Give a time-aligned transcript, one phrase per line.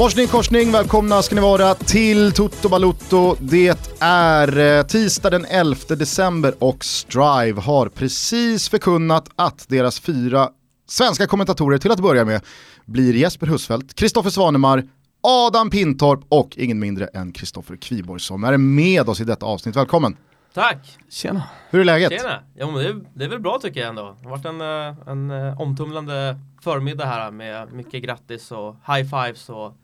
[0.00, 3.36] Morsning korsning, välkomna ska ni vara till Toto Balutto.
[3.40, 10.48] Det är eh, tisdag den 11 december och Strive har precis förkunnat att deras fyra
[10.88, 12.40] svenska kommentatorer till att börja med
[12.84, 14.88] blir Jesper Husfeldt, Kristoffer Svanemar,
[15.20, 19.76] Adam Pintorp och ingen mindre än Kristoffer Kviborg som är med oss i detta avsnitt.
[19.76, 20.16] Välkommen!
[20.54, 20.98] Tack!
[21.10, 21.42] Tjena!
[21.70, 22.12] Hur är läget?
[22.12, 22.42] Tjena!
[22.54, 24.16] Ja, men det, är, det är väl bra tycker jag ändå.
[24.20, 29.10] Det har varit en, eh, en eh, omtumlande förmiddag här med mycket grattis och high
[29.10, 29.76] fives och,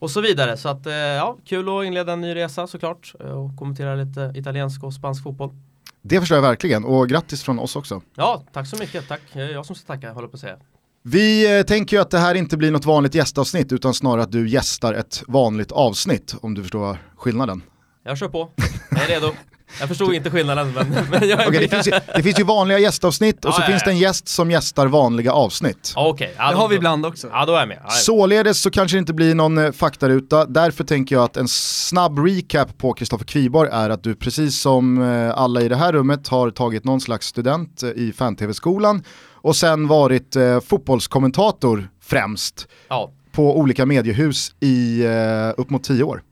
[0.00, 0.56] och så vidare.
[0.56, 4.84] Så att eh, ja, kul att inleda en ny resa såklart och kommentera lite italiensk
[4.84, 5.50] och spansk fotboll.
[6.02, 8.02] Det förstår jag verkligen och grattis från oss också.
[8.14, 9.08] Ja, tack så mycket.
[9.08, 9.20] Tack.
[9.32, 10.56] Jag som ska tacka, håller på att säga.
[11.02, 14.48] Vi tänker ju att det här inte blir något vanligt gästavsnitt utan snarare att du
[14.48, 17.62] gästar ett vanligt avsnitt om du förstår skillnaden.
[18.04, 18.48] Jag kör på,
[18.90, 19.32] jag är redo.
[19.80, 22.78] Jag förstod inte skillnaden men, men jag okay, det, finns ju, det finns ju vanliga
[22.78, 25.92] gästavsnitt och ja, så ja, finns det en gäst som gästar vanliga avsnitt.
[25.96, 27.28] Okay, ja, det har vi ibland också.
[27.32, 27.78] Ja, då är jag med.
[27.84, 31.48] Ja, Således så kanske det inte blir någon eh, faktaruta, därför tänker jag att en
[31.48, 35.92] snabb recap på Kristoffer Kviborg är att du precis som eh, alla i det här
[35.92, 42.68] rummet har tagit någon slags student eh, i fan-tv-skolan och sen varit eh, fotbollskommentator främst
[43.32, 46.22] på olika mediehus i eh, upp mot tio år.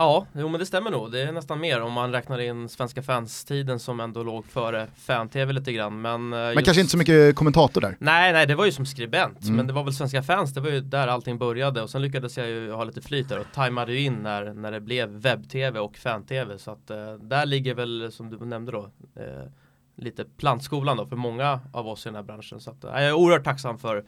[0.00, 1.12] Ja, jo men det stämmer nog.
[1.12, 5.52] Det är nästan mer om man räknar in svenska fans-tiden som ändå låg före fan-tv
[5.52, 6.00] lite grann.
[6.00, 6.64] Men, men just...
[6.64, 7.96] kanske inte så mycket kommentator där?
[7.98, 9.42] Nej, nej, det var ju som skribent.
[9.42, 9.56] Mm.
[9.56, 11.82] Men det var väl svenska fans, det var ju där allting började.
[11.82, 14.72] Och sen lyckades jag ju ha lite flyt där och tajmade ju in när, när
[14.72, 16.58] det blev webb-tv och fan-tv.
[16.58, 19.50] Så att uh, där ligger väl, som du nämnde då, uh,
[19.96, 22.60] lite plantskolan då för många av oss i den här branschen.
[22.60, 24.04] Så att, uh, jag är oerhört tacksam för,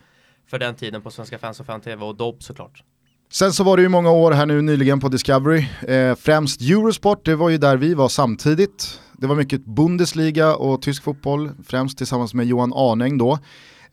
[0.46, 2.84] för den tiden på svenska fans och fan-tv och Dobb såklart.
[3.32, 7.24] Sen så var det ju många år här nu nyligen på Discovery, eh, främst Eurosport,
[7.24, 9.00] det var ju där vi var samtidigt.
[9.18, 13.32] Det var mycket Bundesliga och tysk fotboll, främst tillsammans med Johan Arnäng då.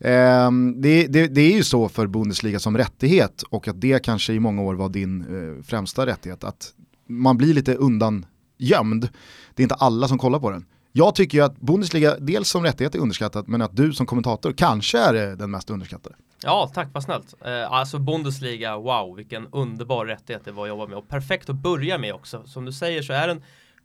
[0.00, 4.32] Eh, det, det, det, är ju så för Bundesliga som rättighet och att det kanske
[4.32, 6.72] i många år var din eh, främsta rättighet, att
[7.08, 8.26] man blir lite undan
[8.58, 9.08] gömd.
[9.54, 10.64] Det är inte alla som kollar på den.
[10.92, 14.52] Jag tycker ju att Bundesliga dels som rättighet är underskattat men att du som kommentator
[14.52, 16.16] kanske är eh, den mest underskattade.
[16.42, 17.34] Ja, tack vad snällt.
[17.44, 21.56] Eh, alltså Bundesliga, wow, vilken underbar rättighet det var att jobba med och perfekt att
[21.56, 22.42] börja med också.
[22.46, 23.42] Som du säger så är den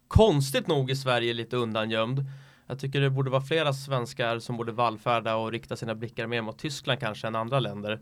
[0.07, 2.25] konstigt nog i Sverige lite undangömd.
[2.67, 6.41] Jag tycker det borde vara flera svenskar som borde vallfärda och rikta sina blickar mer
[6.41, 7.99] mot Tyskland kanske än andra länder.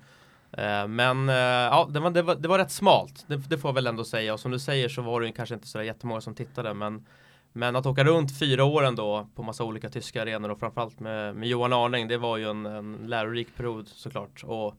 [0.52, 3.70] Eh, men eh, ja, det var, det, var, det var rätt smalt, det, det, får
[3.70, 4.34] jag väl ändå säga.
[4.34, 7.06] Och som du säger så var det kanske inte så jättemånga som tittade, men
[7.54, 11.36] men att åka runt fyra år ändå på massa olika tyska arenor och framförallt med,
[11.36, 14.44] med Johan Arning, det var ju en, en lärorik period såklart.
[14.44, 14.76] Och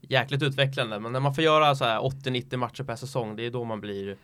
[0.00, 1.00] jäkligt utvecklande.
[1.00, 3.80] Men när man får göra så här 80-90 matcher per säsong, det är då man
[3.80, 4.16] blir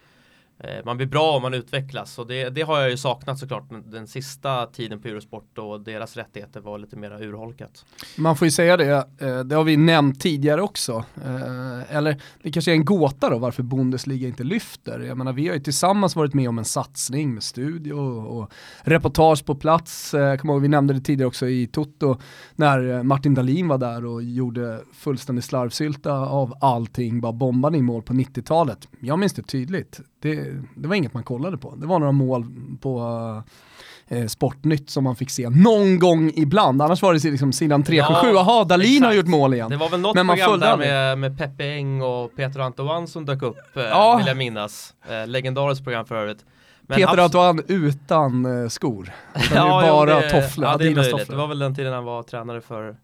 [0.64, 3.64] Eh, man blir bra om man utvecklas och det, det, har jag ju saknat såklart
[3.84, 7.84] den sista tiden på Eurosport och deras rättigheter var lite mer urholkat.
[8.16, 11.04] Man får ju säga det, eh, det har vi nämnt tidigare också.
[11.24, 15.00] Eh, eller det kanske är en gåta då varför Bundesliga inte lyfter.
[15.00, 18.50] Jag menar vi har ju tillsammans varit med om en satsning med studio och
[18.82, 20.14] reportage på plats.
[20.14, 22.20] Jag kommer ihåg, vi nämnde det tidigare också i Toto
[22.56, 28.02] när Martin Dahlin var där och gjorde fullständig slarvsylta av allting, bara bombade i mål
[28.02, 28.88] på 90-talet.
[29.00, 31.74] Jag minns det tydligt det, det var inget man kollade på.
[31.76, 32.46] Det var några mål
[32.80, 33.02] på
[34.08, 36.82] eh, Sportnytt som man fick se någon gång ibland.
[36.82, 39.70] Annars var det liksom sidan 377, ja, jaha, Dalin har gjort mål igen.
[39.70, 43.06] Det var väl något Men man program där med, med Peppe Eng och Peter Antoine
[43.06, 44.16] som dök upp, eh, ja.
[44.16, 44.94] vill jag minnas.
[45.08, 46.44] Eh, legendariskt program för övrigt.
[46.82, 49.12] Men Peter Antoine utan eh, skor.
[49.54, 51.28] ja, bara tofflor, ja, det är möjligt.
[51.28, 52.96] Det var väl den tiden han var tränare för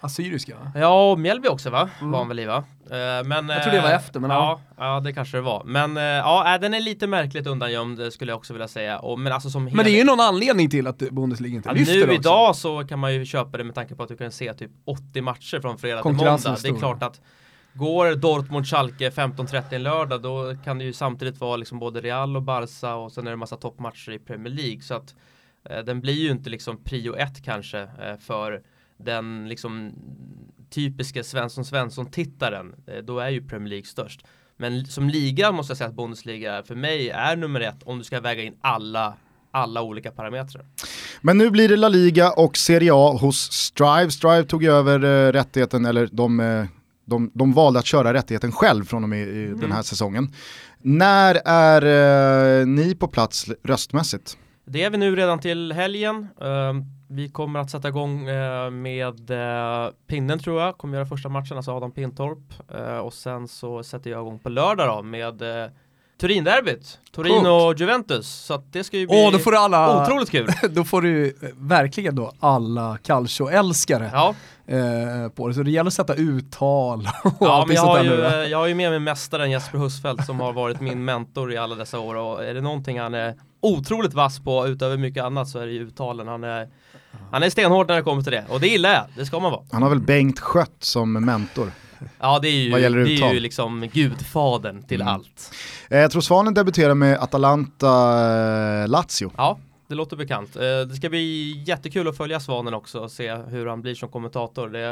[0.00, 0.72] Assyriska?
[0.74, 1.88] Ja, och Mjällby också va?
[1.98, 2.10] Mm.
[2.10, 2.56] Var han väl i va?
[2.58, 4.60] Uh, men, jag tror det var eh, efter men ja.
[4.76, 5.64] Ja, det kanske det var.
[5.64, 8.98] Men uh, ja, den är lite märkligt undangömd skulle jag också vilja säga.
[8.98, 11.72] Och, men, alltså, som men det är ju någon anledning till att Bundesliga inte ja,
[11.72, 12.14] lyfter Nu också.
[12.14, 14.70] idag så kan man ju köpa det med tanke på att du kan se typ
[14.84, 16.56] 80 matcher från fredag till måndag.
[16.62, 17.20] Det är klart att
[17.72, 22.94] Går Dortmund-Schalke 15-30 lördag då kan det ju samtidigt vara liksom både Real och Barca
[22.94, 24.82] och sen är det en massa toppmatcher i Premier League.
[24.82, 25.14] Så att
[25.70, 28.62] eh, den blir ju inte liksom prio ett kanske eh, för
[28.98, 29.92] den liksom
[30.70, 34.26] typiska Svensson Svensson-tittaren, eh, då är ju Premier League störst.
[34.56, 38.04] Men som liga måste jag säga att Bundesliga för mig är nummer ett om du
[38.04, 39.14] ska väga in alla
[39.50, 40.66] alla olika parametrar.
[41.20, 44.10] Men nu blir det La Liga och Serie A hos Strive.
[44.10, 46.64] Strive tog över äh, rättigheten, eller de, äh,
[47.04, 49.60] de, de valde att köra rättigheten själv från och med mm.
[49.60, 50.32] den här säsongen.
[50.82, 51.82] När är
[52.60, 54.36] äh, ni på plats röstmässigt?
[54.70, 56.28] Det är vi nu redan till helgen.
[56.40, 61.28] Ehm, vi kommer att sätta igång eh, med eh, pinnen tror jag, kommer göra första
[61.28, 62.72] matchen, alltså Adam Pintorp.
[62.74, 65.42] Eh, och sen så sätter jag igång på lördag då med
[66.20, 68.28] Turin-derbyt, Turin och Juventus.
[68.28, 70.48] Så att det ska ju bli Åh, då får du alla, otroligt kul.
[70.70, 74.34] då får du eh, verkligen då alla Calcio-älskare Ja,
[74.66, 75.54] eh, på det.
[75.54, 78.24] Så det gäller att sätta uttal och ja men jag sånt har, ju, nu.
[78.24, 81.56] eh, jag har ju med mig mästaren Jesper Husfeldt som har varit min mentor i
[81.56, 85.48] alla dessa år och är det någonting han är otroligt vass på utöver mycket annat
[85.48, 86.28] så är det ju uttalen.
[86.28, 86.68] Han är,
[87.30, 89.52] han är stenhård när det kommer till det och det gillar jag, det ska man
[89.52, 89.62] vara.
[89.72, 91.70] Han har väl Bengt Skött som mentor.
[92.20, 92.76] Ja det är ju, det
[93.24, 95.14] är ju liksom gudfadern till Mm.
[95.14, 95.54] allt.
[95.90, 99.30] Eh, jag tror Svanen debuterar med Atalanta-Lazio.
[99.36, 99.58] Ja,
[99.88, 100.56] det låter bekant.
[100.56, 104.08] Eh, Det ska bli jättekul att följa Svanen också och se hur han blir som
[104.08, 104.68] kommentator.
[104.68, 104.88] Det,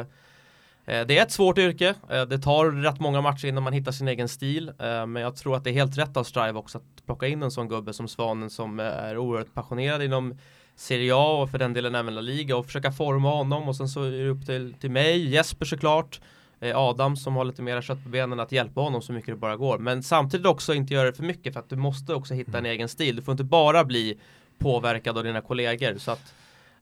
[0.87, 1.95] eh, det är ett svårt yrke.
[2.11, 4.69] Eh, Det tar rätt många matcher innan man hittar sin egen stil.
[4.79, 7.43] Eh, Men jag tror att det är helt rätt av Strive också att plocka in
[7.43, 10.39] en sån gubbe som Svanen som eh, är oerhört passionerad inom
[10.79, 13.89] Serie A och för den delen även La Liga och försöka forma honom och sen
[13.89, 16.27] så är det upp till, till mig, Jesper såklart eh,
[16.75, 19.57] Adam som har lite mera kött på benen att hjälpa honom så mycket det bara
[19.57, 19.79] går.
[19.79, 22.67] Men samtidigt också inte göra det för mycket för att du måste också hitta en
[22.67, 23.17] egen stil.
[23.17, 24.19] Du får inte bara bli
[24.59, 25.95] påverkad av dina kollegor.
[25.99, 26.35] Så att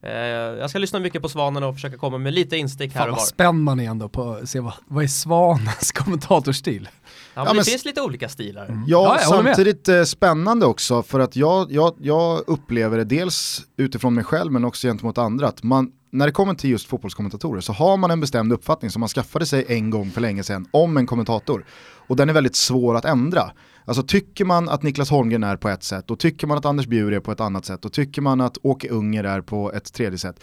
[0.03, 3.09] eh, jag ska lyssna mycket på Svanen och försöka komma med lite instick här Fan
[3.09, 3.26] och vad var.
[3.26, 6.88] spänd man är ändå på att se vad, vad är Svanens kommentatorstil?
[6.93, 7.00] Ja,
[7.35, 8.67] men Ja, det men finns lite olika stilar.
[8.67, 8.85] Mm.
[8.87, 9.56] Ja, jag håller med.
[9.56, 14.53] samtidigt eh, spännande också för att jag, jag, jag upplever det dels utifrån mig själv
[14.53, 18.11] men också gentemot andra att man, när det kommer till just fotbollskommentatorer så har man
[18.11, 21.64] en bestämd uppfattning som man skaffade sig en gång för länge sedan om en kommentator.
[22.06, 23.52] Och den är väldigt svår att ändra.
[23.84, 26.87] Alltså tycker man att Niklas Holmgren är på ett sätt och tycker man att Anders
[26.87, 29.93] Bjur är på ett annat sätt och tycker man att Åke Unger är på ett
[29.93, 30.40] tredje sätt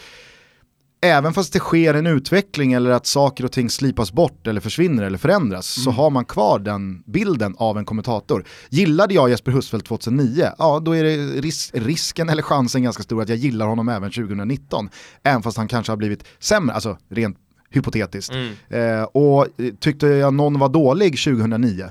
[1.02, 5.02] även fast det sker en utveckling eller att saker och ting slipas bort eller försvinner
[5.02, 8.44] eller förändras så har man kvar den bilden av en kommentator.
[8.68, 13.22] Gillade jag Jesper Husfeldt 2009, ja då är det ris- risken eller chansen ganska stor
[13.22, 14.88] att jag gillar honom även 2019.
[15.22, 17.36] Även fast han kanske har blivit sämre, alltså rent
[17.70, 18.32] hypotetiskt.
[18.32, 18.54] Mm.
[18.68, 19.46] Eh, och
[19.80, 21.90] tyckte jag någon var dålig 2009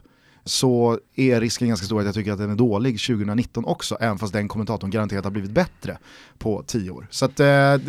[0.52, 4.18] så är risken ganska stor att jag tycker att den är dålig 2019 också, även
[4.18, 5.98] fast den kommentatorn garanterat har blivit bättre
[6.38, 7.08] på tio år.
[7.10, 7.46] Så att, eh,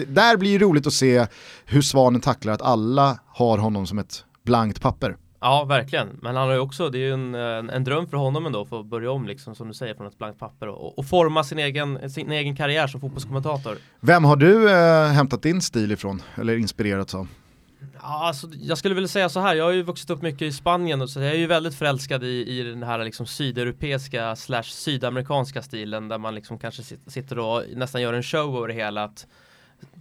[0.06, 1.26] där blir det roligt att se
[1.64, 5.16] hur Svanen tacklar att alla har honom som ett blankt papper.
[5.40, 6.08] Ja, verkligen.
[6.22, 8.64] Men han har ju också, det är ju en, en, en dröm för honom ändå,
[8.64, 11.44] för att börja om liksom, som du säger, från ett blankt papper och, och forma
[11.44, 13.76] sin egen, sin egen karriär som fotbollskommentator.
[14.00, 17.28] Vem har du eh, hämtat din stil ifrån, eller inspirerats av?
[17.94, 20.52] Ja, alltså, jag skulle vilja säga så här, jag har ju vuxit upp mycket i
[20.52, 24.62] Spanien och så jag är ju väldigt förälskad i, i den här liksom sydeuropeiska slash
[24.62, 29.04] sydamerikanska stilen där man liksom kanske sitter och nästan gör en show över det hela
[29.04, 29.26] att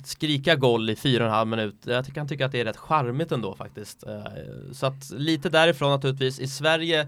[0.04, 1.76] skrika goll i fyra och en halv minut.
[1.86, 4.04] Jag kan tycka att det är rätt charmigt ändå faktiskt.
[4.04, 4.24] Eh,
[4.72, 6.40] så att lite därifrån naturligtvis.
[6.40, 7.08] I Sverige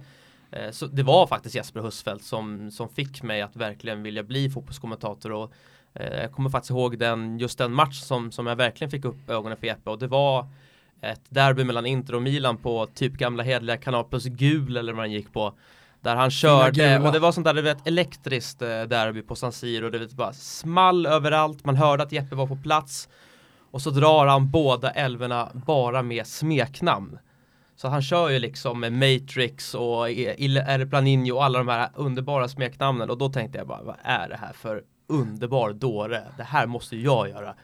[0.52, 4.50] eh, så det var faktiskt Jesper Husfeldt som, som fick mig att verkligen vilja bli
[4.50, 5.54] fotbollskommentator och
[5.94, 9.30] eh, jag kommer faktiskt ihåg den, just den match som, som jag verkligen fick upp
[9.30, 10.48] ögonen för Jeppe och det var
[11.04, 15.06] ett derby mellan Inter och Milan på typ gamla hedliga Kanal plus gul eller vad
[15.06, 15.54] den gick på.
[16.02, 19.52] Där han körde och det var sånt där du vet elektriskt eh, derby på San
[19.52, 19.90] Siro.
[19.90, 21.66] Det vet, bara small överallt.
[21.66, 23.10] Man hörde att Jeppe var på plats.
[23.72, 27.20] Och så drar han båda älvorna bara med smeknamn.
[27.76, 31.90] Så han kör ju liksom med Matrix och Il R Planinho och alla de här
[31.96, 33.10] underbara smeknamnen.
[33.10, 36.24] Och då tänkte jag bara, vad är det här för underbar dåre?
[36.38, 37.56] Det här måste jag göra.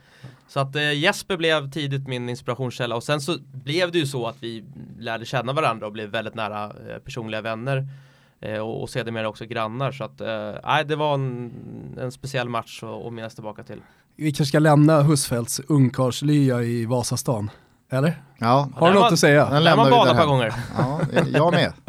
[0.47, 4.27] Så att eh, Jesper blev tidigt min inspirationskälla och sen så blev det ju så
[4.27, 4.63] att vi
[4.99, 7.87] lärde känna varandra och blev väldigt nära eh, personliga vänner.
[8.41, 11.51] Eh, och, och sedermera också grannar så att eh, det var en,
[11.99, 13.81] en speciell match att att minnas tillbaka till.
[14.15, 17.49] Vi kanske ska lämna Husfeldts ungkarlslya i Vasastan,
[17.89, 18.21] eller?
[18.39, 19.49] Ja, Har du där något var- att säga?
[19.49, 20.53] Den Där man vi badat ett par gånger.
[20.77, 20.99] ja,
[21.33, 21.73] jag med.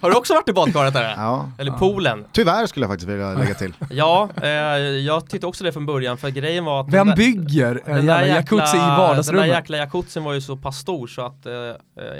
[0.00, 1.14] Har du också varit i badkaret där?
[1.16, 1.50] Ja.
[1.58, 2.24] Eller poolen?
[2.32, 3.74] Tyvärr skulle jag faktiskt vilja lägga till.
[3.90, 7.16] Ja, eh, jag tyckte också det från början för grejen var att Vem den där-
[7.16, 9.46] bygger en den där jävla jacuzzi i Den där vardagsrummet?
[9.48, 11.52] jäkla jacuzzin var ju så pass stor så att eh,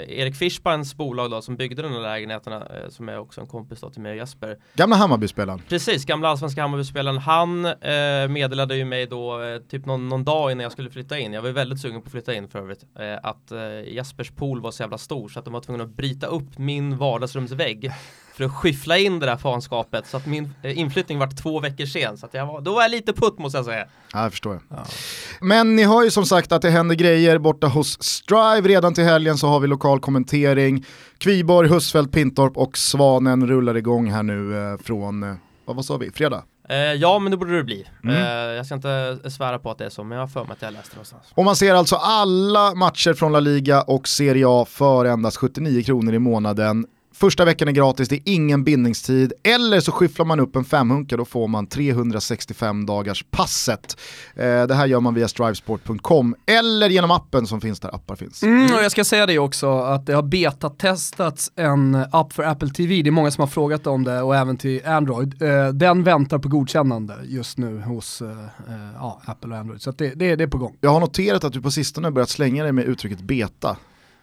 [0.07, 3.81] Erik Fischbeins bolag då som byggde de här lägenheterna eh, som är också en kompis
[3.81, 5.61] då till mig och Jesper Gamla Hammarby-spelaren.
[5.69, 10.51] Precis, gamla allsvenska Hammarby-spelaren Han eh, meddelade ju mig då eh, typ någon, någon dag
[10.51, 12.59] innan jag skulle flytta in Jag var ju väldigt sugen på att flytta in för
[12.59, 15.83] övrigt eh, Att eh, Jespers pool var så jävla stor så att de var tvungna
[15.83, 17.91] att bryta upp min vardagsrumsvägg
[18.33, 21.85] För att skyffla in det där fanskapet så att min eh, inflyttning var två veckor
[21.85, 24.31] sen Så att jag var, då var jag lite putt måste jag säga Ja, jag
[24.31, 24.59] förstår.
[25.41, 28.61] Men ni har ju som sagt att det händer grejer borta hos Strive.
[28.61, 30.85] Redan till helgen så har vi lokal kommentering.
[31.17, 35.97] Kviborg, Husfeldt, Pintorp och Svanen rullar igång här nu eh, från, eh, vad, vad sa
[35.97, 36.43] vi, fredag?
[36.69, 38.15] Eh, Ja men det borde det bli Mm.
[38.15, 38.23] eh,
[38.55, 40.61] Jag ska inte svära på att det är så men jag har för mig att
[40.61, 44.45] jag läste det någonstans Och man ser alltså alla matcher från La Liga och Serie
[44.47, 46.85] A för endast 79 kronor i månaden.
[47.17, 49.33] Första veckan är gratis, det är ingen bindningstid.
[49.43, 53.97] Eller så skyfflar man upp en femhunka, då får man 365 dagars passet.
[54.35, 58.43] Eh, det här gör man via strivesport.com eller genom appen som finns där appar finns.
[58.43, 62.69] Mm, och jag ska säga det också, att det har betatestats en app för Apple
[62.69, 65.41] TV, det är många som har frågat om det och även till Android.
[65.41, 69.91] Eh, den väntar på godkännande just nu hos eh, eh ja, Apple och Android, så
[69.91, 70.77] det, det, det är på gång.
[70.81, 73.77] Jag har noterat att du på sistone börjat slänga dig med uttrycket beta.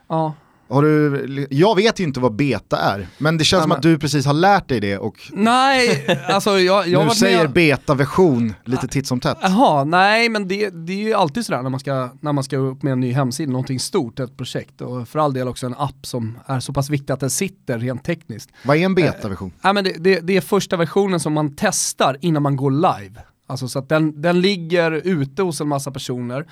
[0.09, 0.35] Ja,
[0.73, 3.83] Har du, jag vet ju inte vad beta är, men det känns Nej, som att
[3.83, 7.53] du precis har lärt dig det och Nej, alltså jag, jag nu säger med...
[7.53, 9.39] beta-version lite titt som tätt.
[9.43, 12.57] Jaha, nej men det, det är ju alltid sådär när man, ska, när man ska
[12.57, 15.75] upp med en ny hemsida, någonting stort, ett projekt och för all del också en
[15.79, 18.51] app som är så pass viktig att den sitter rent tekniskt.
[18.65, 19.53] Vad är en beta-version?
[19.63, 23.23] Nej, men det, det, det är första versionen som man testar innan man går live.
[23.47, 26.47] Alltså så att den, den ligger ute hos en massa personer.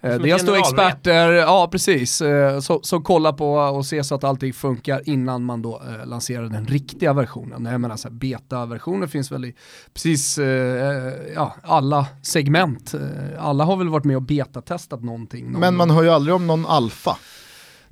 [0.00, 0.88] Eh, Som det är ett stor generalrep.
[0.88, 5.44] experter, ja precis, eh, som så kollar på och ser så att allting funkar innan
[5.44, 7.64] man då eh, lanserar den riktiga versionen.
[7.64, 9.54] Jag menar så här, beta-versioner finns väl i
[9.94, 12.94] precis eh, ja, alla segment.
[13.38, 15.50] Alla har väl varit med och betatestat någonting.
[15.52, 17.16] någon Men man hör ju aldrig om någon alfa.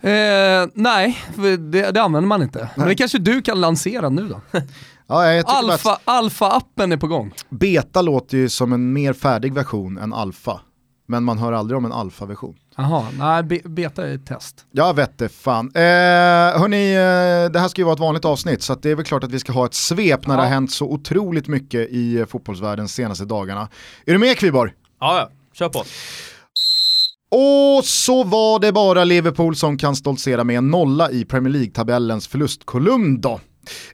[0.01, 2.71] Eh, nej, för det, det använder man inte.
[2.77, 4.41] Men det kanske du kan lansera nu då?
[5.07, 7.35] Ja, bara att Alfa, alfa-appen är på gång.
[7.49, 10.61] beta låter ju som en mer färdig version än alfa.
[11.07, 12.55] Men man hör aldrig om en alfa-version.
[12.77, 14.67] Jaha, nej be, beta är ett test.
[14.73, 15.71] Jag vet det fan.
[15.75, 15.81] Eh,
[16.61, 19.05] hörni, eh, det här ska ju vara ett vanligt avsnitt så att det är väl
[19.05, 20.41] klart att vi ska ha ett svep när Ja.
[20.41, 23.69] det har hänt så otroligt mycket i eh, fotbollsvärlden senaste dagarna.
[24.07, 24.73] Är du med Kviborg?
[25.01, 25.79] Ja, ja, kör på.
[27.37, 32.29] Och så var det bara Liverpool som kan stoltsera med en nolla i Premier League-tabellens
[32.29, 33.41] förlustkolumn då.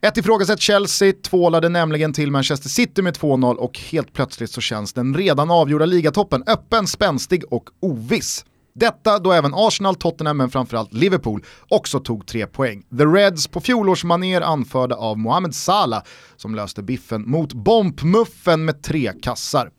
[0.03, 4.93] Ett ifrågasatt Chelsea tvålade nämligen till Manchester City med 2-0 och helt plötsligt så känns
[4.93, 8.45] den redan avgjorda ligatoppen öppen, spänstig och oviss.
[8.75, 12.83] Detta då även Arsenal, Tottenham men framförallt Liverpool också tog tre poäng.
[12.99, 16.03] The Reds på fjolårsmaner anförda av Mohamed Salah
[16.41, 19.71] som löste biffen mot bombmuffen med tre kassar.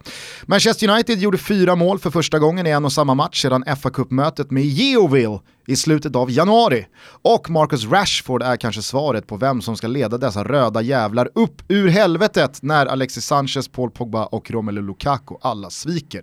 [0.46, 3.90] Manchester United gjorde fyra mål för första gången i en och samma match sedan fa
[3.90, 6.88] Cup-mötet med Yeovil i slutet av januari.
[7.22, 11.62] Och Marcus Rashford är kanske svaret på vem som ska leda dessa röda jävlar upp
[11.68, 16.22] ur helvetet när Alexis Sanchez, Paul Pogba och Romelu Lukaku alla sviker.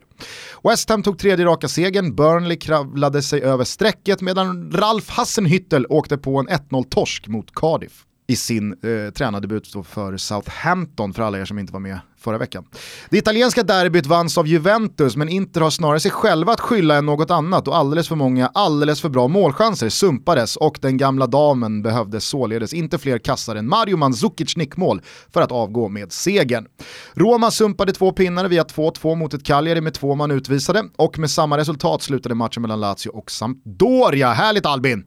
[0.65, 6.19] West Ham tog tredje raka segern, Burnley kravlade sig över strecket medan Ralf Hassenhüttel åkte
[6.19, 11.59] på en 1-0-torsk mot Cardiff i sin eh, tränardebut för Southampton för alla er som
[11.59, 12.65] inte var med förra veckan.
[13.11, 17.07] Det italienska derbyt vanns av Juventus men Inter har snarare sig själva att skylla än
[17.07, 21.83] något annat och alldeles för många alldeles för bra målchanser sumpades och den gamla damen
[21.83, 26.67] behövde således inte fler kassar än Mario Mandzukic nickmål för att avgå med segern.
[27.15, 31.31] Roma sumpade två pinnar via 2-2 mot ett Cagliari med två man utvisade och med
[31.31, 34.33] samma resultat slutade matchen mellan Lazio och Sampdoria.
[34.33, 35.05] Härligt Albin!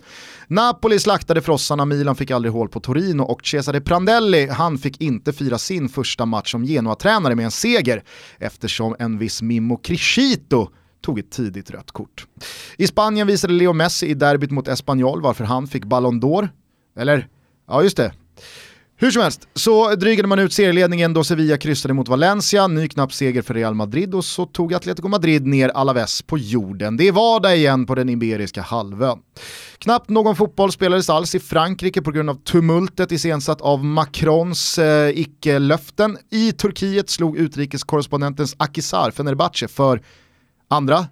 [0.47, 5.33] Napoli slaktade frossarna, Milan fick aldrig hål på Torino och Cesare Prandelli, han fick inte
[5.33, 8.03] fira sin första match som genoa tränare med en seger
[8.39, 10.70] eftersom en viss Mimmo Crescito
[11.01, 12.27] tog ett tidigt rött kort.
[12.77, 16.50] I Spanien visade Leo Messi i derbyt mot Espanyol varför han fick Ballon d'Or.
[16.96, 17.27] Eller,
[17.67, 18.13] ja just det.
[19.01, 23.13] Hur som helst, så drygade man ut serieledningen då Sevilla kryssade mot Valencia, ny knapp
[23.13, 26.98] seger för Real Madrid och så tog Atletico Madrid ner Alaves på jorden.
[26.98, 29.20] Det är vardag igen på den Iberiska halvön.
[29.77, 35.20] Knappt någon fotboll spelades alls i Frankrike på grund av tumultet iscensatt av Macrons eh,
[35.20, 36.17] icke-löften.
[36.31, 40.01] I Turkiet slog utrikeskorrespondentens Akisar Fenerbahce för
[40.67, 41.05] andra,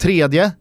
[0.00, 0.52] tredje,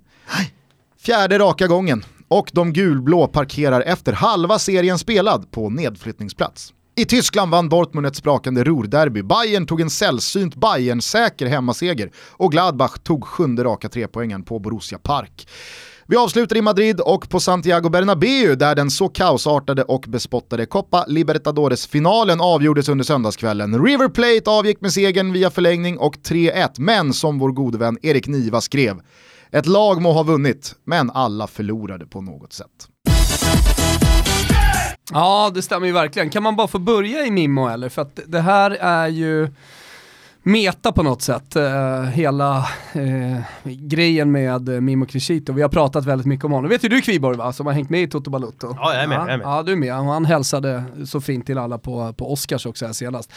[1.00, 6.74] fjärde raka gången och de gulblå parkerar efter halva serien spelad på nedflyttningsplats.
[6.96, 12.98] I Tyskland vann Dortmund ett sprakande Ruhrderby, Bayern tog en sällsynt Bayern-säker hemmaseger och Gladbach
[13.04, 15.48] tog sjunde raka trepoängen på Borussia Park.
[16.08, 21.06] Vi avslutar i Madrid och på Santiago Bernabéu där den så kaosartade och bespottade Copa
[21.08, 23.86] Libertadores-finalen avgjordes under söndagskvällen.
[23.86, 28.28] River Plate avgick med segern via förlängning och 3-1, men som vår gode vän Erik
[28.28, 29.02] Niva skrev,
[29.54, 32.88] ett lag må ha vunnit, men alla förlorade på något sätt.
[35.12, 36.30] Ja, det stämmer ju verkligen.
[36.30, 37.90] Kan man bara få börja i Mimmo eller?
[37.90, 39.50] För att det här är ju
[40.44, 42.58] meta på något sätt, eh, hela
[42.94, 45.54] eh, grejen med Mimmo Crescito.
[45.54, 46.70] Vi har pratat väldigt mycket om honom.
[46.70, 48.76] vet ju du Kviborg va, som har hängt med i Toto Balutto?
[48.80, 49.46] Ja, jag är med, Ja, jag är med.
[49.48, 49.94] ja du är med.
[50.00, 53.32] Och han hälsade så fint till alla på, på Oscars också här senast.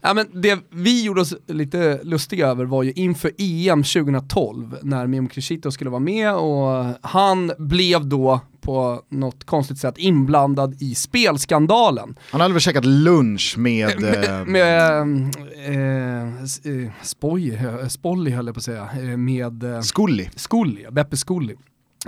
[0.00, 5.06] Ja, men det vi gjorde oss lite lustiga över var ju inför EM 2012 när
[5.06, 10.94] Mimmo Crescito skulle vara med och han blev då på något konstigt sätt inblandad i
[10.94, 12.16] spelskandalen.
[12.30, 14.04] Han hade väl käkat lunch med...
[14.24, 15.02] eh, Med
[15.66, 20.28] eh, s- eh, Spoj, eh, Spolly höll jag på att säga, eh, med eh, Scully.
[20.36, 21.54] Scully, Beppe Scully,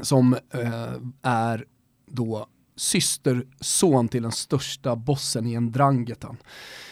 [0.02, 0.92] som eh,
[1.22, 1.64] är
[2.10, 6.36] då systerson till den största bossen i en drangetan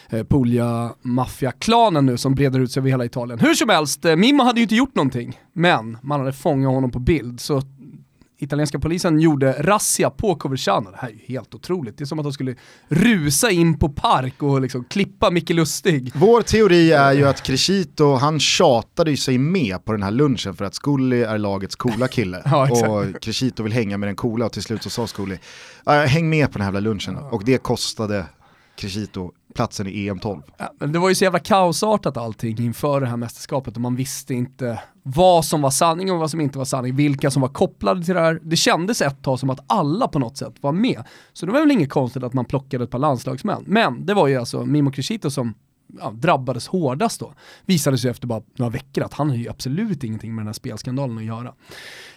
[0.09, 3.39] eh, Puglia maffiaklanen nu som breder ut sig över hela Italien.
[3.39, 6.91] Hur som helst, eh, Mimmo hade ju inte gjort någonting, men man hade fångat honom
[6.91, 7.39] på bild.
[7.39, 7.61] Så
[8.41, 10.91] italienska polisen gjorde razzia på Coverciano.
[10.91, 11.97] Det här är ju helt otroligt.
[11.97, 12.55] Det är som att de skulle
[12.87, 16.11] rusa in på park och liksom klippa Micke Lustig.
[16.15, 20.53] Vår teori är ju att Crescito, han tjatade ju sig med på den här lunchen
[20.55, 22.41] för att Scully är lagets coola kille.
[22.45, 25.37] Ja, och Crescito vill hänga med den coola och till slut så sa Scully,
[25.85, 27.17] "Ja, häng med på den här jävla lunchen.
[27.17, 28.25] Och det kostade
[28.75, 30.41] Crescito platsen i EM12.
[30.57, 34.33] Ja, det var ju så jävla kaosartat allting inför det här mästerskapet och man visste
[34.33, 38.03] inte vad som var sanning och vad som inte var sanning, vilka som var kopplade
[38.03, 38.39] till det här.
[38.43, 41.03] Det kändes ett tag som att alla på något sätt var med.
[41.33, 43.63] Så det var väl inget konstigt att man plockade ett par landslagsmän.
[43.67, 45.53] Men det var ju alltså Mimo Crescito som
[45.99, 47.33] ja, drabbades hårdast då.
[47.65, 50.53] Visade sig efter bara några veckor att han har ju absolut ingenting med den här
[50.53, 51.53] spelskandalen att göra.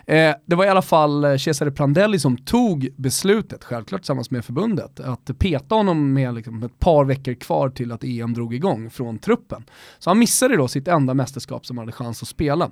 [0.06, 4.44] Eh, det var i alla fall eh, Cesare Prandelli som tog beslutet, självklart tillsammans med
[4.44, 8.90] förbundet, att peta honom med liksom ett par veckor kvar till att EM drog igång
[8.90, 9.64] från truppen.
[9.98, 12.70] Så han missade då sitt enda mästerskap som han hade chans att spela.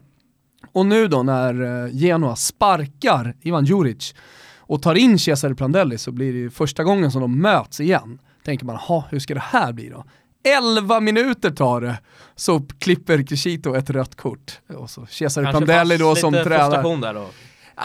[0.72, 4.14] Och nu då när eh, Genoa sparkar Ivan Juric
[4.58, 8.18] och tar in Cesare Prandelli så blir det första gången som de möts igen.
[8.44, 10.04] Tänker man, ha hur ska det här bli då?
[10.42, 11.98] 11 minuter tar det,
[12.36, 14.60] så klipper Crescito ett rött kort.
[14.76, 16.58] Och så Cesare Prandelli då lite som tränare.
[16.58, 17.26] frustration där då.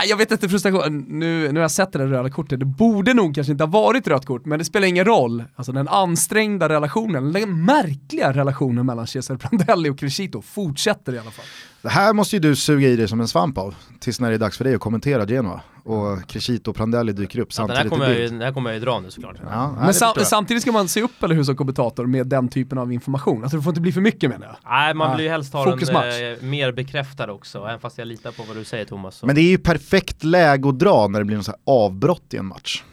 [0.05, 3.13] Jag vet inte frustration, nu, nu har jag sett det där röda kortet, det borde
[3.13, 5.43] nog kanske inte ha varit rött kort, men det spelar ingen roll.
[5.55, 11.31] Alltså den ansträngda relationen, den märkliga relationen mellan Cesare Prandelli och Crescito fortsätter i alla
[11.31, 11.45] fall.
[11.85, 14.35] Det här måste ju du suga i dig som en svamp av, tills när det
[14.35, 15.61] är dags för dig att kommentera Genoa.
[15.83, 18.51] Och Crescito och Prandelli dyker upp Ja, den här samtidigt kommer jag ju, den här
[18.51, 19.35] kommer jag ju dra nu såklart.
[19.51, 22.77] Ja, Men sam samtidigt ska man se upp, eller hur, som kommentator med den typen
[22.77, 23.41] av information.
[23.43, 24.55] Alltså det får inte bli för mycket menar jag.
[24.71, 25.15] Nej, man Ja.
[25.15, 28.57] vill ju helst ha den eh, mer bekräftad också, även fast jag litar på vad
[28.57, 29.15] du säger Thomas.
[29.15, 32.37] Så, Men det är ju perfekt läge att dra när det blir något avbrott i
[32.37, 32.83] en match.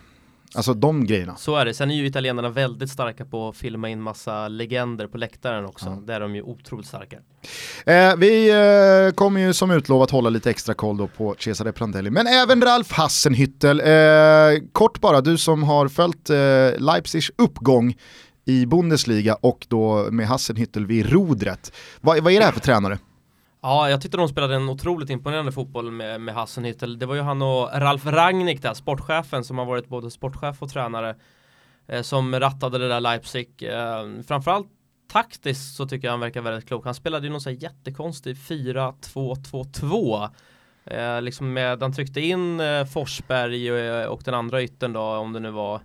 [0.54, 1.37] Alltså de grejerna.
[1.37, 1.75] så är det.
[1.75, 5.87] Sen är ju italienarna väldigt starka på att filma in massa legender på läktaren också.
[5.87, 6.02] Ja.
[6.06, 7.16] Där är de ju otroligt starka.
[7.87, 12.10] Eh, vi eh, kommer ju som utlovat hålla lite extra koll då på Cesare Prandelli,
[12.10, 13.80] men även Ralf Hassenhüttel.
[13.80, 16.36] Eh, kort bara, du som har följt eh,
[16.78, 17.97] Leipzigs uppgång
[18.45, 21.73] i Bundesliga och då med Hassenhüttel vid rodret.
[22.00, 22.99] Vad, vad är det här för tränare?
[23.64, 26.96] Ja, jag tyckte de spelade en otroligt imponerande fotboll med, med Hassenhüttel.
[26.96, 30.70] Det var ju han och Ralf Rangnick där, sportchefen som har varit både sportchef och
[30.70, 31.16] tränare
[31.86, 33.62] eh, som rattade det där Leipzig.
[33.62, 34.68] Eh, framförallt
[35.12, 36.84] taktiskt så tycker jag han verkar väldigt klok.
[36.84, 40.28] Han spelade ju någon sån här jättekonstig 4-2-2-2.
[40.84, 45.32] Eh, liksom med, han tryckte in eh, Forsberg och, och den andra yttern då, om
[45.32, 45.80] det nu var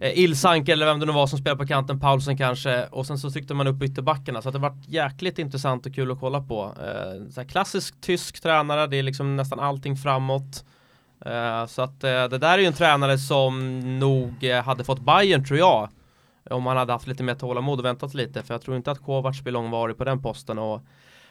[0.00, 3.18] eh, Ilsanker eller vem det nu var som spelade på kanten, Paulsen kanske och sen
[3.18, 6.40] så tryckte man upp ytterbackarna så att det var jäkligt intressant och kul att kolla
[6.40, 6.64] på.
[6.64, 10.64] Eh, så här klassisk tysk tränare, det är liksom nästan allting framåt.
[11.26, 15.00] Eh, så att eh, det där är ju en tränare som nog eh, hade fått
[15.00, 15.88] Bayern tror jag.
[16.50, 19.02] Om han hade haft lite mer tålamod och väntat lite för jag tror inte att
[19.04, 20.82] Kovacs blir långvarig på den posten och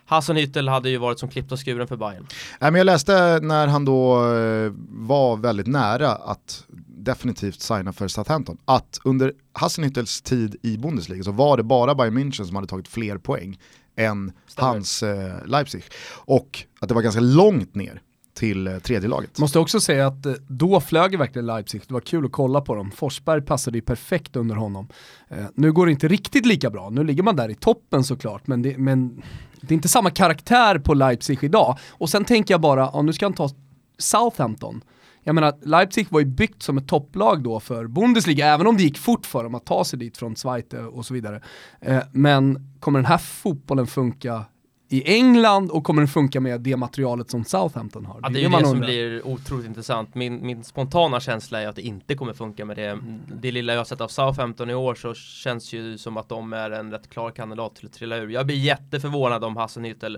[0.09, 2.27] Hassenhüttel hade ju varit som klippt och skuren för Bayern.
[2.59, 8.07] Nej, men jag läste när han då eh, var väldigt nära att definitivt signa för
[8.07, 12.67] Southampton, att under Hassenhüttels tid i Bundesliga så var det bara Bayern München som hade
[12.67, 13.59] tagit fler poäng
[13.95, 14.69] än Stämmer.
[14.69, 15.83] hans eh, Leipzig.
[16.15, 18.01] Och att det var ganska långt ner
[18.33, 19.39] till eh, tredje laget.
[19.39, 22.75] Måste också säga att eh, då flög verkligen Leipzig, det var kul att kolla på
[22.75, 22.91] dem.
[22.91, 24.87] Forsberg passade ju perfekt under honom.
[25.27, 28.47] Eh, nu går det inte riktigt lika bra, nu ligger man där i toppen såklart,
[28.47, 29.21] men det, men
[29.61, 31.77] det är inte samma karaktär på Leipzig idag.
[31.89, 33.49] Och sen tänker jag bara, ja, nu ska han ta
[33.97, 34.81] Southampton,
[35.23, 38.83] jag menar, Leipzig var ju byggt som ett topplag då för Bundesliga, även om det
[38.83, 41.41] gick fort för dem att ta sig dit från Zweite och så vidare.
[41.81, 44.45] Eh, men kommer den här fotbollen funka
[44.91, 48.19] i England och kommer den funka med det materialet som Southampton har?
[48.23, 48.87] Ja, det är ju man det som undrar.
[48.87, 50.15] blir otroligt intressant.
[50.15, 52.99] Min, min spontana känsla är att det inte kommer funka med det.
[53.41, 56.53] Det lilla jag har sett av Southampton i år så känns ju som att de
[56.53, 58.29] är en rätt klar kandidat till att trilla ur.
[58.29, 60.17] Jag blir jätteförvånad om Hassenhüttel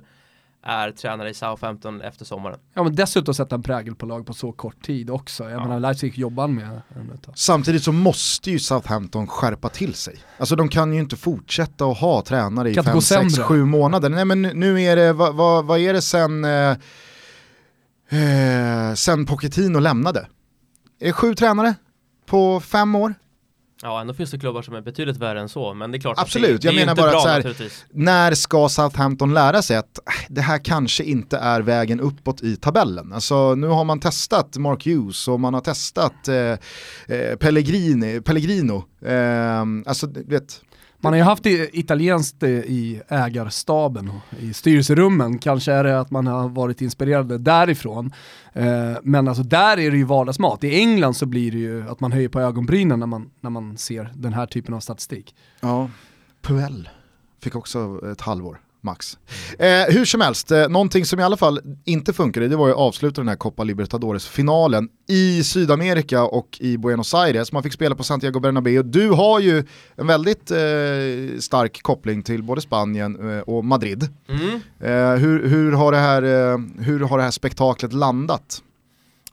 [0.63, 2.59] är tränare i Southampton efter sommaren.
[2.73, 5.43] Ja men dessutom sätta en prägel på lag på så kort tid också.
[5.43, 5.63] Jag Ja.
[5.63, 6.81] menar Leipzig jobbar med.
[7.35, 10.15] Samtidigt så måste ju Southampton skärpa till sig.
[10.37, 13.33] Alltså de kan ju inte fortsätta att ha tränare i Kan inte 5, gå 6,
[13.35, 13.43] sämre.
[13.47, 14.09] 7 månader.
[14.09, 16.75] Nej men nu- nu är det, vad, vad, vad är det sen, eh,
[18.09, 20.27] eh, sen Pochettino lämnade?
[20.99, 21.75] Är det sju tränare
[22.25, 23.13] på fem år?
[23.83, 26.19] Ja, ändå finns det klubbar som är betydligt värre än så, men det är klart
[26.19, 27.71] Absolut, att det, jag det är menar bara bra att så här-.
[27.91, 32.55] När ska Southampton lära sig att äh, det här kanske inte är vägen uppåt i
[32.55, 33.13] tabellen?
[33.13, 36.35] Alltså nu har man testat Mark Hughes och man har testat eh,
[37.17, 38.83] eh, Pellegrini, Pellegrino.
[39.05, 40.61] Eh, alltså vet,
[41.03, 45.37] man har ju haft det italienskt eh, i ägarstaben och i styrelserummen.
[45.37, 48.13] Kanske är det att man har varit inspirerade därifrån.
[48.53, 50.63] Eh, men alltså där är det ju vardagsmat.
[50.63, 53.77] I England så blir det ju att man höjer på ögonbrynen när man, när man
[53.77, 55.35] ser den här typen av statistik.
[55.59, 55.89] Ja,
[56.41, 56.89] Puel
[57.41, 59.17] fick också ett halvår max.
[59.59, 62.73] Eh, hur som helst, eh, någonting som i alla fall inte funkade det var ju
[62.73, 67.51] att avsluta den här Copa Libertadores-finalen i Sydamerika och i Buenos Aires.
[67.51, 68.83] Man fick spela på Santiago Bernabéu.
[68.83, 69.63] Du har ju
[69.95, 70.57] en väldigt eh,
[71.39, 74.09] stark koppling till både Spanien eh, och Madrid.
[74.29, 74.61] Mm.
[74.79, 78.61] Eh, hur, hur, har det här, eh, hur har det här spektaklet landat?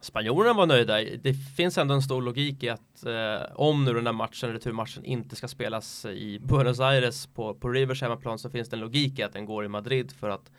[0.01, 1.05] Spanjorerna var nöjda.
[1.23, 5.05] Det finns ändå en stor logik i att eh, om nu den där matchen, returmatchen,
[5.05, 9.19] inte ska spelas i Buenos Aires på, på Rivers hemmaplan så finns det en logik
[9.19, 10.51] i att den går i Madrid för att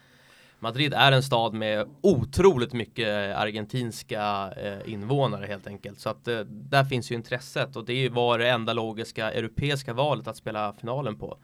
[0.59, 5.99] Madrid är en stad med otroligt mycket argentinska eh, invånare helt enkelt.
[5.99, 10.27] Så att eh, där finns ju intresset och det var det enda logiska europeiska valet
[10.27, 11.37] att spela finalen på.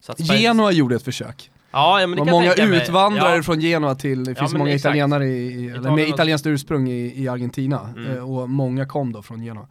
[0.00, 1.50] Så att Genoa gjorde ett försök.
[1.74, 3.42] Ja, ja men det var många utvandrare ja.
[3.42, 7.28] från Genoa till, det finns ja, många italienare i, eller med italienskt ursprung i, i
[7.28, 8.16] Argentina mm.
[8.16, 9.66] Eh, och många kom då från Genoa.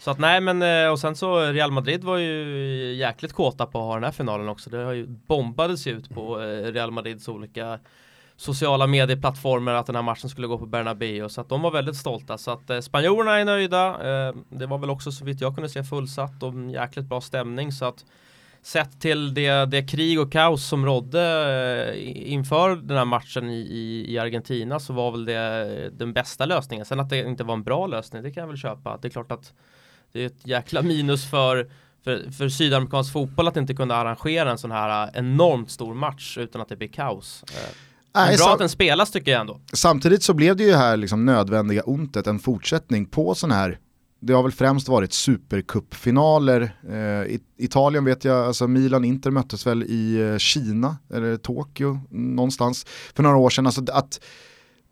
[0.00, 3.78] Så att nej men eh, och sen så Real Madrid var ju jäkligt kåta på
[3.78, 4.70] att ha den här finalen också.
[4.70, 7.78] Det har ju bombades ut på eh, Real Madrids olika
[8.36, 11.96] sociala medieplattformar att den här matchen skulle gå på Bernabéu så att de var väldigt
[11.96, 13.98] stolta så att spanjorerna är nöjda.
[14.48, 17.84] det var väl också så vitt jag kunde se fullsatt och jäkligt bra stämning så
[17.84, 18.04] att
[18.66, 21.22] sett till det, det krig och kaos som rådde
[21.94, 26.86] eh, inför den här matchen i, i, Argentina så var väl det den bästa lösningen.
[26.86, 28.98] Sen att det inte var en bra lösning, det kan jag väl köpa.
[29.02, 29.52] Det är klart att
[30.12, 31.70] det är ett jäkla minus för,
[32.04, 36.60] för, för sydamerikansk fotboll att inte kunna arrangera en sån här enormt stor match utan
[36.60, 37.44] att det blir kaos.
[37.48, 37.76] Eh,
[38.14, 39.60] Nej, bra att den spelas tycker jag ändå.
[39.72, 43.78] Samtidigt så blev det ju här liksom nödvändiga ontet en fortsättning på sån här
[44.20, 46.62] det har väl främst varit supercupfinaler.
[46.88, 53.22] Eh, Italien vet jag, alltså Milan-Inter möttes väl i eh, Kina, eller Tokyo någonstans för
[53.22, 53.66] några år sedan.
[53.66, 54.20] Alltså att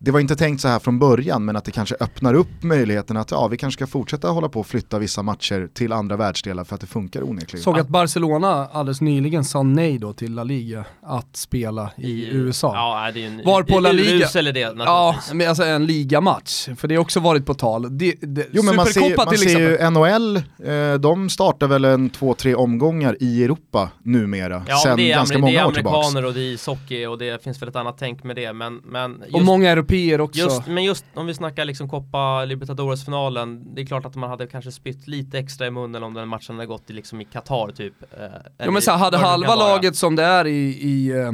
[0.05, 3.17] det var inte tänkt så här från början men att det kanske öppnar upp möjligheten
[3.17, 6.63] att ja, vi kanske ska fortsätta hålla på och flytta vissa matcher till andra världsdelar
[6.63, 7.63] för att det funkar onekligen.
[7.63, 12.29] Såg att Barcelona alldeles nyligen sa nej då till La Liga att spela i, I
[12.31, 12.71] USA.
[12.75, 16.69] Ja, det är en Var på La Liga, eller det Ja, men alltså en ligamatch,
[16.77, 17.97] för det har också varit på tal.
[17.97, 22.09] Det, det, jo men man ser, man ser ju NHL, eh, de startar väl en
[22.09, 25.97] två, tre omgångar i Europa numera, ja, sen ganska många år tillbaka.
[25.97, 28.35] Det är amerikaner och det är ishockey och det finns väl ett annat tänk med
[28.35, 29.35] det, men, men just...
[29.35, 30.39] Och många europeer också.
[30.39, 34.47] Just, men just om vi snackar liksom Copa Libertadores-finalen, det är klart att man hade
[34.47, 37.71] kanske spytt lite extra i munnen om den matchen hade gått i, liksom i Qatar
[37.71, 37.93] typ.
[38.01, 41.31] Eh, jo men så här, hade halva laget som det är i, i eh,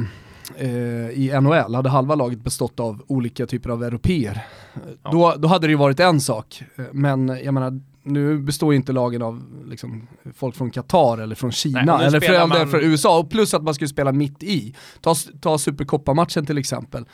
[0.56, 4.40] eh i NHL hade halva laget bestått av olika typer av europeer.
[5.02, 5.10] Ja.
[5.10, 8.92] Då, då hade det ju varit en sak, men jag menar nu består ju inte
[8.92, 12.68] lagen av liksom, folk från Qatar eller från Kina Nej, eller för, man...
[12.68, 14.74] från USA, och plus att man skulle spela mitt i.
[15.00, 17.04] Ta, ta Supercoppa-matchen till exempel.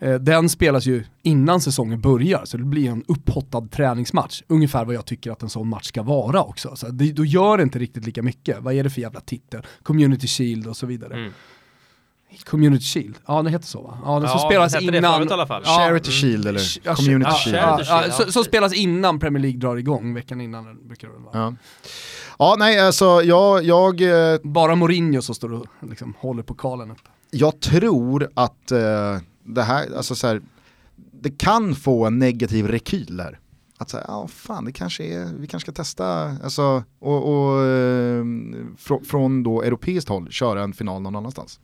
[0.00, 4.42] Eh, den spelas ju innan säsongen börjar, så det blir en upphottad träningsmatch.
[4.46, 6.76] Ungefär vad jag tycker att en sån match ska vara också.
[6.76, 8.56] Så det, då gör det inte riktigt lika mycket.
[8.60, 9.66] Vad är det för jävla titel?
[9.82, 11.14] Community Shield och så vidare.
[11.14, 11.32] Mm.
[12.44, 13.98] Community Shield, ja det heter så va?
[14.04, 15.20] Ja, det ja, som spelas det innan...
[15.20, 15.62] Det i alla fall.
[15.64, 17.58] Ja, Charity Shield eller ja, Community Shield.
[17.58, 21.38] Ja, ja, så, så, spelas innan Premier League drar igång, veckan innan brukar det vara.
[21.44, 21.54] Ja.
[22.38, 23.64] ja, nej alltså jag...
[23.64, 24.00] jag
[24.32, 27.08] eh, Bara Mourinho som står och liksom, håller pokalen upp.
[27.30, 28.78] Jag tror att eh,
[29.54, 30.42] det här, alltså så här,
[30.96, 33.38] det kan få en negativ rekyl där.
[33.78, 38.24] Att säga, ja fan det kanske är, vi kanske ska testa, alltså, och, och eh,
[38.78, 41.60] fr från då europeiskt håll köra en final någon annanstans.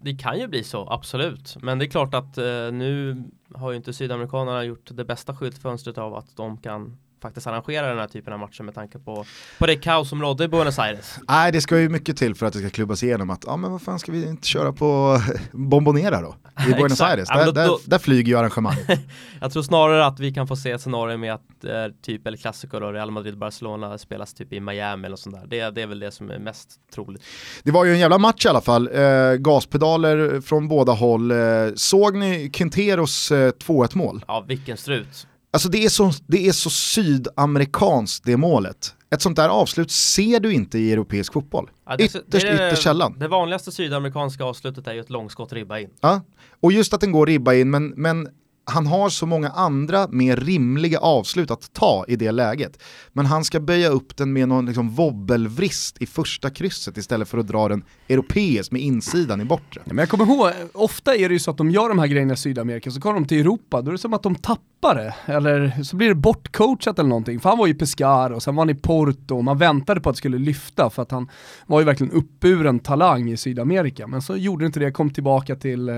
[0.00, 1.56] Det kan ju bli så, absolut.
[1.62, 5.98] Men det är klart att eh, nu har ju inte sydamerikanerna gjort det bästa skyltfönstret
[5.98, 9.24] av att de kan faktiskt arrangera den här typen av matcher med tanke på,
[9.58, 11.18] på det kaos som rådde i Buenos Aires.
[11.28, 13.72] Nej, det ska ju mycket till för att det ska klubbas igenom att, ja men
[13.72, 15.20] vad fan ska vi inte köra på
[15.52, 16.34] Bombonera då?
[16.68, 18.76] I Buenos Aires, där, ja, då, där, där, flyger ju arrangemang.
[19.40, 22.36] jag tror snarare att vi kan få se ett scenario med att eh, typ El
[22.36, 25.46] Clasico då, Real Madrid-Barcelona spelas typ i Miami eller sånt där.
[25.46, 27.22] Det, det är väl det som är mest troligt.
[27.62, 31.30] Det var ju en jävla match i alla fall, eh, gaspedaler från båda håll.
[31.30, 31.36] Eh,
[31.74, 34.24] såg ni Quinteros 2-1 eh, mål?
[34.28, 35.27] Ja, vilken strut.
[35.50, 38.94] Alltså det är, så, det är så sydamerikanskt det målet.
[39.10, 41.70] Ett sånt där avslut ser du inte i europeisk fotboll.
[41.86, 43.18] Ja, det, ytterst, det, ytterst sällan.
[43.18, 45.90] Det vanligaste sydamerikanska avslutet är ju ett långskott ribba in.
[46.00, 46.20] Ja,
[46.60, 48.28] och just att den går ribba in, men, men
[48.70, 52.82] han har så många andra mer rimliga avslut att ta i det läget.
[53.12, 57.38] Men han ska böja upp den med någon liksom wobbelvrist i första krysset istället för
[57.38, 59.82] att dra den europeiskt med insidan i bortre.
[59.84, 62.06] Ja, men jag kommer ihåg, ofta är det ju så att de gör de här
[62.06, 64.58] grejerna i Sydamerika, så kommer de till Europa, då är det som att de tappar
[64.80, 67.40] tappar det, eller så blir det bortcoachat eller någonting.
[67.40, 70.10] För han var ju Pescara och sen var han i Porto och man väntade på
[70.10, 71.30] att det skulle lyfta för att han
[71.66, 74.06] var ju verkligen uppburen talang i Sydamerika.
[74.06, 75.96] Men så gjorde det inte det, kom tillbaka till, eh,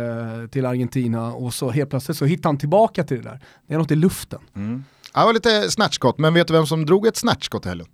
[0.51, 3.41] till Argentina och så helt plötsligt så hittade han tillbaka till det där.
[3.67, 4.41] Det är något i luften.
[4.57, 4.85] Mm.
[5.15, 7.87] Det var lite snatchskott, men vet du vem som drog ett snatchskott i helgen?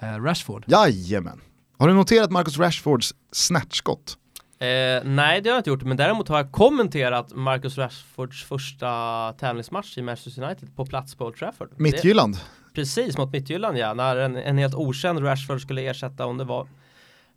[0.00, 0.64] Eh, Rashford.
[0.66, 1.40] Jajamän.
[1.78, 4.16] Har du noterat Marcus Rashfords snatchskott?
[4.58, 9.32] Eh, nej det har jag inte gjort, men däremot har jag kommenterat Marcus Rashfords första
[9.32, 11.68] tävlingsmatch i Manchester United på plats på Old Trafford.
[11.76, 12.34] Midtjylland?
[12.34, 12.40] Det,
[12.74, 16.68] precis, mot Midtjylland ja, när en, en helt okänd Rashford skulle ersätta om det var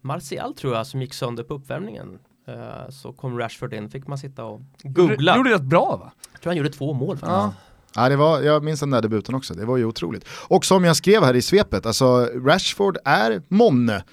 [0.01, 2.19] Martial tror jag som gick sönder på uppvärmningen.
[2.47, 5.37] Eh, så kom Rashford in, fick man sitta och googla.
[5.37, 6.11] Gjorde det rätt bra va?
[6.31, 7.17] Jag tror han gjorde två mål.
[7.21, 7.53] Ja.
[7.95, 10.27] Ja, det var, jag minns den där debuten också, det var ju otroligt.
[10.47, 14.03] Och som jag skrev här i svepet, alltså Rashford är månne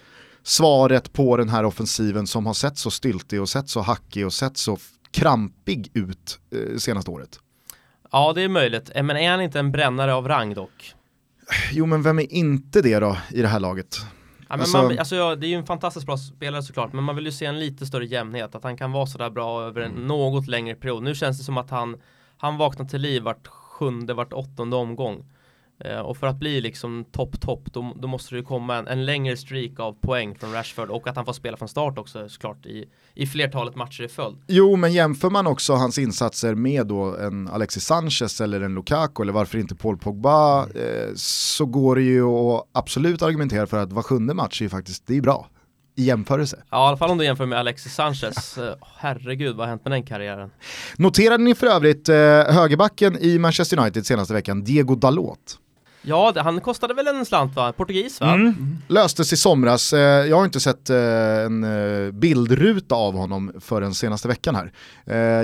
[0.47, 4.33] svaret på den här offensiven som har sett så styltig och sett så hackig och
[4.33, 4.79] sett så
[5.11, 7.39] krampig ut eh, senaste året.
[8.13, 8.91] Ja, det är möjligt.
[8.95, 10.95] Eh, men är han inte en brännare av rang dock?
[11.73, 13.97] Jo, men vem är inte det då i det här laget?
[14.39, 17.05] Ja, men alltså, man, alltså, ja, det är ju en fantastiskt bra spelare såklart, men
[17.05, 19.81] man vill ju se en lite större jämnhet, att han kan vara sådär bra över
[19.81, 20.07] en mm.
[20.07, 21.03] något längre period.
[21.03, 21.97] Nu känns det som att han,
[22.37, 25.25] han vaknar till liv vart sjunde, vart åttonde omgång.
[25.85, 29.05] Eh, och för att bli liksom topp, topp, då, då, måste det komma en, en,
[29.05, 32.67] längre streak av poäng från Rashford och att han får spela från start också såklart
[32.67, 32.85] i,
[33.15, 34.37] i flertalet matcher i följd.
[34.47, 39.23] Jo, men jämför man också hans insatser med då en Alexis Sanchez eller en Lukaku
[39.23, 43.93] eller varför inte Paul Pogba eh, så går det ju att absolut argumentera för att
[43.93, 45.49] var sjunde match är ju faktiskt, det är bra
[45.97, 46.63] i jämförelse.
[46.71, 48.59] Ja, i alla fall om du jämför med Alexis Sanchez.
[48.59, 50.51] Eh, herregud, vad har hänt med den karriären?
[50.97, 52.17] Noterade ni för övrigt eh,
[52.49, 55.59] högerbacken i Manchester United senaste veckan, Diego Dalot?
[56.09, 57.73] Ja, det, han kostade väl en slant va?
[57.73, 58.35] Portugis va?
[58.35, 58.47] Mm.
[58.47, 58.77] Mm.
[58.89, 59.93] Löstes i somras.
[59.93, 60.97] Eh, jag har inte sett eh,
[61.45, 64.73] en eh, bildruta av honom för den senaste veckan här.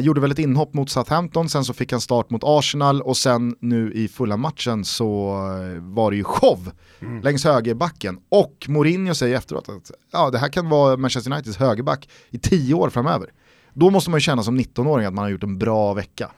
[0.00, 3.56] Gjorde väl ett inhopp mot Southampton, sen så fick han start mot Arsenal och sen
[3.60, 5.32] nu i fulla matchen så
[5.80, 6.70] var det ju show
[7.00, 7.22] mm.
[7.22, 8.18] längs högerbacken.
[8.28, 12.74] Och Mourinho säger efteråt att ja, det här kan vara Manchester Uniteds högerback i tio
[12.74, 13.28] år framöver.
[13.74, 16.30] Då måste man ju känna som 19-åring att man har gjort en bra vecka.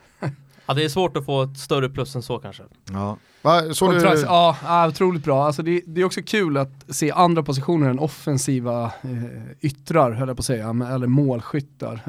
[0.65, 2.63] Ja det är svårt att få ett större plus än så kanske.
[2.91, 3.99] Ja, Va, så du...
[3.99, 5.45] ja, ja, otroligt bra.
[5.45, 10.27] Alltså det, det, är också kul att se andra positioner än offensiva eh, yttrar, höll
[10.27, 12.01] jag på att säga, eller målskyttar.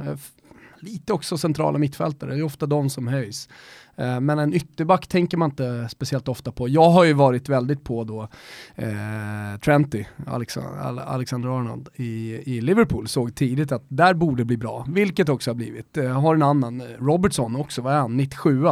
[0.80, 3.48] Lite också centrala mittfältare, det är ofta de som höjs.
[3.96, 6.68] Eh, men en ytterback tänker man inte speciellt ofta på.
[6.68, 8.28] Jag har ju varit väldigt på då
[8.74, 14.86] eh, Trenty, Alexander, Alexander Arnold i, i Liverpool, såg tidigt att där borde bli bra,
[14.88, 15.86] vilket också har blivit.
[15.92, 18.64] Jag har en annan, Robertson också, vad är han, 97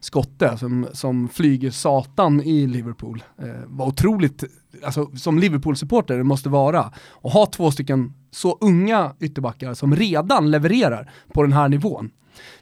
[0.00, 3.22] skotte som, som flyger satan i Liverpool.
[3.38, 4.44] Eh, var otroligt,
[4.84, 10.50] alltså som Liverpool-supporter det måste vara, och ha två stycken så unga ytterbackar som redan
[10.50, 12.10] levererar på den här nivån.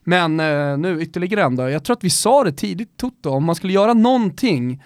[0.05, 1.69] Men eh, nu ytterligare en då.
[1.69, 4.83] Jag tror att vi sa det tidigt Toto, om man skulle göra någonting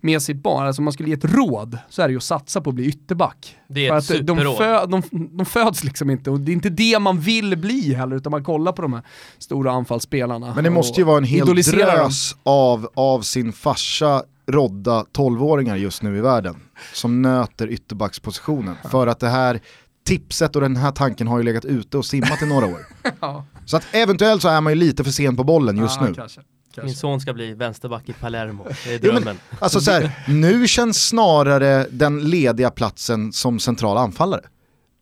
[0.00, 2.22] med sitt barn, alltså om man skulle ge ett råd, så är det ju att
[2.22, 3.56] satsa på att bli ytterback.
[3.68, 6.70] Det är För ett de, fö de, de, föds liksom inte, och det är inte
[6.70, 9.02] det man vill bli heller, utan man kollar på de här
[9.38, 10.54] stora anfallsspelarna.
[10.54, 16.02] Men det måste ju vara en hel drös av, av sin farsa rodda 12-åringar just
[16.02, 16.56] nu i världen,
[16.92, 18.76] som nöter ytterbackspositionen.
[18.90, 19.60] För att det här
[20.04, 22.86] tipset och den här tanken har ju legat ute och simmat i några år.
[23.20, 23.44] ja.
[23.66, 26.14] Så att eventuellt så är man ju lite för sen på bollen just ja, nu.
[26.14, 26.40] Kanske.
[26.74, 26.86] Kanske.
[26.86, 29.22] Min son ska bli vänsterback i Palermo, det är drömmen.
[29.22, 34.42] Jo, men, alltså så här, nu känns snarare den lediga platsen som central anfallare.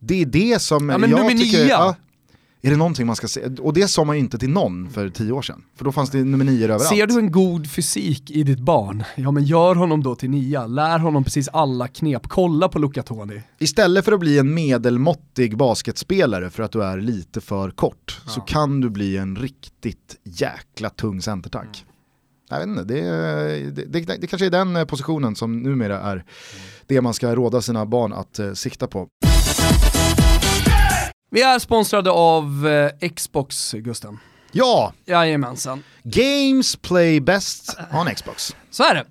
[0.00, 1.68] Det är det som ja, men jag nummer tycker...
[1.68, 1.96] Ja,
[2.62, 3.46] är det någonting man ska se?
[3.60, 5.62] Och det sa man ju inte till någon för tio år sedan.
[5.76, 6.84] För då fanns det nummer nio överallt.
[6.84, 10.66] Ser du en god fysik i ditt barn, ja men gör honom då till nia.
[10.66, 12.22] Lär honom precis alla knep.
[12.28, 13.42] Kolla på Luca Toni.
[13.58, 18.30] Istället för att bli en medelmåttig basketspelare för att du är lite för kort, ja.
[18.30, 21.84] så kan du bli en riktigt jäkla tung centertank.
[21.84, 21.90] Mm.
[22.50, 23.02] Jag vet inte, det,
[23.70, 26.24] det, det, det, kanske är den positionen som numera är mm.
[26.86, 29.08] det man ska råda sina barn att eh, sikta på.
[31.32, 34.18] Vi är sponsrade av eh, Xbox, Gusten.
[34.52, 34.92] Ja!
[35.04, 35.82] Jajamensan.
[36.02, 38.56] Games play best on Xbox.
[38.70, 39.06] Så är det.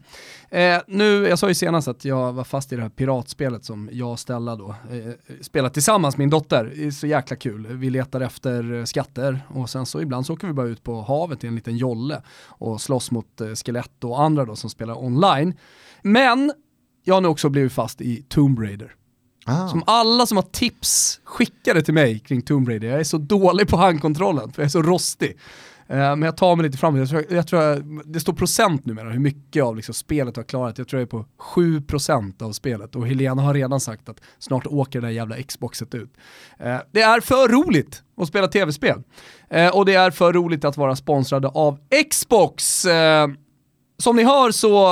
[0.52, 3.90] Eh, nu, jag sa ju senast att jag var fast i det här piratspelet som
[3.92, 6.74] jag och Stella då eh, spelar tillsammans, min dotter.
[6.76, 7.68] Det är så jäkla kul.
[7.68, 11.02] Vi letar efter eh, skatter och sen så ibland så åker vi bara ut på
[11.02, 15.04] havet i en liten jolle och slåss mot eh, skelett och andra då som spelar
[15.04, 15.54] online.
[16.02, 16.54] Men
[17.04, 18.96] jag har nu också blivit fast i Tomb Raider.
[19.50, 19.68] Ah.
[19.68, 22.88] Som alla som har tips skickade till mig kring Tomb Raider.
[22.88, 25.38] Jag är så dålig på handkontrollen för jag är så rostig.
[25.92, 27.00] Uh, men jag tar mig lite framåt.
[27.00, 30.48] Jag tror, jag tror det står procent numera hur mycket av liksom spelet jag har
[30.48, 30.78] klarat.
[30.78, 34.68] Jag tror jag är på 7% av spelet och Helena har redan sagt att snart
[34.68, 36.14] åker det där jävla Xboxet ut.
[36.66, 39.04] Uh, det är för roligt att spela tv-spel.
[39.56, 41.78] Uh, och det är för roligt att vara sponsrade av
[42.10, 42.86] Xbox.
[43.98, 44.88] som ni hör så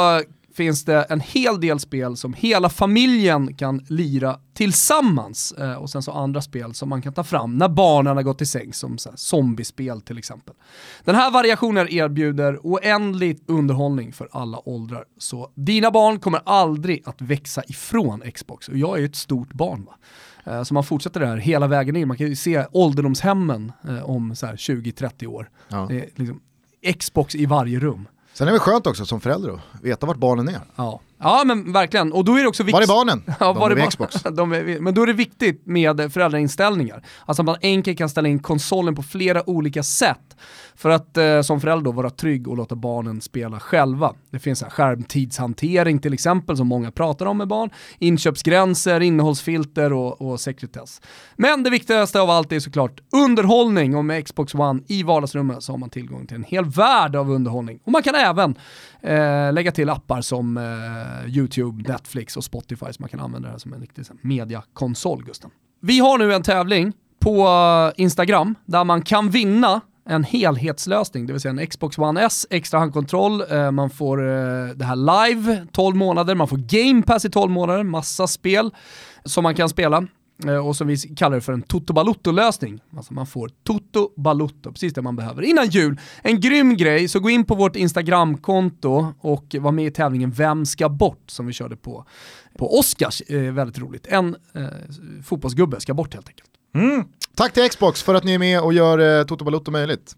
[0.58, 5.52] finns det en hel del spel som hela familjen kan lira tillsammans.
[5.52, 8.38] Eh, och sen så andra spel som man kan ta fram när barnen har gått
[8.38, 10.56] till säng, som så här, zombiespel till exempel.
[11.04, 15.06] Den här variationen erbjuder oändlig underhållning för alla åldrar.
[15.17, 18.70] Så dina barn kommer aldrig att växa ifrån Xbox.
[18.70, 19.96] Och jag är ju ett stort barn va.
[20.54, 22.08] Eh, så man fortsätter det här hela vägen in.
[22.08, 25.50] Man kan ju se ålderdomshemmen eh, om så här 20-30 år.
[25.70, 25.86] Ja.
[25.89, 26.41] Det är liksom
[27.00, 28.08] Xbox i varje rum.
[28.38, 30.62] Sen är det skönt också som förälder att veta vart barnen är.
[30.76, 32.13] Ja ja, men verkligen.
[32.13, 32.75] Och då är det också viktigt...
[32.75, 33.23] Var är barnen?
[33.39, 34.15] Ja, De var är vid Xbox.
[34.32, 37.03] De är, men då är det viktigt med föräldrainställningar.
[37.25, 40.38] Alltså att man enkelt kan ställa in konsolen på flera olika sätt.
[40.75, 44.13] För att eh, som förälder då vara trygg och låta barnen spela själva.
[44.32, 47.69] Det finns här skärmtidshantering till exempel som många pratar om med barn.
[47.99, 51.01] Inköpsgränser, innehållsfilter och, och sekretess.
[51.36, 55.73] Men det viktigaste av allt är såklart underhållning och med Xbox One i vardagsrummet så
[55.73, 57.80] har man tillgång till en hel värld av underhållning.
[57.84, 58.56] Och man kan även
[59.01, 63.51] eh, lägga till appar som eh, YouTube, Netflix och Spotify så man kan använda det
[63.51, 65.49] här som en riktig mediakonsol, Gusten.
[65.81, 71.33] Vi har nu en tävling på eh, Instagram där man kan vinna en helhetslösning, det
[71.33, 74.95] vill säga en Xbox One S, extra handkontroll, eh, man får eh, det här
[75.29, 78.71] live 12 månader, man får Game Pass i 12 månader, massa spel
[79.25, 80.07] som man kan spela.
[80.45, 82.80] Eh, och som vi kallar det för en Toto Balutto-lösning.
[82.97, 85.41] Alltså man får Toto Balutto, precis det man behöver.
[85.41, 89.91] Innan jul, en grym grej, så gå in på vårt Instagramkonto och var med i
[89.91, 91.23] tävlingen Vem ska bort?
[91.28, 92.06] som vi körde på,
[92.58, 94.08] på Oscars, eh, väldigt roligt.
[94.08, 94.67] En eh,
[95.23, 96.50] fotbollsgubbe ska bort helt enkelt.
[96.76, 97.04] Mm.
[97.36, 100.15] Tack till Xbox för att ni är med och gör eh, Toto Balotto möjligt.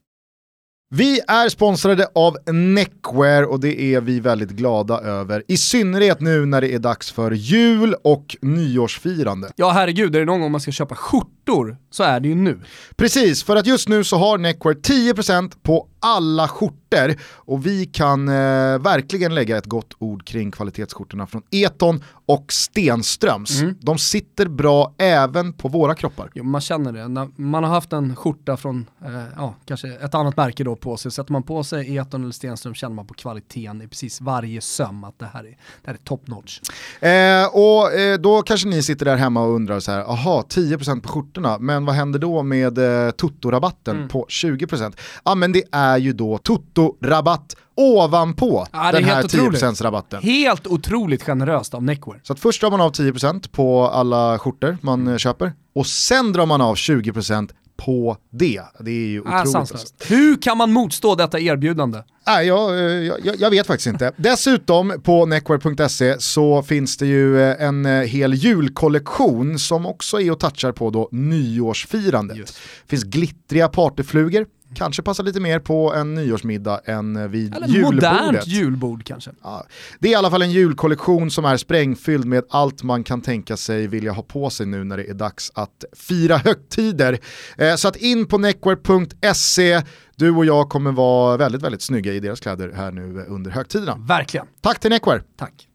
[0.96, 5.44] Vi är sponsrade av Neckwear och det är vi väldigt glada över.
[5.48, 9.52] I synnerhet nu när det är dags för jul och nyårsfirande.
[9.56, 12.60] Ja herregud, är det någon gång man ska köpa skjortor så är det ju nu.
[12.96, 18.28] Precis, för att just nu så har Neckwear 10% på alla skjortor och vi kan
[18.28, 18.34] eh,
[18.80, 23.62] verkligen lägga ett gott ord kring kvalitetsskjortorna från Eton och Stenströms.
[23.62, 23.76] Mm.
[23.80, 26.30] De sitter bra även på våra kroppar.
[26.34, 27.08] Jo, man känner det.
[27.08, 30.98] När man har haft en skjorta från, eh, ja, kanske ett annat märke då på
[30.98, 34.62] sig, sätter man på sig Eton eller Stenström känner man på kvaliteten i precis varje
[34.62, 35.44] söm att det här är,
[35.84, 36.60] det här är top notch.
[37.00, 41.02] Eh, och eh, då kanske ni sitter där hemma och undrar så här, aha 10%
[41.02, 44.08] på skjortorna, men vad händer då med eh, Toto-rabatten Mm.
[44.08, 44.98] på 20%?
[45.26, 49.62] Ja men det är ju då Toto-rabatt ovanpå är den här helt otroligt.
[49.64, 50.22] 10%-rabatten.
[50.24, 52.20] Helt otroligt generöst av Neckwear.
[52.24, 56.32] Så att först drar man av 10% på alla skjortor man eh, köper och sen
[56.34, 58.62] drar man av 20% på det.
[58.80, 59.36] Det är ju Ah, otroligt.
[59.40, 59.52] alltså.
[59.52, 59.96] sanslöst.
[60.08, 62.04] Hur kan man motstå detta erbjudande?
[62.28, 62.86] Nej, jag, eh,
[63.24, 64.12] jag, jag- vet faktiskt inte.
[64.18, 70.40] Dessutom på neckwear.se så finns det ju eh, en hel julkollektion som också är och
[70.40, 72.38] touchar på då nyårsfirandet.
[72.38, 72.54] Just.
[72.56, 77.68] Det finns glittriga partyflugor, kanske passar lite mer på en nyårsmiddag än eh, vid Eller
[77.68, 78.12] julbordet.
[78.12, 79.32] modernt julbord kanske.
[79.44, 79.66] Ja,
[80.00, 83.58] det är i alla fall en julkollektion som är sprängfylld med allt man kan tänka
[83.58, 87.20] sig vilja ha på sig nu när det är dags att fira högtider.
[87.58, 89.82] Eh, så att in på neckwear.se,
[90.16, 93.96] du och jag kommer vara väldigt, väldigt snygga i deras kläder här nu under högtiderna.
[94.00, 94.46] Verkligen.
[94.62, 95.24] Tack till Neckwear!
[95.38, 95.69] Tack.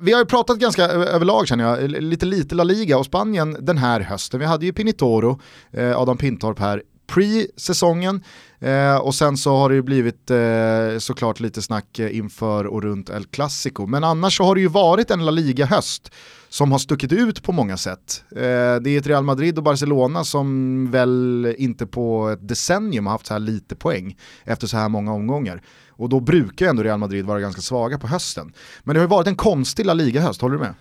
[0.00, 3.78] Vi har ju pratat ganska överlag känner jag, lite lite La Liga och Spanien den
[3.78, 4.40] här hösten.
[4.40, 8.24] Vi hade ju Pinitoro, eh, Adam Pintorp här, pre-säsongen
[8.60, 12.82] eh, och sen så har det ju blivit eh, såklart lite snack eh, inför och
[12.82, 13.86] runt El Clasico.
[13.86, 16.12] Men annars så har det ju varit en La Liga-höst
[16.48, 18.24] som har stuckit ut på många sätt.
[18.30, 18.36] Eh,
[18.82, 23.26] det är ett Real Madrid och Barcelona som väl inte på ett decennium har haft
[23.26, 25.62] så här lite poäng efter så här många omgångar.
[25.88, 28.52] Och då brukar ju ändå Real Madrid vara ganska svaga på hösten.
[28.84, 30.74] Men det har ju varit en konstig La Liga-höst, håller du med?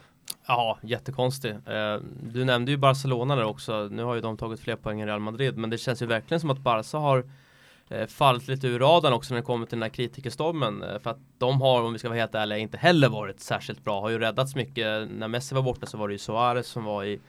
[0.48, 1.52] Ja, jättekonstig.
[1.52, 2.02] Eh,
[2.32, 3.88] du nämnde ju Barcelona där också.
[3.92, 6.42] Nu har ju de tagit fler poäng än Real Madrid, men det känns ju verkligen
[6.42, 7.26] som att Barca har
[8.08, 10.84] fallit lite ur radarn också när det kommer till den här kritikerstormen.
[10.84, 13.84] Eh, för att de har, om vi ska vara helt ärliga, inte heller varit särskilt
[13.84, 14.02] bra.
[14.02, 15.12] Har ju räddats mycket.
[15.12, 17.20] När Messi var borta så var det ju Suarez som var i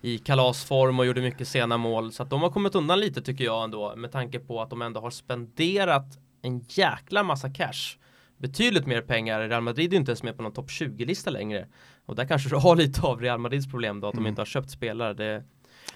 [0.00, 2.12] i kalasform och gjorde mycket sena mål.
[2.12, 4.82] Så att de har kommit undan lite tycker jag ändå med tanke på att de
[4.82, 7.96] ändå har spenderat en jäkla massa cash.
[8.36, 9.48] Betydligt mer pengar.
[9.48, 11.66] Real Madrid är ju inte ens med på någon topp 20-lista längre.
[12.06, 14.46] Och där kanske du har lite av Real Madrids problem då, att de inte har
[14.46, 15.14] köpt spelare.
[15.14, 15.44] Det,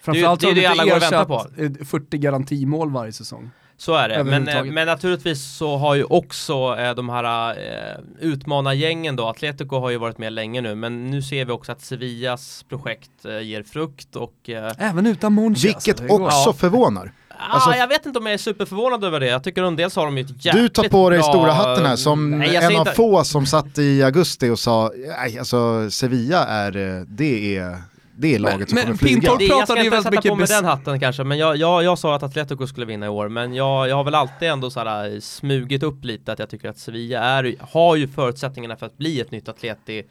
[0.01, 3.51] Framförallt det är har det de alla går och väntar eh, 40 garantimål varje säsong.
[3.77, 4.25] Så är det.
[4.25, 9.79] Men, eh, men naturligtvis så har ju också eh, de här eh, utmanargängen då, Atletico
[9.79, 13.41] har ju varit med länge nu, men nu ser vi också att Sevillas projekt eh,
[13.41, 15.67] ger frukt och eh, Även utan Monchi.
[15.67, 16.53] Vilket alltså, också Ja.
[16.53, 17.13] förvånar.
[17.39, 19.27] Alltså- ah, jag vet inte om jag är superförvånad över det.
[19.27, 21.29] Jag tycker om dels har de ju ett jävligt Du tar på dig bra...
[21.29, 24.59] stora hatten här som Nej, en säger av inte- få som satt i augusti och
[24.59, 27.79] sa, nej alltså Sevilla är, eh, det är
[28.17, 29.21] det är laget Men- som men kommer flyga.
[29.21, 31.99] Pintorp- jag ska inte sätta mycket på mig den hatten kanske, men jag, jag, jag
[31.99, 34.81] sa att Atletico skulle vinna i år, men jag, jag har väl alltid ändå så
[34.81, 38.99] här, smugit upp lite att jag tycker att Sevilla är, har ju förutsättningarna för att
[38.99, 40.03] bli ett nytt Atleti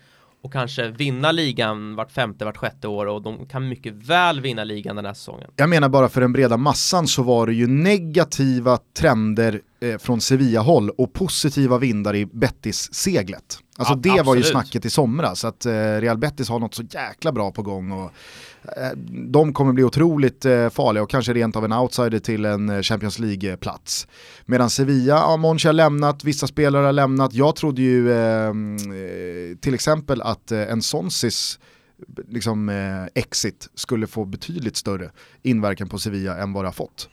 [0.43, 4.63] och kanske vinna ligan vart femte, vart sjätte år och de kan mycket väl vinna
[4.63, 5.49] ligan den här säsongen.
[5.55, 10.21] Jag menar bara för den breda massan så var det ju negativa trender eh, från
[10.21, 13.59] Sevilla-håll och positiva vindar i Betis-seglet.
[13.77, 14.45] Alltså Ja, det var ju absolut.
[14.45, 18.11] snacket i somras, att eh, Real Betis har något så jäkla bra på gång och
[18.77, 18.97] eh,
[19.31, 24.07] de kommer bli otroligt farliga och kanske rent av en outsider till en Champions League-plats.
[24.45, 27.33] Medan Sevilla, ja, Monchi har lämnat, vissa spelare har lämnat.
[27.33, 28.53] Jag trodde ju eh, eh,
[29.61, 31.59] till exempel att en Sonsis
[32.27, 32.69] liksom,
[33.15, 35.11] exit skulle få betydligt större
[35.41, 37.09] inverkan på Sevilla än vad det har fått.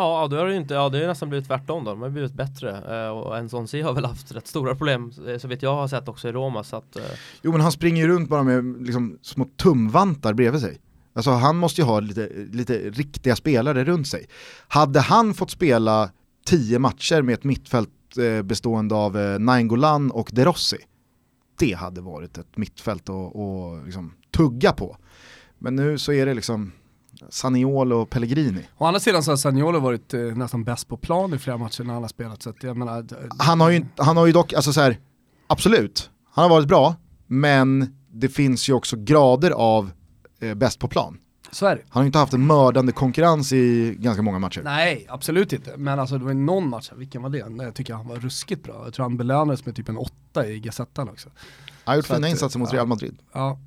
[0.00, 2.02] Ja, då har det ju inte, ja det har ju nästan blivit tvärtom då, de
[2.02, 5.38] har blivit bättre eh, och en sån C har väl haft rätt stora problem eh,
[5.38, 7.02] så vet jag har sett också i Roma så att eh,
[7.42, 10.80] Jo men han springer ju runt bara med liksom, små tumvantar bredvid sig.
[11.12, 14.26] Alltså han måste ju ha lite, lite riktiga spelare runt sig.
[14.68, 16.10] Hade han fått spela
[16.46, 20.78] tio matcher med ett mittfält eh, bestående av eh, Nainggolan och De Rossi,
[21.58, 24.96] det hade varit ett mittfält att liksom tugga på.
[25.58, 26.72] Men nu så är det liksom
[27.28, 28.68] Saniolo och Pellegrini.
[28.78, 31.84] Å andra sidan så har Sagnolo varit eh, nästan bäst på plan i flera matcher
[31.84, 32.42] när han har spelat.
[32.42, 33.06] Så att jag menar,
[33.38, 34.98] Han har ju, han har ju dock, alltså så här,
[35.46, 36.94] absolut, han har varit bra,
[37.26, 39.90] men det finns ju också grader av
[40.40, 41.18] eh, bäst på plan.
[41.52, 41.82] så är det.
[41.88, 44.60] Han har ju inte haft en mördande konkurrens i ganska många matcher.
[44.64, 45.76] Nej, absolut inte.
[45.76, 47.48] Men alltså det var ju någon match, vilken var det?
[47.48, 48.80] Nej, Jag tycker han var ruskigt bra.
[48.84, 51.28] Jag tror han belönades med typ en åtta i Gazettan också.
[51.84, 52.76] Han har gjort Så fina att, insatser mot ja.
[52.76, 53.18] Real Madrid.
[53.32, 53.58] Ja,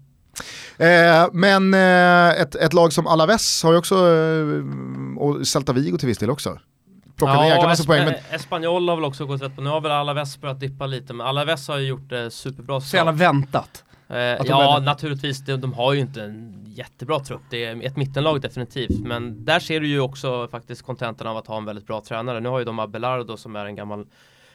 [0.78, 5.98] Eh, men eh, ett, ett lag som Alaves har ju också, eh, och Celta Vigo
[5.98, 6.60] till viss del också,
[7.18, 8.06] plockat en jäkla massa Esp- poäng.
[8.06, 11.14] Men Espanyol har väl också gått rätt på, nu har väl Alaves börjat dippa lite
[11.14, 13.84] men Alaves har ju gjort det superbra så jävla väntat.
[14.10, 15.46] Eh, ja, är- naturligtvis.
[15.46, 17.42] De, de har ju inte en jättebra trupp.
[17.50, 19.00] Det är ett mittenlag definitivt.
[19.00, 22.40] Men där ser du ju också faktiskt kontentan av att ha en väldigt bra tränare.
[22.40, 24.06] Nu har ju de Abelardo som är en gammal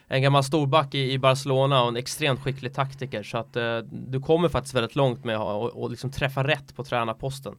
[0.09, 3.23] en gammal storback i, i Barcelona och en extremt skicklig taktiker.
[3.23, 6.83] Så att eh, du kommer faktiskt väldigt långt med att och, liksom träffa rätt på
[6.83, 7.55] tränarposten.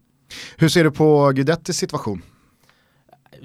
[0.57, 2.23] hur ser du på Guidettis situation?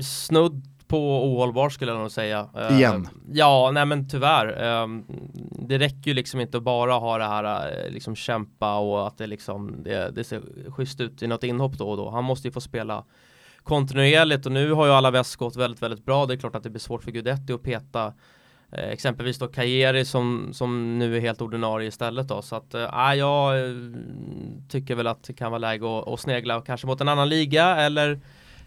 [0.02, 2.50] Snudd på ohållbar skulle jag nog säga.
[2.58, 3.08] Eh, Igen.
[3.32, 4.64] Ja, nej men tyvärr.
[4.64, 4.88] Eh,
[5.68, 9.18] det räcker ju liksom inte att bara ha det här eh, liksom kämpa och att
[9.18, 10.42] det liksom det, det ser
[10.72, 12.10] schysst ut i något inhopp då och då.
[12.10, 13.04] Han måste ju få spela
[13.64, 16.26] kontinuerligt och nu har ju alla väst gått väldigt, väldigt bra.
[16.26, 18.14] Det är klart att det blir svårt för Guidetti att peta
[18.78, 22.42] Eh, exempelvis då Kajeri som, som nu är helt ordinarie istället då.
[22.42, 23.76] Så att äh, jag eh,
[24.70, 27.76] tycker väl att det kan vara läge att, att snegla kanske mot en annan liga
[27.76, 28.20] eller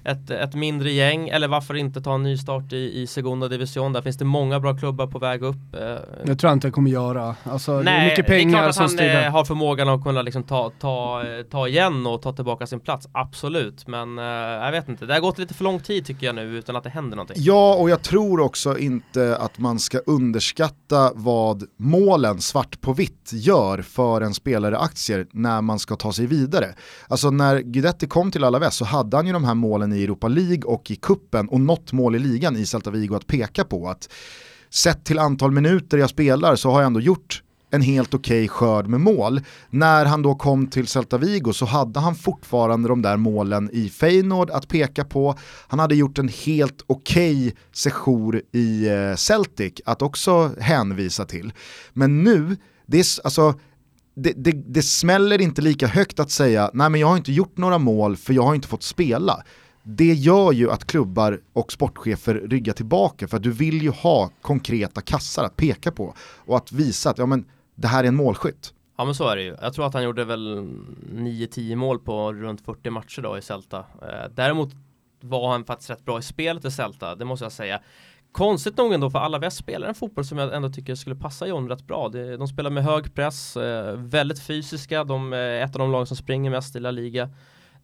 [0.05, 3.93] ett, ett mindre gäng eller varför inte ta en ny start i, i Segunda Division.
[3.93, 5.75] Där finns det många bra klubbar på väg upp.
[5.75, 5.81] Eh,
[6.25, 7.35] Det tror jag inte jag kommer göra.
[7.45, 10.05] Alltså, det är Nej, mycket det är pengar klart att han eh, har förmågan att
[10.05, 13.87] kunna liksom ta, ta, eh, ta igen och ta tillbaka sin plats, absolut.
[13.87, 16.43] Men eh, jag vet inte, det har gått lite för lång tid tycker jag nu
[16.43, 17.37] utan att det händer någonting.
[17.39, 23.31] Ja, och jag tror också inte att man ska underskatta vad målen svart på vitt
[23.33, 26.75] gör för en spelare aktier när man ska ta sig vidare.
[27.09, 30.29] Alltså när Guidetti kom till Alaves så hade han ju de här målen i Europa
[30.29, 33.89] League och i kuppen och något mål i ligan i Celta Vigo att peka på.
[33.89, 34.09] att
[34.71, 38.87] Sett till antal minuter jag spelar så har jag ändå gjort en helt okej skörd
[38.87, 39.41] med mål.
[39.71, 43.89] När han då kom till Celta Vigo så hade han fortfarande de där målen i
[43.89, 45.35] Feyenoord att peka på.
[45.69, 51.53] Han hade gjort en helt okej sejour i eh, Celtic att också hänvisa till.
[51.93, 53.55] Men nu, det, är, alltså,
[54.17, 57.57] det, det, det smäller inte lika högt att säga nej men jag har inte gjort
[57.57, 59.43] några mål för jag har inte fått spela.
[59.91, 64.31] Det gör ju att klubbar och sportchefer ryggar tillbaka för att du vill ju ha
[64.43, 68.17] konkreta kassar att peka på och att visa att ja, men, det här är en
[68.17, 68.75] målskytt.
[68.97, 69.57] Ja men så är det ju.
[69.63, 70.59] Jag tror att han gjorde väl
[71.13, 73.79] 9-10 mål på runt 40 matcher då i Celta.
[73.79, 74.71] Eh, däremot
[75.21, 77.81] var han faktiskt rätt bra i spelet i Celta, det måste jag säga.
[78.33, 81.47] Konstigt nog ändå för alla väst spelar en fotboll som jag ändå tycker skulle passa
[81.47, 82.09] John rätt bra.
[82.09, 86.17] De spelar med hög press, eh, väldigt fysiska, de är ett av de lag som
[86.17, 87.31] springer mest i La Liga.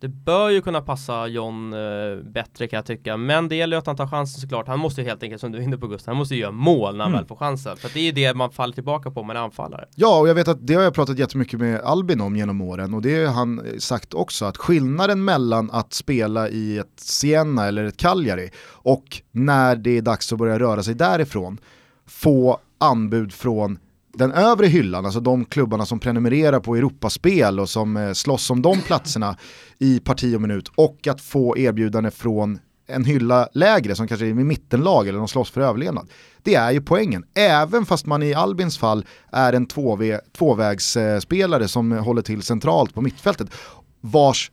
[0.00, 1.78] Det bör ju kunna passa John eh,
[2.24, 4.68] bättre kan jag tycka, men det gäller ju att han tar chansen såklart.
[4.68, 6.52] Han måste ju helt enkelt, som du är inne på Gustav, han måste ju göra
[6.52, 7.20] mål när han Mm.
[7.20, 7.76] väl får chansen.
[7.76, 9.84] För det är ju det man faller tillbaka på med en anfallare.
[9.94, 12.94] Ja, och jag vet att det har jag pratat jättemycket med Albin om genom åren
[12.94, 17.84] och det har han sagt också att skillnaden mellan att spela i ett Siena eller
[17.84, 21.58] ett Cagliari och när det är dags att börja röra sig därifrån
[22.06, 23.78] få anbud från
[24.14, 28.62] den övre hyllan, alltså de klubbarna som prenumererar på Europaspel och som eh, slåss om
[28.62, 29.36] de platserna
[29.78, 34.34] i parti och minut och att få erbjudande från en hylla lägre som kanske är
[34.34, 36.08] med mittenlag eller de slåss för överlevnad.
[36.42, 39.66] Det är ju poängen, även fast man i Albins fall är en
[40.36, 43.48] tvåvägsspelare som håller till centralt på mittfältet.
[44.00, 44.50] vars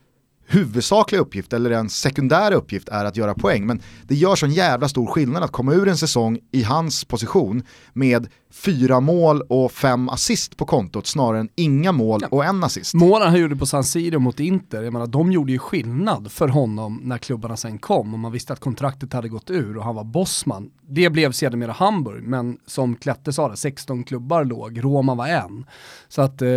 [0.51, 3.65] huvudsakliga uppgift eller en sekundär uppgift är att göra poäng.
[3.65, 7.63] Men det gör sån jävla stor skillnad att komma ur en säsong i hans position
[7.93, 12.93] med fyra mål och fem assist på kontot snarare än inga mål och en assist.
[12.93, 16.47] Målen han gjorde på San Siro mot Inter, jag menar, de gjorde ju skillnad för
[16.47, 19.95] honom när klubbarna sen kom och man visste att kontraktet hade gått ur och han
[19.95, 20.69] var bossman.
[20.89, 25.65] Det blev sedermera Hamburg, men som Klette sa, det, 16 klubbar låg, Roma var en.
[26.07, 26.47] Så att eh,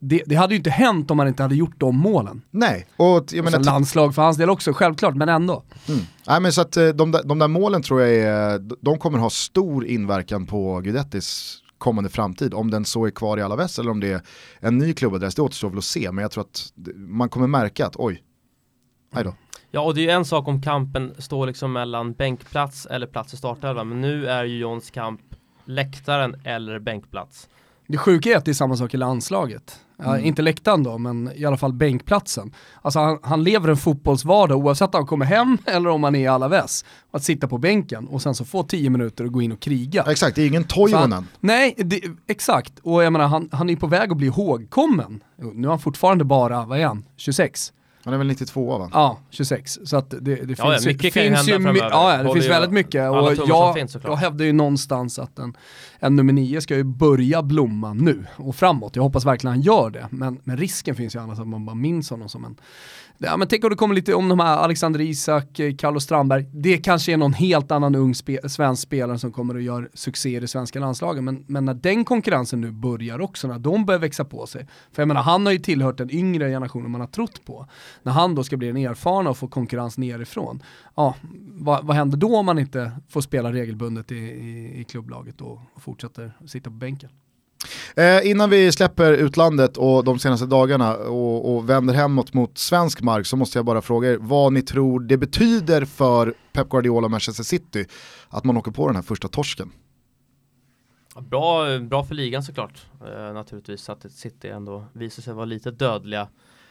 [0.00, 2.42] det, det, hade ju inte hänt om man inte hade gjort de målen.
[2.50, 3.58] Nej, och jag menar...
[3.64, 5.62] landslag för hans del också, självklart, men ändå.
[5.88, 6.00] Mm.
[6.28, 9.18] Nej, men så att eh, de, där, de där målen tror jag är, de kommer
[9.18, 12.54] ha stor inverkan på Guidettis kommande framtid.
[12.54, 14.20] Om den så är kvar i Alaves eller om det är
[14.60, 16.12] en ny klubbadress, det återstår väl att se.
[16.12, 18.22] Men jag tror att man kommer märka att oj,
[19.14, 19.34] nej då.
[19.70, 23.34] Ja, och det är ju en sak om kampen står liksom mellan bänkplats eller plats
[23.34, 23.88] i startelvan.
[23.88, 25.20] Men nu är ju Johns kamp
[25.64, 27.48] läktaren eller bänkplats.
[27.86, 29.80] Det sjuka är att det är samma sak i landslaget.
[30.02, 30.24] Mm.
[30.24, 32.54] Inte läktaren då, men i alla fall bänkplatsen.
[32.82, 36.20] Alltså han, han lever en fotbollsvardag oavsett om han kommer hem eller om han är
[36.20, 36.84] i Alaves.
[37.10, 40.04] Att sitta på bänken och sen så få tio minuter och gå in och kriga.
[40.08, 41.28] Exakt, det är ingen Toivonen.
[41.40, 42.78] Nej, det, exakt.
[42.82, 45.22] Och jag menar, han, han är på väg att bli ihågkommen.
[45.36, 47.72] Nu är han fortfarande bara, vad är han, 26?
[48.08, 48.90] Han är väl 92 va?
[48.92, 49.78] Ja, 26.
[49.84, 53.10] Så att det, det finns, ja, mycket ju, finns ju Ja, det finns väldigt mycket.
[53.10, 55.56] Och jag, finns, jag hävdar ju någonstans att en,
[55.98, 58.96] en nummer 9 ska ju börja blomma nu och framåt.
[58.96, 60.08] Jag hoppas verkligen han gör det.
[60.10, 62.56] Men, men risken finns ju annars att man bara minns honom som en
[63.20, 66.46] Ja, men tänk om det kommer lite om de här Alexander Isak, eh, Carlos Strandberg.
[66.52, 70.36] Det kanske är någon helt annan ung spe svensk spelare som kommer att göra succé
[70.36, 71.24] i det svenska landslaget.
[71.24, 74.66] Men, men när den konkurrensen nu börjar också, när de börjar växa på sig.
[74.92, 77.66] För jag menar, han har ju tillhört den yngre generationen man har trott på.
[78.02, 80.62] När han då ska bli en erfaren och få konkurrens nerifrån.
[80.96, 81.14] Ja,
[81.52, 85.60] vad, vad händer då om man inte får spela regelbundet i, i, i klubblaget och
[85.76, 87.10] fortsätter sitta på bänken?
[87.96, 93.00] Eh, innan vi släpper utlandet och de senaste dagarna och, och vänder hemåt mot svensk
[93.00, 97.04] mark så måste jag bara fråga er vad ni tror det betyder för Pep Guardiola
[97.04, 97.86] och Manchester City
[98.28, 99.72] att man åker på den här första torsken.
[101.20, 106.28] Bra, bra för ligan såklart, eh, naturligtvis att City ändå visar sig vara lite dödliga.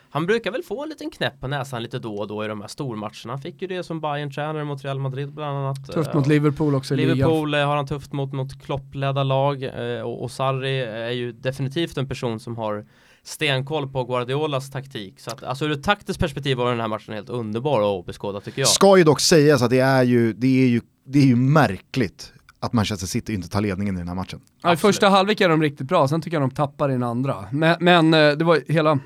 [0.10, 2.62] Han brukar väl få en liten knäpp på näsan lite då och då i de
[2.62, 3.34] här stormatcherna.
[3.34, 5.91] Han fick ju det som bayern tränare mot Real Madrid bland annat.
[5.93, 7.53] Tufft mot Liverpool också Liverpool.
[7.53, 11.97] Eh, har han tufft mot, mot Klopp-ledda lag eh, och, och Sarri är ju definitivt
[11.97, 12.86] en person som har
[13.24, 15.20] stenkoll på Guardiolas taktik.
[15.20, 18.41] Så att, alltså ur ett taktiskt perspektiv var den här matchen helt underbar att beskåda
[18.41, 18.70] tycker jag.
[18.70, 22.34] Ska ju dock sägas att det är ju, det är ju, det är ju märkligt
[22.60, 24.39] att Manchester City inte tar ledningen i den här matchen.
[24.62, 27.03] Ja, I första halvlek är de riktigt bra, sen tycker jag de tappar i den
[27.03, 27.45] andra.
[27.51, 28.99] Men, men eh, det var hela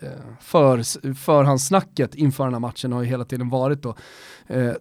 [0.00, 0.08] Eh,
[0.40, 3.96] för, förhandssnacket inför den här matchen har ju hela tiden varit då
[4.46, 4.72] eh,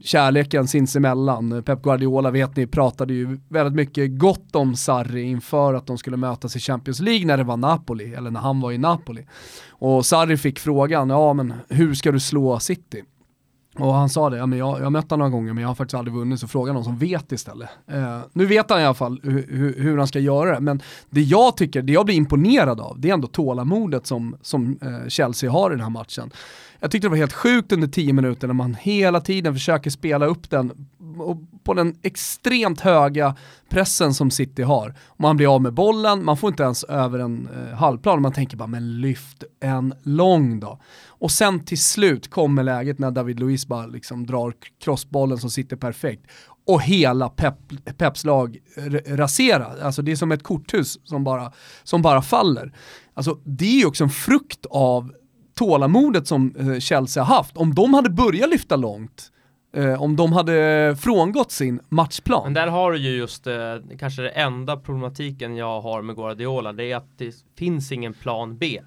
[0.00, 1.62] kärleken sinsemellan.
[1.62, 6.16] Pep Guardiola vet ni pratade ju väldigt mycket gott om Sarri inför att de skulle
[6.16, 9.26] mötas i Champions League när det var Napoli, eller när han var i Napoli.
[9.68, 13.02] Och Sarri fick frågan, ja men hur ska du slå City?
[13.78, 15.68] Och han sa det, ja, men jag, jag har mött honom några gånger men jag
[15.68, 17.68] har faktiskt aldrig vunnit så fråga någon som vet istället.
[17.86, 21.20] Eh, nu vet han i alla fall hur, hur, han ska göra det, men det
[21.20, 25.50] jag tycker, det jag blir imponerad av, det är ändå tålamodet som, som eh, Chelsea
[25.50, 26.30] har i den här matchen.
[26.80, 30.26] Jag tyckte det var helt sjukt under tio minuter när man hela tiden försöker spela
[30.26, 30.72] upp den
[31.64, 33.36] på den extremt höga
[33.68, 34.94] pressen som City har.
[35.16, 38.56] Man blir av med bollen, man får inte ens över en eh, halvplan man tänker
[38.56, 40.80] bara men lyft en lång då.
[41.06, 44.54] Och sen till slut kommer läget när David Luiz bara liksom drar
[44.84, 46.26] crossbollen som sitter perfekt
[46.66, 47.54] och hela Pep,
[47.98, 48.58] Peps lag
[49.06, 49.78] raserar.
[49.82, 51.52] Alltså det är som ett korthus som bara,
[51.82, 52.72] som bara faller.
[53.14, 55.12] Alltså det är ju också en frukt av
[55.54, 57.56] tålamodet som eh, Chelsea har haft.
[57.56, 59.32] Om de hade börjat lyfta långt,
[59.72, 62.42] eh, om de hade frångått sin matchplan.
[62.44, 66.72] Men där har du ju just eh, kanske det enda problematiken jag har med Guardiola,
[66.72, 68.80] det är att det finns ingen plan B.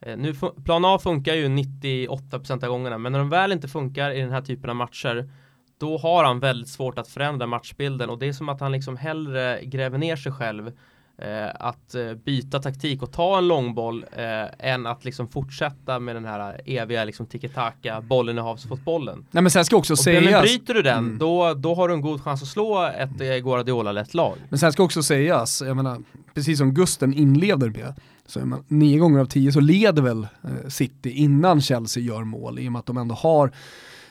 [0.00, 0.34] Eh, nu
[0.64, 4.30] plan A funkar ju 98% av gångerna, men när de väl inte funkar i den
[4.32, 5.30] här typen av matcher,
[5.78, 8.96] då har han väldigt svårt att förändra matchbilden och det är som att han liksom
[8.96, 10.72] hellre gräver ner sig själv
[11.18, 16.16] eh, att eh, byta taktik och ta en långboll eh, än att liksom fortsätta med
[16.16, 19.26] den här eviga liksom tiki-taka bollinnehavsfotbollen.
[19.30, 20.32] Nej men sen ska också och sägas.
[20.32, 21.18] Men bryter du den, mm.
[21.18, 24.36] då, då har du en god chans att slå ett eh, Guardiola-lätt lag.
[24.48, 26.02] Men sen ska också sägas, jag menar,
[26.34, 27.94] precis som Gusten inleder med,
[28.26, 32.58] så man, nio gånger av tio så leder väl eh, City innan Chelsea gör mål
[32.58, 33.52] i och med att de ändå har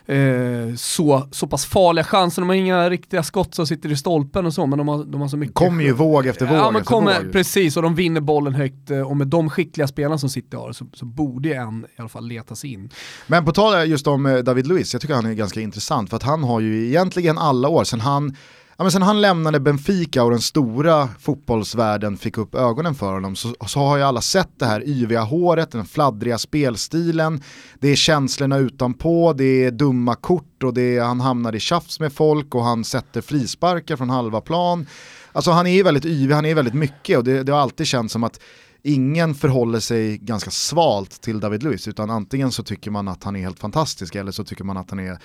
[0.08, 2.42] eh, så, så pass farliga chanser.
[2.42, 5.22] De har inga riktiga skott som sitter i stolpen och så, men de har, de
[5.22, 5.56] har så mycket.
[5.56, 7.32] Kommer ju våg efter våg ja, men kommer, våg.
[7.32, 10.74] Precis, och de vinner bollen högt eh, och med de skickliga spelarna som sitter har
[10.74, 12.90] så, så borde en i alla fall letas in.
[13.28, 16.18] Men på tal just om eh, David Luiz, jag tycker han är ganska intressant för
[16.18, 18.36] att han har ju egentligen alla år sedan han
[18.80, 23.36] Ja, men sen han lämnade Benfica och den stora fotbollsvärlden fick upp ögonen för honom
[23.36, 27.44] så, så har ju alla sett det här yviga håret, den fladdriga spelstilen,
[27.80, 32.00] det är känslorna utanpå, det är dumma kort och det är, han hamnar i tjafs
[32.00, 34.86] med folk och han sätter frisparkar från halva plan.
[35.32, 38.14] Alltså han är väldigt yvig, han är väldigt mycket och det, det har alltid känts
[38.14, 38.40] som att
[38.84, 43.36] ingen förhåller sig ganska svalt till David Luiz utan antingen så tycker man att han
[43.36, 45.18] är helt fantastisk eller så tycker man att han är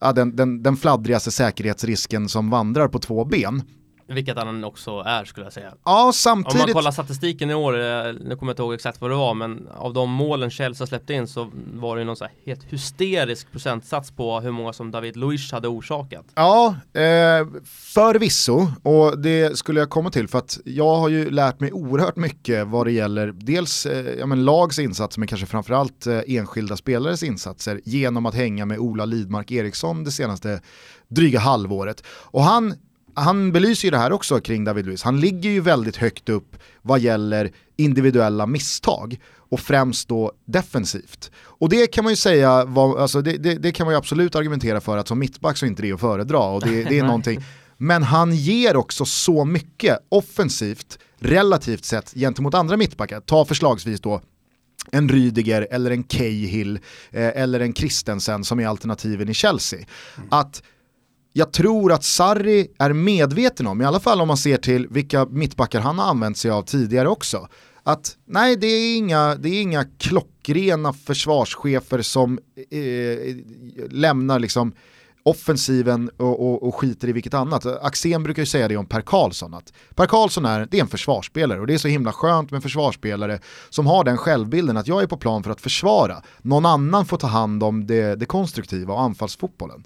[0.00, 3.62] ja, den, den, den fladdrigaste säkerhetsrisken som vandrar på två ben.
[4.08, 5.72] Vilket han också är skulle jag säga.
[5.84, 6.54] Ja, samtidigt.
[6.54, 9.14] Om man kollar statistiken i år, eh, nu kommer jag inte ihåg exakt vad det
[9.14, 12.64] var, men av de målen Chelsea släppte in så var det någon så här helt
[12.64, 16.24] hysterisk procentsats på hur många som David Luiz hade orsakat.
[16.34, 21.60] Ja, eh, förvisso, och det skulle jag komma till för att jag har ju lärt
[21.60, 26.06] mig oerhört mycket vad det gäller dels eh, ja, men lags insatser men kanske framförallt
[26.06, 30.60] eh, enskilda spelares insatser genom att hänga med Ola Lidmark Eriksson det senaste
[31.08, 32.02] dryga halvåret.
[32.08, 32.74] Och han
[33.16, 35.02] han belyser ju det här också kring David Luiz.
[35.02, 41.30] Han ligger ju väldigt högt upp vad gäller individuella misstag och främst då defensivt.
[41.36, 44.34] Och det kan man ju säga, var, alltså det, det, det, kan man ju absolut
[44.34, 47.04] argumentera för att som mittback så är inte det att föredra och det, det är
[47.04, 47.44] någonting.
[47.76, 53.20] Men han ger också så mycket offensivt relativt sett gentemot andra mittbackar.
[53.20, 54.20] Ta förslagsvis då
[54.92, 56.78] en Rydiger eller en Cahill
[57.10, 59.78] eh, eller en Christensen som är alternativen i Chelsea.
[60.16, 60.28] Mm.
[60.30, 60.62] Att
[61.38, 65.26] jag tror att Sarri är medveten om, i alla fall om man ser till vilka
[65.26, 67.48] mittbackar han har använt sig av tidigare också,
[67.82, 72.38] att nej det är inga, det är inga klockrena försvarschefer som
[72.70, 73.36] eh, eh,
[73.90, 74.72] lämnar liksom
[75.22, 77.66] offensiven och, och, och, skiter i vilket annat.
[77.66, 80.88] Axén brukar ju säga det om Per Karlsson, att Per Karlsson är, det är en
[80.88, 85.02] försvarsspelare och det är så himla skönt med försvarsspelare som har den självbilden att jag
[85.02, 88.94] är på plan för att försvara, någon annan får ta hand om det, det konstruktiva
[88.94, 89.84] och anfallsfotbollen.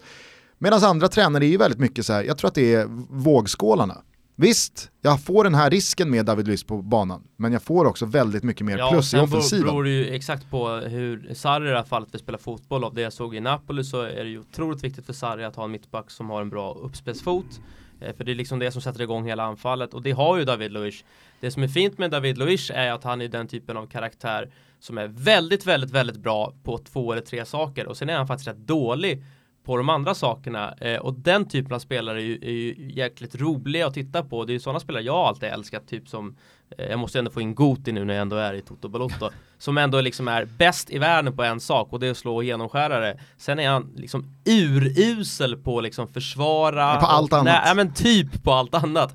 [0.62, 4.02] Medan andra tränare är ju väldigt mycket så här, jag tror att det är vågskålarna.
[4.36, 8.06] Visst, jag får den här risken med David Luiz på banan, men jag får också
[8.06, 9.66] väldigt mycket mer ja, plus i offensiven.
[9.66, 12.84] Ja, beror det ju exakt på hur Sarri i det här fallet vill spela fotboll.
[12.84, 15.56] Av det jag såg i Napoli så är det ju otroligt viktigt för Sarri att
[15.56, 17.61] ha en mittback som har en bra uppspelsfot.
[18.00, 20.44] Eh, för det är liksom det som sätter igång hela anfallet och det har ju
[20.44, 21.04] David Luiz.
[21.40, 24.50] Det som är fint med David Luiz är att han är den typen av karaktär
[24.80, 28.26] som är väldigt, väldigt, väldigt bra på två eller tre saker och sen är han
[28.26, 29.24] faktiskt rätt dålig
[29.64, 33.34] på de andra sakerna eh, och den typen av spelare är ju, är ju jäkligt
[33.34, 34.44] roliga att titta på.
[34.44, 36.36] Det är ju sådana spelare jag alltid älskat, typ som
[36.78, 39.30] eh, jag måste ändå få in Goti nu när jag ändå är i Toto Balotto
[39.58, 42.42] som ändå liksom är bäst i världen på en sak och det är att slå
[42.42, 43.20] genomskärare.
[43.36, 46.96] Sen är han liksom urusel på liksom försvara.
[46.96, 47.61] På allt och, annat.
[47.64, 49.14] Nej, men typ på allt annat.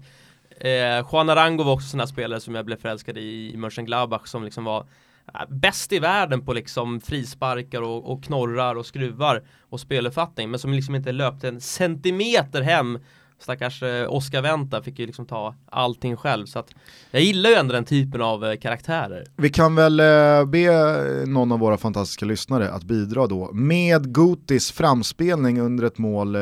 [0.60, 4.44] Eh, Juan Arango var också sådana spelare som jag blev förälskad i i Mönchengladbach som
[4.44, 4.86] liksom var
[5.34, 10.60] Äh, bäst i världen på liksom frisparkar och, och knorrar och skruvar och speluppfattning men
[10.60, 13.00] som liksom inte löpte en centimeter hem
[13.40, 16.70] stackars eh, Oscar Venta fick ju liksom ta allting själv så att
[17.12, 19.24] jag gillar ju ändå den typen av eh, karaktärer.
[19.36, 24.72] Vi kan väl eh, be någon av våra fantastiska lyssnare att bidra då med Gotis
[24.72, 26.40] framspelning under ett mål i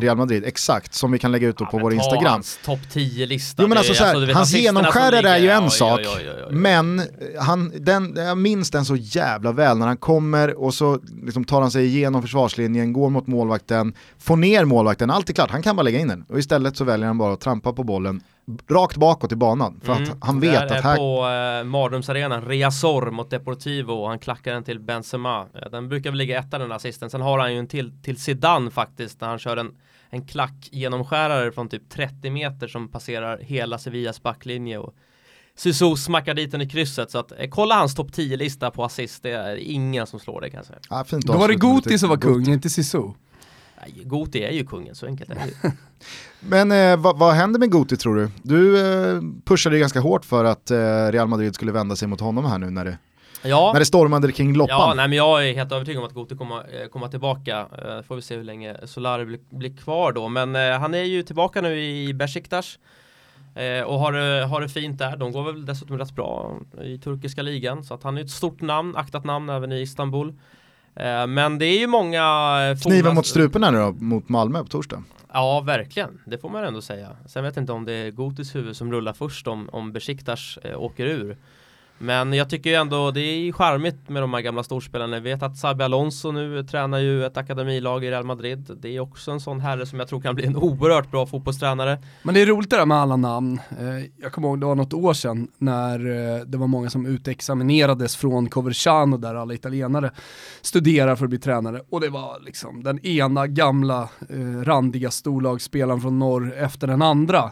[0.00, 2.42] Real Madrid, exakt, som vi kan lägga ut då ja, på vår Instagram.
[2.64, 3.62] topp 10-lista.
[3.62, 7.02] Jo men alltså, så här, alltså hans genomskärare är ju en ja, sak, ja, men
[7.40, 11.60] han, den, jag minns den så jävla väl när han kommer och så liksom tar
[11.60, 15.76] han sig igenom försvarslinjen, går mot målvakten, får ner målvakten, allt är klart, han kan
[15.76, 18.22] bara lägga in den och istället så väljer han bara att trampa på bollen
[18.68, 20.02] rakt bakåt i banan för mm.
[20.02, 20.96] att han vet att här...
[20.96, 25.46] på eh, Mardrömsarenan, Reasor mot Deportivo och han klackar den till Benzema.
[25.70, 27.10] Den brukar väl ligga etta den assisten.
[27.10, 29.76] Sen har han ju en till till Zidane faktiskt när han kör en,
[30.10, 34.94] en klack genomskärare från typ 30 meter som passerar hela Sevillas backlinje och
[35.56, 39.22] Sisu smackar dit den i krysset så att eh, kolla hans topp 10-lista på assist,
[39.22, 40.78] det är ingen som slår det kan jag säga.
[40.90, 43.10] Ja, fint Då var det Goti som var kung, inte Sisu.
[44.04, 45.72] Goti är ju kungen, så enkelt är det
[46.40, 48.30] Men eh, vad, vad, händer med Goti tror du?
[48.42, 50.76] Du eh, pushade ju ganska hårt för att eh,
[51.12, 52.98] Real Madrid skulle vända sig mot honom här nu när det,
[53.42, 53.70] ja.
[53.72, 54.88] när det stormade kring loppan.
[54.88, 57.66] Ja, nej, men jag är helt övertygad om att Goti kommer eh, komma tillbaka.
[57.78, 60.28] Eh, får vi se hur länge Solari blir, blir kvar då.
[60.28, 62.78] Men eh, han är ju tillbaka nu i Besiktas.
[63.54, 65.16] Eh, och har det, har det fint där.
[65.16, 67.84] De går väl dessutom rätt bra i turkiska ligan.
[67.84, 70.34] Så att han är ett stort namn, aktat namn även i Istanbul.
[70.96, 72.22] Eh, men det är ju många...
[72.70, 75.02] Eh, Kniven mot strupen här nu då, mot Malmö på torsdag.
[75.32, 76.20] Ja, verkligen.
[76.26, 77.08] Det får man ändå säga.
[77.26, 80.58] Sen vet jag inte om det är Gotis huvud som rullar först om, om Besiktas
[80.62, 81.36] eh, åker ur.
[81.98, 85.16] Men jag tycker ju ändå det är charmigt med de här gamla storspelarna.
[85.16, 88.70] Jag vet att Xabi Alonso nu tränar ju ett akademilag i Real Madrid.
[88.82, 91.98] Det är också en sån herre som jag tror kan bli en oerhört bra fotbollstränare.
[92.22, 93.60] Men det är roligt det där med alla namn.
[93.80, 97.06] Eh, jag kommer ihåg det var något år sedan när eh, det var många som
[97.06, 100.10] utexaminerades från Coverciano där alla italienare
[100.62, 101.80] studerar för att bli tränare.
[101.90, 107.50] Och det var liksom den ena gamla eh, randiga storlagsspelaren från norr efter den andra.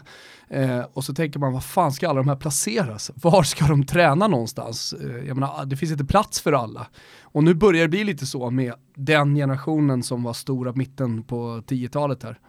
[0.53, 3.11] Eh, och så tänker man, vad fan ska alla de här placeras?
[3.15, 4.93] Var ska de träna någonstans?
[4.93, 6.87] Eh, jag menar, ah, det finns inte plats för alla.
[7.21, 11.63] Och nu börjar det bli lite så med den generationen som var stora mitten på
[11.67, 12.39] 10-talet här.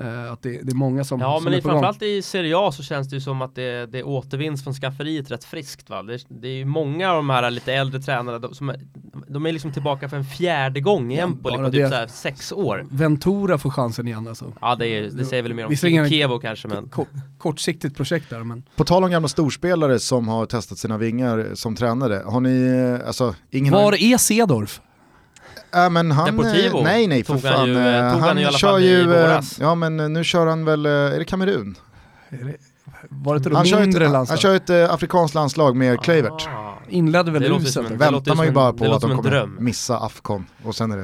[0.00, 2.72] Uh, att det, det, är många som Ja som men är framförallt i Serie A
[2.72, 6.02] så känns det ju som att det, det återvinns från skafferiet rätt friskt va?
[6.02, 8.80] Det, det är ju många av de här lite äldre tränarna de, som är,
[9.28, 12.08] de är liksom tillbaka för en fjärde gång i Ja, Empoli bara på typ det.
[12.08, 12.78] så sex år.
[12.78, 12.88] gång.
[12.90, 14.52] Ventura får chansen igen alltså.
[14.60, 17.06] Ja det, är, det säger väl mer om Kevo kanske men Ko-
[17.38, 18.62] kortsiktigt projekt där men.
[18.76, 22.66] På tal om gamla storspelare som har testat sina vingar som tränare, har ni,
[23.00, 24.80] eh, alltså ingen Var har, är Cedorf?
[25.84, 28.44] Äh, men han, Deportivo eh, nej nej för han fan, ju, eh, eh, han i
[28.44, 29.10] alla kör ju,
[29.60, 31.76] ja men nu kör han väl, är det Kamerun?
[32.30, 32.56] Är det-
[33.08, 34.38] Var det inte de Han kör, mindre ett, han landslag?
[34.38, 36.48] kör ett eh, afrikanskt landslag med Kluivert.
[36.88, 37.48] Inledde väl det
[37.96, 39.56] Väntar man ju bara på att de kommer dröm.
[39.60, 40.96] missa Afcon och sen är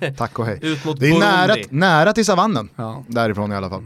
[0.00, 0.58] det tack och hej.
[0.62, 2.68] Ut mot Det är nära, nära till savannen.
[2.76, 3.04] Ja.
[3.08, 3.82] Därifrån i alla fall.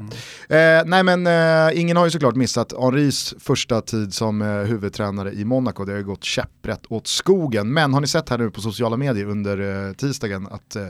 [0.48, 5.32] Eh, nej men eh, ingen har ju såklart missat Henris första tid som eh, huvudtränare
[5.32, 5.84] i Monaco.
[5.84, 7.72] Det har ju gått käpprätt åt skogen.
[7.72, 10.86] Men har ni sett här nu på sociala medier under eh, tisdagen att eh,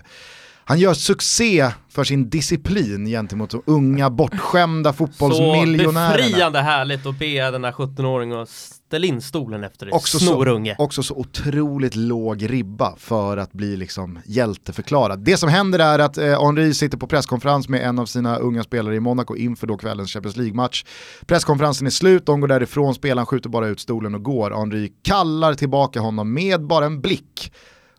[0.67, 6.17] han gör succé för sin disciplin gentemot de unga bortskämda Så fotbollsmiljonärerna.
[6.17, 8.49] befriande härligt att be den där 17-åringen att
[8.95, 10.75] ställa in stolen efter dig, Också så, snorunge.
[10.79, 15.19] också så otroligt låg ribba för att bli liksom hjälteförklarad.
[15.25, 18.63] Det som händer är att eh, Henri sitter på presskonferens med en av sina unga
[18.63, 20.85] spelare i Monaco inför då kvällens Champions League-match.
[21.27, 24.51] Presskonferensen är slut, de går därifrån, spelaren skjuter bara ut stolen och går.
[24.51, 27.53] Henri kallar tillbaka honom med bara en blick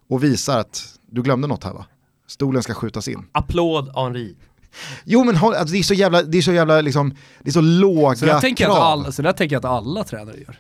[0.10, 1.86] och visar att du glömde något här va?
[2.28, 3.26] Stolen ska skjutas in.
[3.32, 4.36] Applåd Henri.
[5.06, 7.62] Jo men alltså, det är så jävla, det är så jävla liksom, det är så
[7.62, 8.76] låga Så, tänker krav.
[8.76, 10.60] att alla, så där tänker jag att alla tränare gör.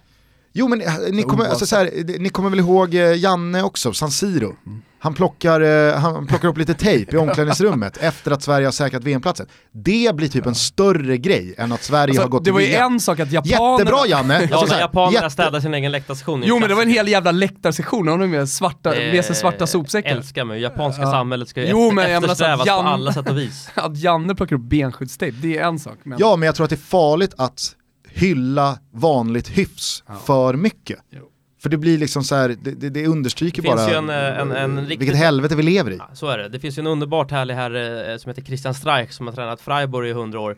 [0.58, 1.89] Jo men eh, ni kommer, alltså, så här,
[2.20, 4.56] ni kommer väl ihåg eh, Janne också, San Siro.
[4.66, 4.82] Mm.
[4.99, 9.03] Han plockar, eh, han plockar upp lite tejp i omklädningsrummet efter att Sverige har säkrat
[9.03, 9.47] VM-platsen.
[9.72, 12.60] Det blir typ en större grej än att Sverige har Alltså, gått det till var
[12.60, 13.72] ju en sak att japanerna...
[13.80, 14.34] Jättebra Janne!
[14.34, 16.82] Ja, Alltså, när här, japanerna jätte- städar sin egen läktarsektion i Jo men det var
[16.82, 20.10] en hel jävla läktarsektion, de har med, svarta, med sig svarta Eh, sopsäckar.
[20.10, 21.12] Älskar mig, japanska Ja.
[21.12, 23.70] samhället ska ju Jo, efter, men eftersträvas Jan- på alla sätt och vis.
[23.76, 25.97] Att Janne plockar upp benskyddstejp, det är en sak.
[26.03, 26.18] Men...
[26.22, 27.72] Ja men jag tror att det är farligt att
[28.16, 30.16] hylla vanligt hyfs Ja.
[30.16, 30.99] för mycket.
[31.09, 31.22] Jo.
[31.61, 34.51] För det blir liksom så här, det, det, det understryker Det bara en, eh, en,
[34.51, 35.95] en riktigt vilket helvete vi lever i.
[35.97, 36.49] Ja, så är det.
[36.49, 39.61] Det finns ju en underbart härlig herre eh, som heter Christian Streich som har tränat
[39.61, 40.57] Freiburg i 100 år.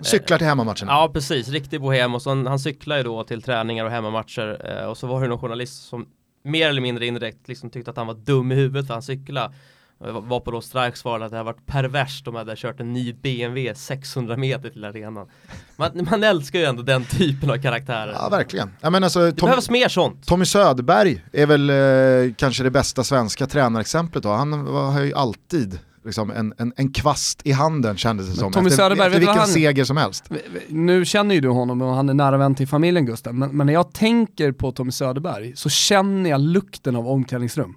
[0.00, 0.92] Cyklar till hemmamatcherna.
[0.92, 4.78] Ja precis, riktig bohem och så han, han cyklar ju då till träningar och hemmamatcher
[4.80, 6.06] eh, och så var det någon journalist som
[6.44, 9.54] mer eller mindre indirekt liksom tyckte att han var dum i huvudet för han cyklade.
[10.04, 12.92] Eh, Var på då Strikes svarade att det har varit perverst de hade kört en
[12.92, 15.26] ny BMW 600 meter till arenan.
[15.76, 18.12] Man, man älskar ju ändå den typen av karaktärer.
[18.12, 18.70] Ja verkligen.
[18.80, 20.26] Ja, men alltså, det Tom, behövs mer sånt.
[20.26, 24.28] Tommy Söderberg är väl eh, kanske det bästa svenska tränarexemplet då.
[24.32, 28.52] Han var- har ju alltid liksom, en, en, en kvast i handen kändes det som.
[28.52, 30.30] Tommy efter, Söderberg, efter vilken han- seger som helst.
[30.68, 33.66] Nu känner ju du honom och han är nära vän till familjen Gustav, men, men
[33.66, 37.74] när jag tänker på Tommy Söderberg så känner jag lukten av omklädningsrum.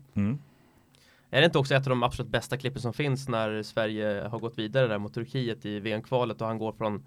[1.32, 4.40] Är det inte också ett av de absolut bästa klippen som finns när Sverige har
[4.40, 7.04] gått vidare där mot Turkiet i VM-kvalet och han går från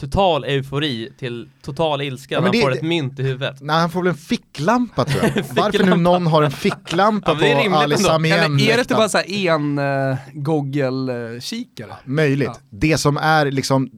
[0.00, 3.56] total eufori till total ilska Ja, när han det- får det- ett mynt i huvudet.
[3.60, 5.32] Nej, han får väl en ficklampa tror jag.
[5.48, 5.96] Varför nu Ficklampa.
[5.96, 7.96] någon har en ficklampa Ja, på Ali.
[7.96, 11.92] Samien är det inte bara så här en uh, goggel-kikare?
[12.04, 12.48] Möjligt.
[12.52, 12.56] Ja.
[12.70, 13.90] Det som är liksom,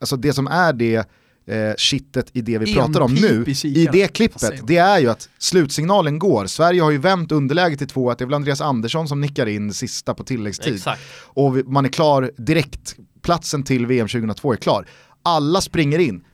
[0.00, 1.08] alltså det som är det
[1.46, 4.98] eh, shitet i det vi En pratar om nu, i i det klippet, det är
[4.98, 6.46] ju att slutsignalen går.
[6.46, 9.46] Sverige har ju vänt underläget till två, att det är väl Andreas Andersson som nickar
[9.46, 10.74] in sista på tilläggstid.
[10.74, 11.00] Exakt.
[11.24, 14.86] och man är klar direkt, platsen till VM 2002 är klar.
[15.22, 16.24] Alla springer in.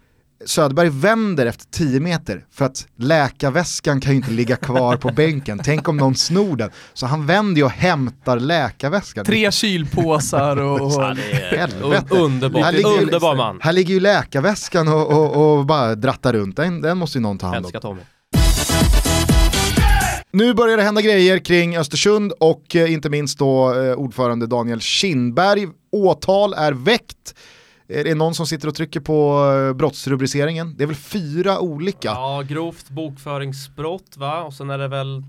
[0.46, 5.60] Söderberg vänder efter 10 meter för att läkarväskan kan ju inte ligga kvar på bänken.
[5.64, 6.70] Tänk om någon snor den.
[6.94, 9.24] Så han vänder ju och hämtar läkarväskan.
[9.24, 10.80] Tre kylpåsar och...
[10.92, 11.14] Ja,
[11.50, 13.58] är underbar, Här ligger ju- underbar man.
[13.62, 16.56] Här ligger ju läkarväskan och, och, och bara drattar runt.
[16.56, 17.64] Den, den måste ju någon ta hand om.
[17.64, 18.00] Älskar Tommy.
[20.32, 24.80] Nu börjar det hända grejer kring Östersund och eh, inte minst då eh, ordförande Daniel
[24.80, 25.68] Kindberg.
[25.92, 27.34] Åtal är väckt.
[27.92, 30.74] Är det någon som sitter och trycker på eh, brottsrubriceringen?
[30.76, 32.08] Det är väl fyra olika?
[32.08, 34.42] Ja, grovt bokföringsbrott va?
[34.42, 35.22] Och sen är det väl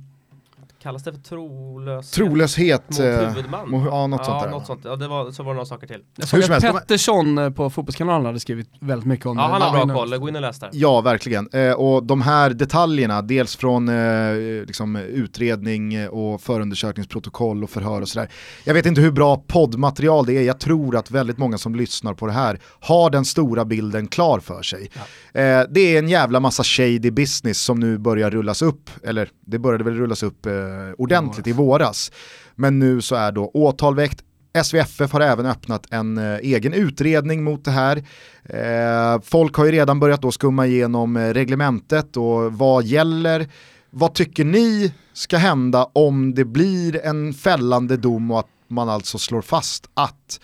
[0.81, 2.13] kallas det för trolöshet?
[2.13, 2.89] Trolöshet.
[2.89, 3.69] Mot eh, huvudman?
[3.69, 4.81] mot- ja, något sånt ja, där, Något sånt.
[4.83, 6.01] Ja, det var, så var det några saker till.
[6.15, 9.43] Jag såg Hur som att Pettersson eh, på Fotbollskanalen hade skrivit väldigt mycket om Ja,
[9.47, 9.51] det.
[9.53, 10.17] han har bra Ja, koll.
[10.17, 10.69] Gå in och läs där.
[10.73, 11.49] Ja, verkligen.
[11.53, 14.35] Eh, och de här detaljerna, dels från eh,
[14.67, 18.29] liksom, utredning och förundersökningsprotokoll och förhör och sådär.
[18.63, 22.13] Jag vet inte hur bra poddmaterial det är, jag tror att väldigt många som lyssnar
[22.13, 24.91] på det här har den stora bilden klar för sig.
[25.33, 29.59] Eh, det är en jävla massa shady business som nu börjar rullas upp, eller det
[29.59, 30.53] började väl rullas upp eh,
[30.97, 32.11] ordentligt i våras.
[32.55, 34.23] Men nu så är då åtal väckt,
[34.63, 38.03] SVFF har även öppnat en eh, egen utredning mot det här.
[38.43, 43.47] Eh, folk har ju redan börjat då skumma igenom eh, reglementet och vad gäller.
[43.89, 49.17] Vad tycker ni ska hända om det blir en fällande dom och att man alltså
[49.17, 50.39] slår fast att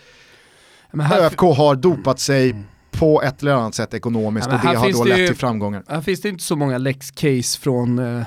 [0.94, 2.56] ÖFK har dopat sig
[3.00, 5.28] på ett eller annat sätt ekonomiskt Ja, och det har finns då det lett ju-
[5.28, 5.84] till framgångar.
[5.88, 8.26] här finns det inte så många lex-case från eh, eh,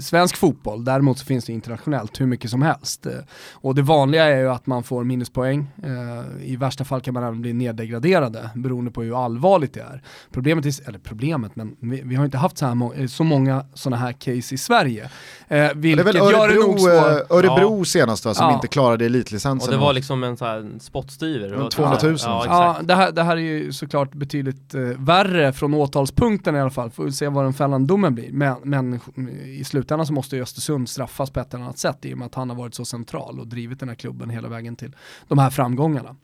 [0.00, 3.06] svensk fotboll, däremot så finns det internationellt hur mycket som helst.
[3.06, 3.12] Eh,
[3.52, 7.22] och det vanliga är ju att man får minuspoäng, eh, i värsta fall kan man
[7.22, 10.02] även bli neddegraderade beroende på hur allvarligt det är.
[10.32, 13.24] Problemet, är, eller problemet, men vi, vi har inte haft så, här må- eh, så
[13.24, 15.04] många sådana här case i Sverige.
[15.04, 15.08] Eh,
[15.48, 17.30] Det vilket är väl gör det nog Örebro, svårt.
[17.30, 18.54] eh, Örebro senast va, som Ja.
[18.54, 19.70] inte klarade Och elitlicensen.
[19.70, 21.50] det var liksom en sån här spottstyver.
[21.50, 22.16] Men Och- 200 000.
[22.24, 26.60] Ja, Ja, det här, det här är ju såklart betydligt eh, värre från åtalspunkten i
[26.60, 28.32] alla fall, får vi se vad den fällande domen blir.
[28.32, 29.00] Men, men
[29.46, 32.26] i slutändan så måste ju Östersund straffas på ett eller annat sätt i och med
[32.26, 34.92] att han har varit så central och drivit den här klubben hela vägen till
[35.28, 36.16] de här framgångarna.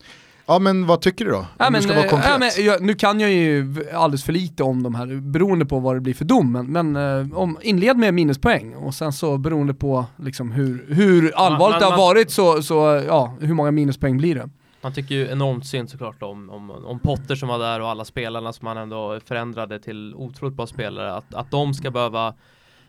[0.47, 1.47] Ja men vad tycker du då?
[1.59, 2.31] Ja, du men, ska vara eh, konkret.
[2.31, 5.79] ja, men, jag, nu kan jag ju alldeles för lite om de här, beroende på
[5.79, 9.39] vad det blir för dom, men, men eh, om, inled med minuspoäng och sen så
[9.39, 12.75] beroende på liksom hur, hur allvarligt man- det har man- varit så, så
[13.07, 14.49] ja, hur många minuspoäng blir det?
[14.83, 18.05] Man tycker ju enormt synd såklart om, om, om Potter som var där och alla
[18.05, 21.15] spelarna som han ändå förändrade till otroligt bra spelare.
[21.15, 22.35] Att, att de ska behöva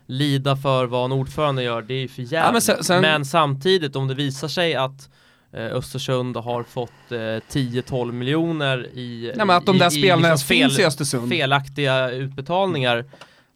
[0.06, 2.52] lida för vad en ordförande gör, det är ju för jävligt.
[2.52, 5.10] men sen- sen- men samtidigt om det visar sig att
[5.52, 10.28] eh, Östersund har fått eh, 10-12 miljoner i, Nej, men att de i, där spelarna
[10.30, 11.28] liksom finns fel- i Östersund.
[11.28, 13.04] felaktiga utbetalningar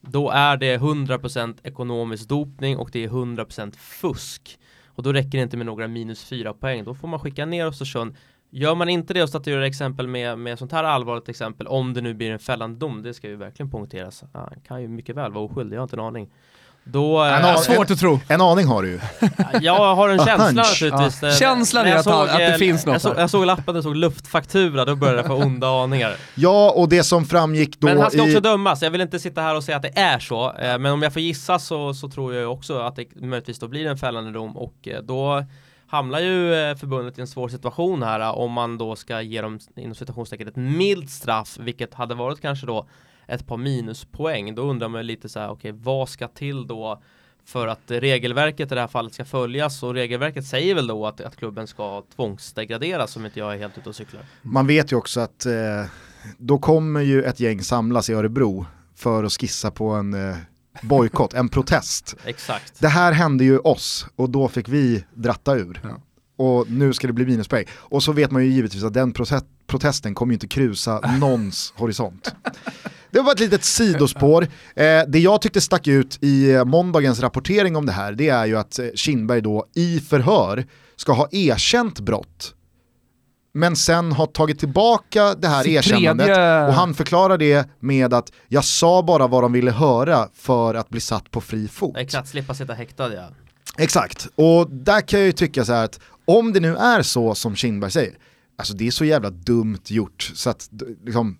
[0.00, 4.58] då är det 100% ekonomisk dopning och det är 100% fusk.
[4.96, 7.66] Och då räcker det inte med några minus fyra poäng, då får man skicka ner
[7.66, 8.16] Östersund.
[8.50, 12.00] Gör man inte det och statuerar exempel med, med sånt här allvarligt exempel, om det
[12.00, 14.24] nu blir en fällande dom, det ska ju verkligen poängteras.
[14.32, 16.30] Han kan ju mycket väl vara oskyldig, jag har inte en aning.
[16.88, 18.20] Då, eh, har- Svårt att tro.
[18.28, 19.00] En aning har du ju.
[19.60, 21.22] jag har en känsla naturligtvis.
[21.22, 21.30] Ja.
[21.30, 23.74] Känslan är jag att såg, att det eh, finns något jag såg, jag såg lappen,
[23.74, 26.16] det stod luftfaktura, då började jag få onda aningar.
[26.34, 28.30] Ja, och det som framgick då Men han ska i...
[28.30, 30.86] också dömas, jag vill inte sitta här och säga att det är så eh, Men
[30.92, 33.96] om jag får gissa så, så tror jag också att det möjligtvis då blir en
[33.96, 35.44] fällande dom och eh, då
[35.88, 39.94] hamnar ju förbundet i en svår situation här om man då ska ge dem inom
[39.94, 42.86] citationstecken ett milt straff vilket hade varit kanske då
[43.26, 47.02] ett par minuspoäng då undrar man lite så här okej vad ska till då
[47.44, 51.20] för att regelverket i det här fallet ska följas och regelverket säger väl då att,
[51.20, 54.22] att klubben ska tvångsdegraderas om inte jag är helt ute och cyklar.
[54.42, 55.52] Man vet ju också att eh,
[56.38, 60.36] då kommer ju ett gäng samlas i Örebro för att skissa på en eh,
[60.82, 62.16] bojkott, en protest.
[62.24, 62.80] Exakt.
[62.80, 65.80] Det här hände ju oss och då fick vi dratta ur.
[65.82, 66.00] Ja.
[66.36, 67.64] Och nu ska det bli minuspoäng.
[67.74, 69.12] Och så vet man ju givetvis att den
[69.66, 72.34] protesten kommer ju inte krusa någons horisont.
[73.10, 74.42] Det var ett litet sidospår.
[74.76, 78.58] Eh, det jag tyckte stack ut i måndagens rapportering om det här, det är ju
[78.58, 80.66] att eh, Kindberg då i förhör
[80.96, 82.52] ska ha erkänt brott.
[83.54, 88.14] Men sen har tagit tillbaka det här Sitt erkännandet tredje- och han förklarar det med
[88.14, 91.96] att jag sa bara vad de ville höra för att bli satt på fri fot.
[91.96, 93.28] Exakt, slippa sitta häktad ja.
[93.78, 97.34] Exakt, och där kan jag ju tycka så här att om det nu är så
[97.34, 98.18] som Kindberg säger,
[98.58, 100.70] alltså det är så jävla dumt gjort så att
[101.04, 101.38] liksom,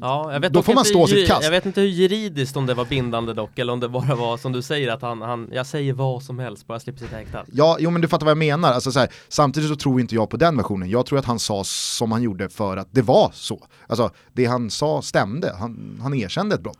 [0.00, 1.42] Ja, jag vet Då får man stå sitt kast.
[1.42, 4.36] Jag vet inte hur juridiskt om det var bindande dock, eller om det bara var
[4.36, 7.44] som du säger att han, han jag säger vad som helst, bara slipper sitta häktad.
[7.52, 10.14] ja, jo men du fattar vad jag menar, alltså, så här, samtidigt så tror inte
[10.14, 13.02] jag på den versionen, jag tror att han sa som han gjorde för att det
[13.02, 13.66] var så.
[13.86, 16.78] Alltså det han sa stämde, han, han erkände ett brott.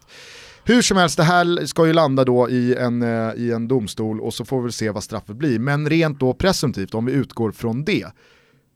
[0.65, 4.21] Hur som helst, det här ska ju landa då i en, eh, i en domstol
[4.21, 5.59] och så får vi väl se vad straffet blir.
[5.59, 8.07] Men rent då presumtivt, om vi utgår från det,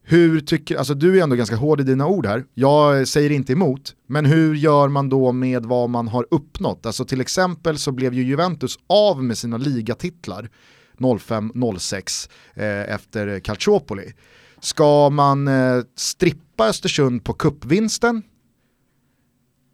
[0.02, 3.52] hur tycker, alltså du är ändå ganska hård i dina ord här, jag säger inte
[3.52, 6.86] emot, men hur gör man då med vad man har uppnått?
[6.86, 10.50] Alltså till exempel så blev ju Juventus av med sina ligatitlar
[10.98, 14.12] 05-06 eh, efter Calciopoli.
[14.60, 18.22] Ska man eh, strippa Östersund på kuppvinsten?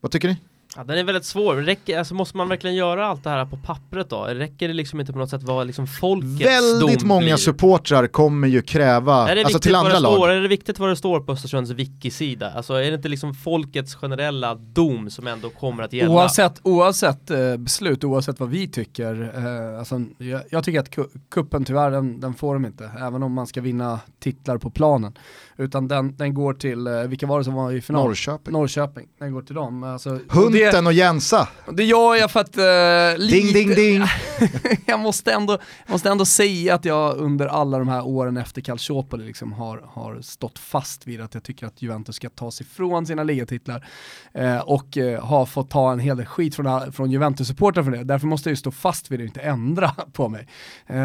[0.00, 0.36] Vad tycker ni?
[0.76, 1.54] Ja, den är väldigt svår.
[1.56, 4.24] Räcker, alltså, måste man verkligen göra allt det här på pappret då?
[4.24, 7.36] Räcker det liksom inte på något sätt vara liksom folkets Väldigt dom många blir?
[7.36, 10.12] supportrar kommer ju kräva, Är det, alltså till andra lag.
[10.14, 12.50] står, är det viktigt vad det står på Östersunds wiki-sida?
[12.56, 16.10] Alltså är det inte liksom folkets generella dom som ändå kommer att gälla?
[16.14, 19.32] Oavsett, oavsett eh, beslut, oavsett vad vi tycker.
[19.36, 22.90] Eh, alltså, jag, jag tycker att ku- kuppen tyvärr, den, den får de inte.
[23.00, 25.18] Även om man ska vinna titlar på planen.
[25.60, 28.04] Utan den, den går till, eh, vilka var det som var i final?
[28.04, 28.52] Norrköping.
[28.52, 29.08] Norrköping.
[29.18, 29.82] Den går till dem.
[29.82, 31.48] Alltså, och Hunten och Jensa.
[31.66, 34.02] det, det gör jag för att eh, Ding ding ding.
[34.86, 39.26] jag måste ändå, måste ändå säga att jag under alla de här åren efter Calciopoli
[39.26, 43.06] liksom har, har stått fast vid att jag tycker att Juventus ska ta sig ifrån
[43.06, 43.86] sina ligatitlar
[44.34, 48.04] eh, och eh, har fått ta en hel del skit från, från Juventus-supportrar för det.
[48.04, 50.48] Därför måste jag ju stå fast vid det och inte ändra på mig.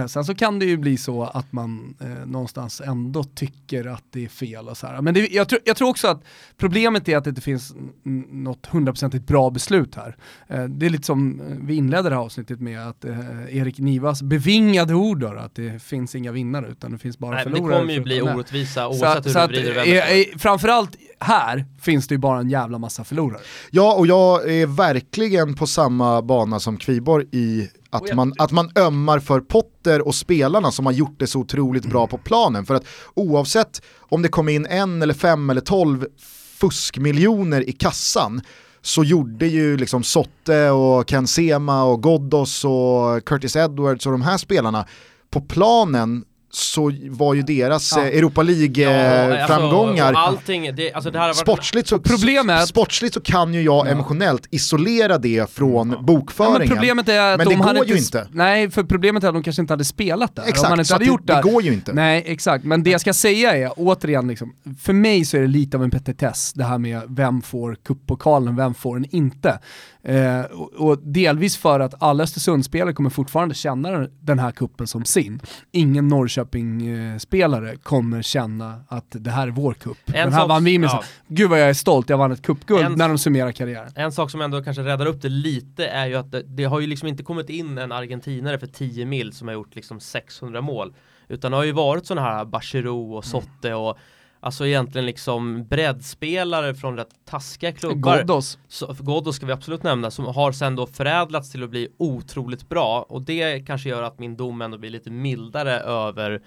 [0.07, 1.95] Sen så kan det ju bli så att man
[2.25, 5.01] någonstans ändå tycker att det är fel och så här.
[5.01, 6.23] Men det, jag, tror, jag tror också att
[6.57, 7.73] problemet är att det inte finns
[8.31, 10.15] något hundraprocentigt bra beslut här.
[10.47, 13.79] Eh, det är lite som eh, vi inledde det här avsnittet med att eh, Erik
[13.79, 17.53] Nivas bevingade ord då, att det finns inga vinnare utan det finns bara Nej, men
[17.53, 17.79] det förlorare.
[17.79, 19.99] kommer ju bli orättvisa Så, oavsett hur så du att, vrider det.
[19.99, 23.41] eh, eh, framförallt här finns det ju bara en jävla massa förlorare.
[23.71, 28.71] Ja, och jag är verkligen på samma bana som Kviborg i att man, att man
[28.75, 32.65] ömmar för Potter och spelarna som har gjort det så otroligt bra på planen.
[32.65, 36.05] För att oavsett om det kom in en eller fem eller tolv
[36.59, 38.41] fuskmiljoner i kassan
[38.81, 44.21] så gjorde ju liksom Sotte och Ken Sema och Ghoddos och Curtis Edwards och de
[44.21, 44.85] här spelarna
[45.29, 46.23] på planen
[46.55, 48.01] så var ju deras Ja.
[48.01, 52.67] eh, Europa Ja, alltså, League-framgångar allting, det, alltså det här har varit Sportsligt så, Problemet
[52.67, 53.91] sportsligt så kan ju jag Ja.
[53.91, 56.59] emotionellt isolera det från Ja, bokföringen.
[56.59, 58.27] men problemet är att Men de det hade går ju inte, inte.
[58.31, 60.43] Nej, för problemet är att de kanske inte hade spelat där.
[60.47, 61.93] Exakt, man inte hade gjort det, det, går ju inte.
[61.93, 62.65] Nej, exakt.
[62.65, 65.83] Men det jag ska säga är, återigen, liksom, för mig så är det lite av
[65.83, 69.59] en petitess, det här med vem får kuppokalen, vem får den inte.
[70.03, 75.05] Eh, och, och delvis för att alla Östersundsspelare kommer fortfarande känna den här kuppen som
[75.05, 75.41] sin.
[75.71, 76.07] Ingen
[76.53, 79.75] Norrköping-spelare kommer känna att det här är vår.
[79.85, 80.87] En Den här sak- vann vi med.
[80.89, 81.03] ja.
[81.27, 83.91] Gud vad jag är stolt, jag vann ett kuppguld En- när de summerar karriären.
[83.95, 86.79] En sak som ändå kanske räddar upp det lite är ju att det, det har
[86.79, 90.61] ju liksom inte kommit in en argentinare för 10 mil som har gjort liksom 600
[90.61, 90.93] mål.
[91.27, 93.97] Utan det har ju varit sådana här Bachirou och Sotte och
[94.45, 98.17] alltså egentligen liksom breddspelare från rätt taskiga klubbar.
[98.17, 98.57] Ghoddos.
[98.99, 103.05] Ghoddos ska vi absolut nämna, som har sen då förädlats till att bli otroligt bra
[103.09, 106.41] och det kanske gör att min dom ändå blir lite mildare över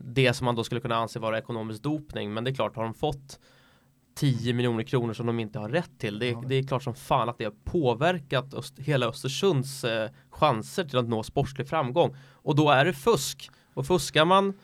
[0.00, 2.34] det som man då skulle kunna anse vara ekonomisk dopning.
[2.34, 3.38] Men det är klart, har de fått
[4.14, 6.42] 10 miljoner kronor som de inte har rätt till, det, Ja.
[6.46, 10.98] det är klart som fan att det har påverkat Öst, hela Östersunds eh, chanser till
[10.98, 12.16] att nå sportslig framgång.
[12.32, 13.50] Och då är det fusk.
[13.74, 14.54] Och fuskar man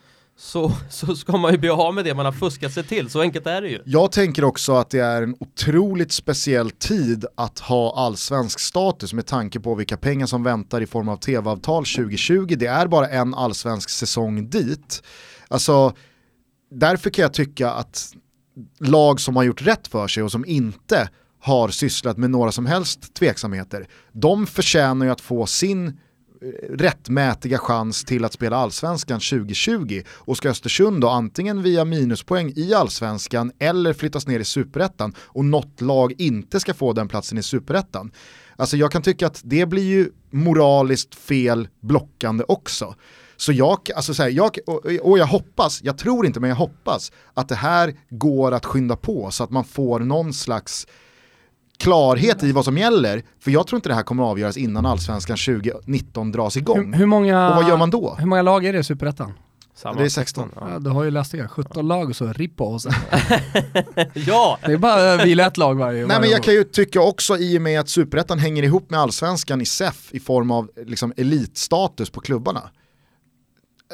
[0.41, 3.21] så, så ska man ju bli av med det man har fuskat sig till, så
[3.21, 3.83] enkelt är det ju.
[3.85, 9.27] Jag tänker också att det är en otroligt speciell tid att ha allsvensk status med
[9.27, 12.57] tanke på vilka pengar som väntar i form av tv-avtal 2020.
[12.59, 15.03] Det är bara en allsvensk säsong dit.
[15.49, 15.93] Alltså,
[16.71, 18.13] därför kan jag tycka att
[18.81, 21.09] lag som har gjort rätt för sig och som inte
[21.41, 25.99] har sysslat med några som helst tveksamheter, de förtjänar ju att få sin
[26.71, 32.75] rättmätiga chans till att spela allsvenskan 2020 och ska Östersund då antingen via minuspoäng i
[32.75, 37.43] allsvenskan eller flyttas ner i superettan och något lag inte ska få den platsen i
[37.43, 38.11] superettan.
[38.57, 42.95] Alltså jag kan tycka att det blir ju moraliskt fel blockande också.
[43.37, 46.57] Så jag, alltså så här, jag, och, och jag hoppas, jag tror inte men jag
[46.57, 50.87] hoppas att det här går att skynda på så att man får någon slags
[51.79, 53.23] klarhet i vad som gäller.
[53.41, 56.93] För jag tror inte det här kommer avgöras innan allsvenskan 2019 dras igång.
[56.93, 58.17] Hur, hur, många, Och vad gör man då?
[58.19, 59.33] hur många lag är det i Superettan?
[59.75, 60.51] Samma Det är 16.
[60.55, 60.69] Ja.
[60.73, 62.89] Ja, du har ju läst det, 17 lag och så Rippo och så.
[64.15, 66.43] ja, Det är bara att vila ett lag varje Nej men varje jag år.
[66.43, 70.09] kan ju tycka också i och med att superettan hänger ihop med allsvenskan i SEF
[70.15, 72.63] i form av liksom elitstatus på klubbarna.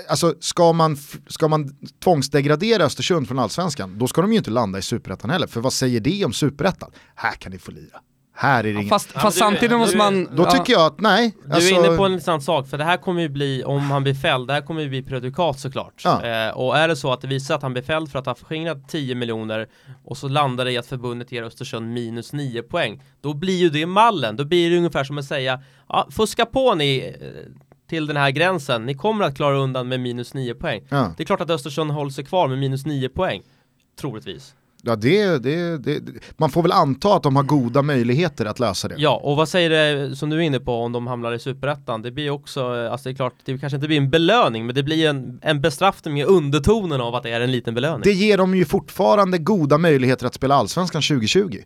[0.09, 1.70] Alltså ska man, ska man
[2.05, 5.47] tvångsdegradera Östersund från allsvenskan, då ska de ju inte landa i superettan heller.
[5.47, 6.90] För vad säger det om superettan?
[7.14, 8.01] Här kan ni få lira.
[8.36, 10.28] Här är det Ja, fast Ja, fast du- samtidigt måste du- man...
[10.36, 11.34] Då tycker jag att nej.
[11.47, 13.80] Du alltså- är inne på en intressant sak, för det här kommer ju bli, om
[13.80, 16.03] han blir fälld, det här kommer ju bli prejudikat såklart.
[16.05, 16.24] Ja.
[16.24, 18.34] Eh, och är det så att det visar att han blir fälld för att ha
[18.34, 19.68] förskingrat 10 miljoner
[20.05, 23.70] och så landar det i att förbundet ger Östersund minus 9 poäng, då blir ju
[23.70, 24.36] det mallen.
[24.36, 27.26] Då blir det ungefär som att säga, ja, fuska på ni eh,
[27.89, 30.82] till den här gränsen, ni kommer att klara undan med minus 9 poäng.
[30.89, 33.43] Ja, Det är klart att Östersund håller sig kvar med minus 9 poäng,
[34.01, 34.55] troligtvis.
[34.82, 36.01] ja det, det, det,
[36.37, 38.95] man får väl anta att de har goda möjligheter att lösa det.
[38.99, 42.03] Ja, och vad säger det som du är inne på om de hamnar i superettan?
[42.03, 44.82] Det blir också, alltså det är klart, det kanske inte blir en belöning, men det
[44.82, 48.01] blir en, en bestraffning med undertonen av att det är en liten belöning.
[48.05, 51.57] Det ger dem ju fortfarande goda möjligheter att spela allsvenskan 2020.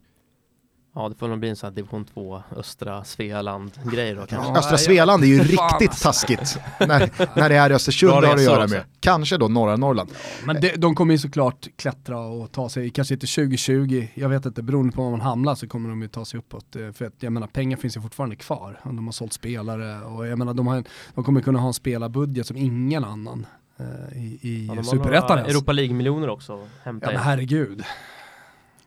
[0.95, 4.53] Ja, det får nog bli en sån här division 2 östra Svealand-grej då kanske.
[4.53, 8.75] Östra Svealand är ju riktigt taskigt när, när det är Östersund har att göra också.
[8.75, 8.85] med.
[9.01, 10.11] Kanske då norra Norrland.
[10.45, 14.47] Men det, de kommer ju såklart klättra och ta sig, kanske inte 2020, jag vet
[14.47, 16.77] inte, beroende på var man hamnar så kommer de ju ta sig uppåt.
[16.77, 18.81] Eh, För att jag menar pengar finns ju fortfarande kvar.
[18.85, 20.85] De har sålt spelare och jag menar de, har, en-
[21.15, 23.47] de kommer kunna ha en spelarbudget som ingen annan
[23.79, 25.39] eh, i, i Ja, Superettan.
[25.39, 27.83] Europa League-miljoner också att Ja hämta men herregud.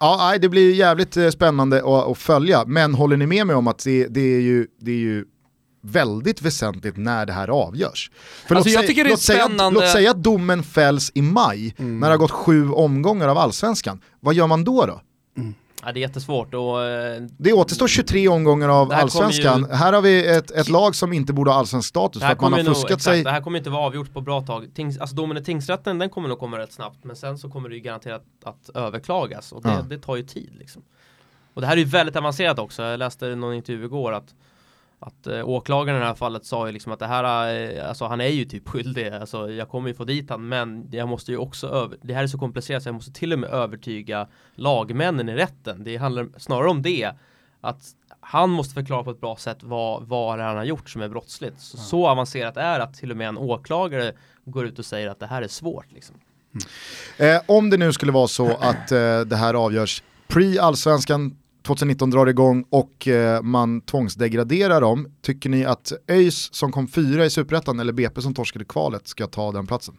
[0.01, 3.67] Ja, det blir jävligt eh, spännande att, att följa, men håller ni med mig om
[3.67, 5.25] att det, det, är, ju, det är ju
[5.83, 8.11] väldigt väsentligt när det här avgörs?
[8.47, 10.63] För Alltså, låt jag säga- tycker det är låt säga, att- Låt säga att domen
[10.63, 11.99] fälls i maj, Mm.
[11.99, 13.99] när det har gått sju omgångar av allsvenskan.
[14.19, 15.01] Vad gör man då då?
[15.85, 19.59] Ja, det är jättesvårt och eh, Det återstår 23 omgångar av här allsvenskan.
[19.69, 22.41] ju- Här har vi ett, ett lag som inte borde ha allsvensk status för att
[22.41, 23.23] man har ju nog, fuskat exakt, sig.
[23.23, 24.67] det här kommer inte vara avgjort på bra tag.
[24.75, 27.69] Tings, alltså domen i tingsrätten den kommer nog komma rätt snabbt men sen så kommer
[27.69, 29.81] det ju garanterat att överklagas och det, Ja.
[29.89, 30.81] det tar ju tid liksom.
[31.53, 32.83] Och det här är ju väldigt avancerat också.
[32.83, 34.35] Jag läste någon intervju igår att
[35.03, 38.05] att eh, åklagaren i det här fallet sa ju liksom att det här, eh, alltså
[38.05, 41.31] han är ju typ skyldig, alltså jag kommer ju få dit han men jag måste
[41.31, 44.27] ju också över, det här är så komplicerat så jag måste till och med övertyga
[44.55, 45.83] lagmännen i rätten.
[45.83, 47.11] Det handlar snarare om det,
[47.61, 47.81] att
[48.19, 51.59] han måste förklara på ett bra sätt vad, vad han har gjort som är brottsligt.
[51.59, 54.13] Så, så avancerat är att till och med en åklagare
[54.45, 56.15] går ut och säger att det här är svårt liksom.
[57.17, 62.27] Eh, om det nu skulle vara så att eh, det här avgörs pre-allsvenskan 2019 drar
[62.27, 67.79] igång och eh, man tvångsdegraderar dem, tycker ni att ÖIS som kom fyra i Superettan
[67.79, 69.95] eller BP som torskade kvalet ska ta den platsen?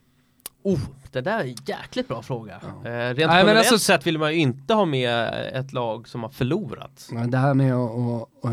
[0.62, 0.80] Oh,
[1.12, 2.54] det där är en jäkligt bra fråga.
[2.54, 6.22] Eh, rent men generellt alltså- sett vill man ju inte ha med ett lag som
[6.22, 7.08] har förlorat.
[7.12, 8.50] Men Det här med att, äh,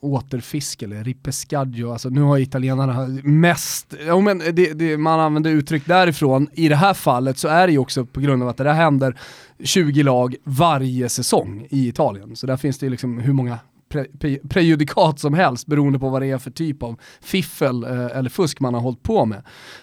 [0.00, 5.86] återfiska eller ripescaggio, alltså nu har italienarna mest, ja, men det, det, man använder uttryck
[5.86, 8.64] därifrån, i det här fallet så är det ju också på grund av att det
[8.64, 9.18] där händer
[9.64, 12.36] 20 lag varje säsong i Italien.
[12.36, 13.58] Så där finns det ju liksom hur många
[13.90, 18.16] pre, pre, prejudikat som helst beroende på vad det är för typ av fiffel eh,
[18.16, 19.42] eller fusk man har hållit på med.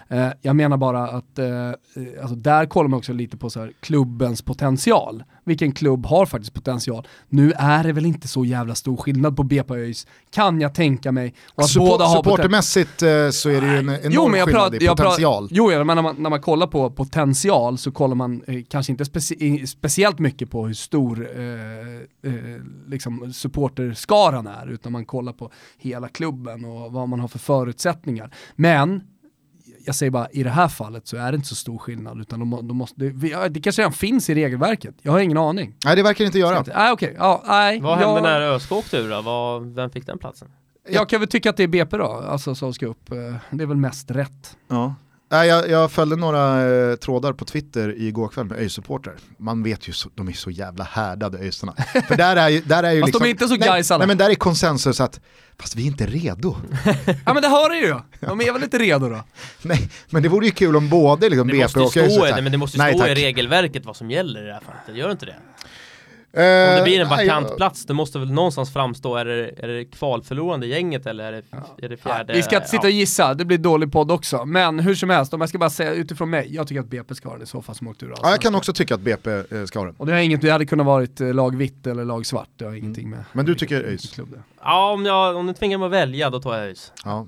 [0.10, 1.74] Eh, jag menar bara att eh, eh,
[2.22, 5.24] alltså där kollar man också lite på så här, klubbens potential.
[5.43, 7.08] Vilken klubb har faktiskt potential?
[7.30, 10.76] Nu är det väl inte så jävla stor skillnad på BP och ÖIS, kan jag
[10.76, 11.34] tänka mig.
[11.55, 14.45] Och att Support, båda har poten- supportermässigt eh, så är det ju en enorm jag
[14.45, 15.47] skillnad i jag potential.
[15.51, 19.05] Jo, men när man, när man kollar på potential så kollar man eh, kanske inte
[19.05, 22.32] speci speciellt mycket på hur stor eh,
[22.88, 23.34] liksom
[23.97, 28.31] supporterskaran är, utan man kollar på hela klubben och vad man har för förutsättningar.
[28.55, 29.01] Men
[29.85, 32.39] jag säger bara, i det här fallet så är det inte så stor skillnad, utan
[32.39, 34.95] de, de måste, det, det kanske redan finns i regelverket.
[35.01, 35.73] Jag har ingen aning.
[35.85, 36.63] Nej det verkar inte göra.
[36.75, 37.15] Nej, okej.
[37.17, 37.79] Ja, nej.
[37.81, 39.21] Vad jag, hände när ÖSK åkte ur då?
[39.21, 40.47] Vad, vem fick den platsen?
[40.89, 43.11] Jag kan väl tycka att det är BP då, alltså som ska upp.
[43.11, 43.17] Eh,
[43.51, 44.57] Det är väl mest rätt.
[44.67, 44.95] Ja.
[45.30, 49.13] Nej, jag, jag följde några eh, trådar på Twitter igår kväll med ÖIS-supportrar.
[49.38, 51.73] Man vet ju, så, de är så jävla härdade ÖISarna.
[52.07, 53.97] För där är ju, där är ju Fast liksom, de är inte så nej, Gaisarna.
[53.97, 55.19] nej men där är konsensus att,
[55.59, 56.55] fast vi är inte redo.
[57.25, 57.95] Ja men det hör du ju!
[58.19, 59.23] De är väl inte redo då?
[59.61, 62.32] nej, men det vore ju kul om både liksom, Det BP och ÖIS stå, i-
[62.32, 63.17] nej, men det måste ju nej, stå i tack.
[63.17, 64.82] regelverket vad som gäller i det här fallet.
[64.86, 65.36] Det gör inte det?
[66.38, 69.67] Eh, Om det blir en vakant plats, det måste väl någonstans framstå, är det, är
[69.67, 71.41] det kvalförlorande gänget eller är det,
[71.85, 72.33] är det fjärde?
[72.33, 74.45] Vi ska inte sitta och gissa, det blir dålig podd också.
[74.45, 77.15] Men hur som helst, om jag ska bara säga utifrån mig, jag tycker att BP
[77.15, 79.01] ska ha den i så fall som åkte ur Ja, jag kan också tycka att
[79.01, 79.95] BP eh, ska ha den.
[79.97, 82.65] Och det har inget, det hade kunnat varit eh, lag vitt eller lag svart, det
[82.65, 84.19] har ingenting med Men du tycker ÖIS?
[84.63, 86.91] Ja, om, jag, om du tvingar mig att välja, då tar jag ÖIS.
[87.05, 87.27] Ja.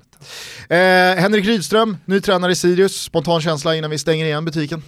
[0.68, 0.76] Eh,
[1.20, 3.02] Henrik Rydström, ny tränare i Sirius.
[3.02, 4.82] Spontan känsla innan vi stänger igen butiken.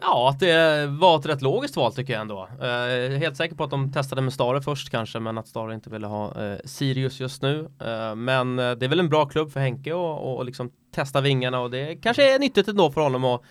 [0.00, 2.48] Ja, att det var ett rätt logiskt val tycker jag ändå.
[2.60, 5.90] Eh, helt säker på att de testade med Stare först kanske, men att Stare inte
[5.90, 7.70] ville ha eh, Sirius just nu.
[7.84, 11.20] Eh, men eh, det är väl en bra klubb för Henke och, och liksom testa
[11.20, 13.42] vingarna och det kanske är nyttigt ändå för honom att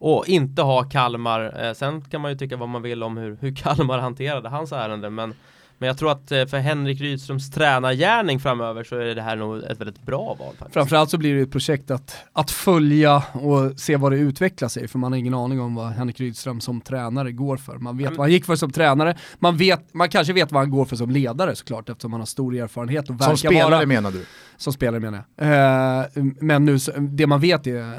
[0.00, 1.64] och inte ha Kalmar.
[1.64, 4.72] Eh, sen kan man ju tycka vad man vill om hur, hur Kalmar hanterade hans
[4.72, 5.34] ärende, men
[5.78, 9.64] men jag tror att eh, för Henrik Rydströms tränargärning framöver så är det här nog
[9.64, 10.74] ett väldigt bra val faktiskt.
[10.74, 14.88] Framförallt så blir det ett projekt att, att följa och se vad det utvecklar sig,
[14.88, 17.76] för man har ingen aning om vad Henrik Rydström som tränare går för.
[17.78, 20.62] Man vet men- vad han gick för som tränare, man, vet, man kanske vet vad
[20.62, 23.86] han går för som ledare såklart, eftersom han har stor erfarenhet och Som spelare vara...
[23.86, 24.24] menar du?
[24.56, 26.00] Som spelare menar jag.
[26.00, 26.06] Eh,
[26.40, 27.94] men nu, det man vet är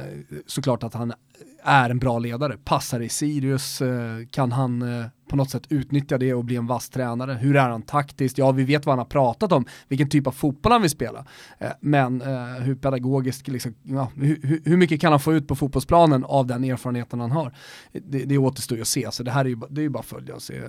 [0.48, 1.14] såklart att han
[1.64, 2.58] är en bra ledare.
[2.64, 3.90] Passar i Sirius, eh,
[4.32, 7.34] kan han eh, på något sätt utnyttja det och bli en vass tränare?
[7.34, 8.38] Hur är han taktiskt?
[8.38, 11.26] Ja, vi vet vad han har pratat om, vilken typ av fotboll han vill spela.
[11.60, 12.28] Eh, men eh,
[12.62, 14.12] hur pedagogiskt, liksom, ja,
[14.66, 17.54] hur, mycket kan han få ut på fotbollsplanen av den erfarenheten han har?
[17.92, 20.00] Det, det återstår ju att se, så det här är ju, det är ju bara
[20.00, 20.62] att följa och se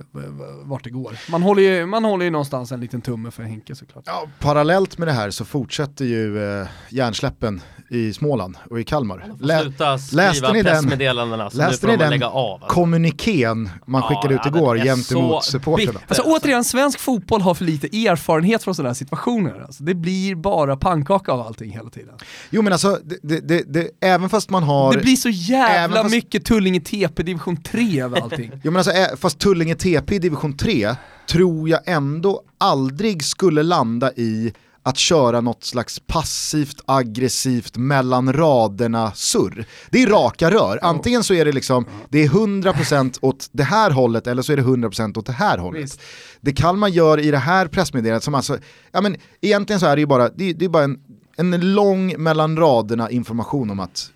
[0.65, 1.13] vart det går.
[1.31, 4.05] Man håller ju, man håller ju någonstans en liten tumme för Henke såklart.
[4.07, 9.25] Ja, parallellt med det här så fortsätter ju eh, hjärnsläppen i Småland och i Kalmar.
[9.41, 10.73] Lä- Sluta läste skriva ni den?
[10.73, 12.11] pressmeddelandena, så nu Läste får ni de den?
[12.11, 12.53] lägga av.
[12.63, 12.69] alltså.
[12.75, 16.01] kommunikén man Ja, skickade ut är gentemot supporterna.
[16.09, 19.61] Alltså återigen, svensk fotboll har för lite erfarenhet från sådana här situationer.
[19.61, 22.15] Alltså, det blir bara pannkaka av allting hela tiden.
[22.51, 24.93] Jo men alltså, det, det, det, det, även fast man har...
[24.93, 28.53] Det blir så jävla fast- mycket Tullinge TP division 3 över allting.
[28.65, 30.95] Jo men alltså, fast Tullinge TP i division 3
[31.29, 34.53] tror jag ändå aldrig skulle landa i
[34.83, 39.65] att köra något slags passivt aggressivt mellan raderna surr.
[39.91, 43.91] Det är raka rör, antingen så är det liksom, det är 100% åt det här
[43.91, 45.83] hållet eller så är det 100% åt det här hållet.
[45.83, 46.01] Visst.
[46.41, 48.59] Det Kalmar gör i det här pressmeddelandet som alltså,
[48.93, 50.99] ja men egentligen så är det ju bara, det, det är bara en,
[51.37, 54.11] en lång mellan raderna information om att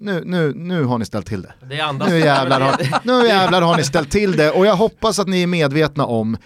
[0.00, 1.52] nu, nu, nu har ni ställt till det.
[1.68, 5.28] Det Nu jävlar, har, nu jävlar har ni ställt till det och jag hoppas att
[5.28, 6.36] ni är medvetna om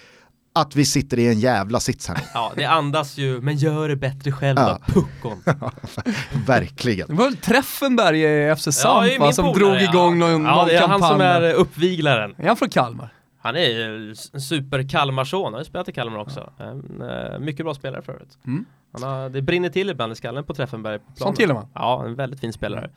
[0.55, 2.17] att vi sitter i en jävla sits här.
[2.33, 4.79] Ja, det andas ju, men gör det bättre själv Ja.
[4.87, 5.43] då, puckon.
[6.47, 7.07] Verkligen.
[7.07, 10.19] Det var väl Treffenberg i FC Samp det är va, min som polare, drog igång
[10.21, 10.27] ja.
[10.27, 11.01] någon, Ja, någon det är kampanj.
[11.01, 12.35] han som är uppviglaren.
[12.37, 13.09] Är han från Kalmar?
[13.41, 16.49] Han är ju en super Kalmarson, han har ju spelat i Kalmar också.
[16.57, 18.37] En, eh, mycket bra spelare förut.
[18.45, 18.65] Mm.
[18.93, 20.99] Han har, det brinner till ibland i skallen på Treffenberg.
[20.99, 21.05] på.
[21.15, 21.67] Sånt gillar man.
[21.73, 22.89] Ja, en väldigt fin spelare.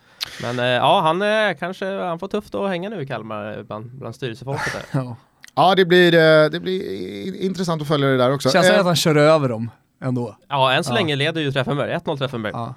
[0.42, 3.90] Men eh, ja, han eh, kanske, han får tufft att hänga nu i Kalmar bland,
[3.98, 4.82] bland styrelsefolket där.
[5.00, 5.16] Ja.
[5.56, 8.50] Ja det blir, eh, det blir intressant att följa det där också.
[8.50, 9.70] Känns det Eh, att han kör över dem
[10.04, 10.36] ändå?
[10.48, 10.94] Ja, än så Ja.
[10.94, 12.52] länge leder ju Treffenberg, 1-0 Treffenberg.
[12.54, 12.74] Ja.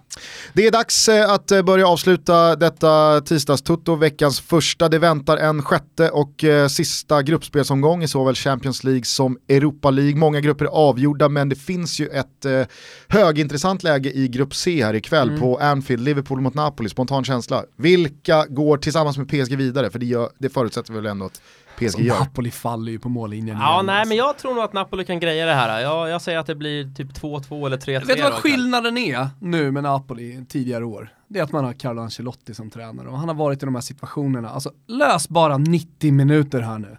[0.53, 4.89] Det är dags eh, att eh, börja avsluta detta tisdagstutto, veckans första.
[4.89, 10.15] Det väntar en sjätte och eh, sista gruppspelsomgång i såväl Champions League som Europa League.
[10.15, 12.61] Många grupper är avgjorda men det finns ju ett eh,
[13.07, 15.41] högintressant läge i grupp C här ikväll Mm.
[15.41, 17.63] på Anfield, Liverpool mot Napoli, spontan känsla.
[17.77, 19.89] Vilka går tillsammans med PSG vidare?
[19.89, 21.41] För det, gör, det förutsätter vi väl ändå att
[21.79, 22.19] PSG gör.
[22.19, 24.09] Napoli faller ju på mållinjen Ja, igen, nej alltså.
[24.09, 25.81] men jag tror nog att Napoli kan greja det här.
[25.81, 28.05] Jag, jag säger att det blir typ 2-2 eller 3-3.
[28.05, 31.13] Vet du vad skillnaden är nu med Napoli tidigare år?
[31.27, 33.75] Det är att man har Carlo Ancelotti som tränare och han har varit i de
[33.75, 34.49] här situationerna.
[34.49, 36.97] Alltså lös bara 90 minuter här nu.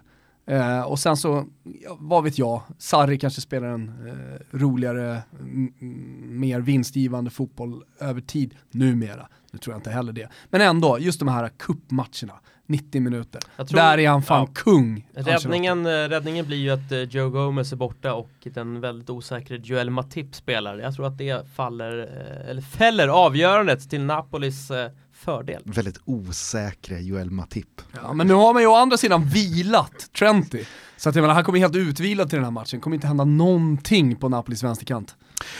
[0.55, 1.45] Eh, och sen så,
[1.99, 5.21] vad vet jag, Sarri kanske spelar en eh, roligare,
[6.21, 9.27] mer vinstgivande fotboll över tid numera.
[9.51, 10.29] Nu tror jag inte heller det.
[10.49, 12.33] Men ändå, just de här kuppmatcherna,
[12.71, 13.41] 90 minuter.
[13.57, 14.53] Där är han fan ja.
[14.55, 15.07] kung.
[15.13, 19.89] Räddningen, räddningen blir ju att eh, Joe Gomez är borta och den väldigt osäkre Joel
[19.89, 20.77] Matip spelar.
[20.77, 24.91] Jag tror att det faller, eh, eller fäller avgörandet till Napolis eh,
[25.21, 25.61] fördel.
[25.65, 27.81] Väldigt osäkra Joel Matip.
[28.03, 30.63] Ja, men nu har man ju å andra sidan vilat Trenty.
[30.97, 32.81] Så att jag menar, han kommer helt utvilad till den här matchen.
[32.81, 35.15] kommer inte hända någonting på Napolis vänsterkant.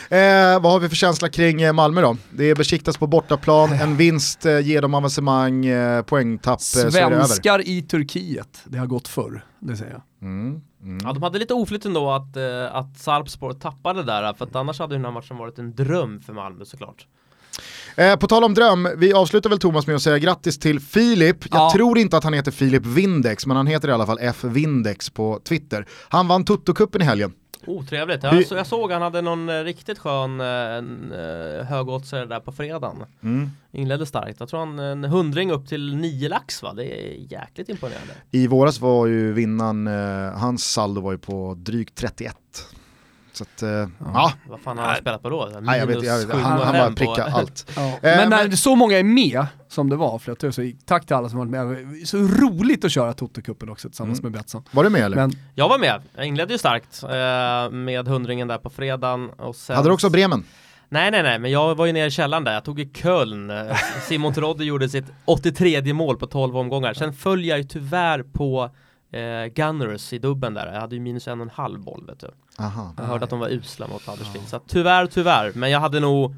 [0.09, 2.17] Eh, vad har vi för känsla kring eh, Malmö då?
[2.31, 6.89] Det är besiktas på bortaplan, en vinst eh, ger dem avancemang, eh, poängtapp, eh.
[6.89, 10.01] Svenskar i Turkiet, det har gått förr, det säger jag.
[10.21, 10.99] Mm, mm.
[11.03, 14.79] Ja, de hade lite oflyt ändå att, eh, att Sarpsborg tappade där, för att annars
[14.79, 17.07] hade den här matchen varit en dröm för Malmö såklart.
[17.95, 21.37] Eh, på tal om dröm, vi avslutar väl Thomas med att säga grattis till Filip.
[21.51, 21.71] Jag Ja.
[21.75, 25.09] tror inte att han heter Filip Windex, men han heter i alla fall F Windex
[25.09, 25.85] på Twitter.
[26.09, 27.33] Han vann Toto-cupen i helgen.
[27.67, 28.23] Otrevligt.
[28.23, 32.51] Jag, så, jag såg han hade någon eh, riktigt skön eh, eh, högoddsare där på
[32.51, 32.95] fredagen.
[33.71, 34.39] Inledde starkt.
[34.39, 36.73] Jag tror han en hundring upp till nio lax va?
[36.73, 38.13] Det är jäkligt imponerande.
[38.31, 42.35] I våras var ju vinnaren, eh, hans saldo var ju på drygt 31.
[43.41, 45.49] Så att, eh, ja, Vad fan har han spelat på då?
[45.61, 47.71] nej, jag vet, jag vet, han, han bara fem på- pricka allt.
[47.75, 47.81] Ja.
[47.81, 51.15] Eh, men när men- så många är med, som det var, jag så tack till
[51.15, 51.87] alla som varit med.
[52.07, 54.31] Så roligt att köra Toto-cupen också tillsammans Mm.
[54.31, 54.63] med Betsson.
[54.71, 55.15] Var du med eller?
[55.17, 56.01] Men Jag var med.
[56.15, 59.29] Jag inledde ju starkt eh, med hundringen där på fredagen.
[59.29, 59.75] Och sen...
[59.75, 60.43] Hade du också Bremen?
[60.89, 62.53] Nej, nej, nej, men jag var ju nere i källaren där.
[62.53, 63.49] Jag tog i Köln.
[63.49, 63.75] Eh,
[64.07, 66.93] Simon Terodde gjorde sitt 83 mål på 12 omgångar.
[66.93, 68.69] Sen föll jag ju tyvärr på
[69.13, 70.73] eh, Gunners i dubben där.
[70.73, 72.31] Jag hade ju minus en och en halv boll, vet du.
[72.61, 72.93] Aha.
[72.97, 74.47] Jag hörde att de var usla mot Huddersfield.
[74.47, 75.51] Så tyvärr, tyvärr.
[75.55, 76.35] Men jag hade nog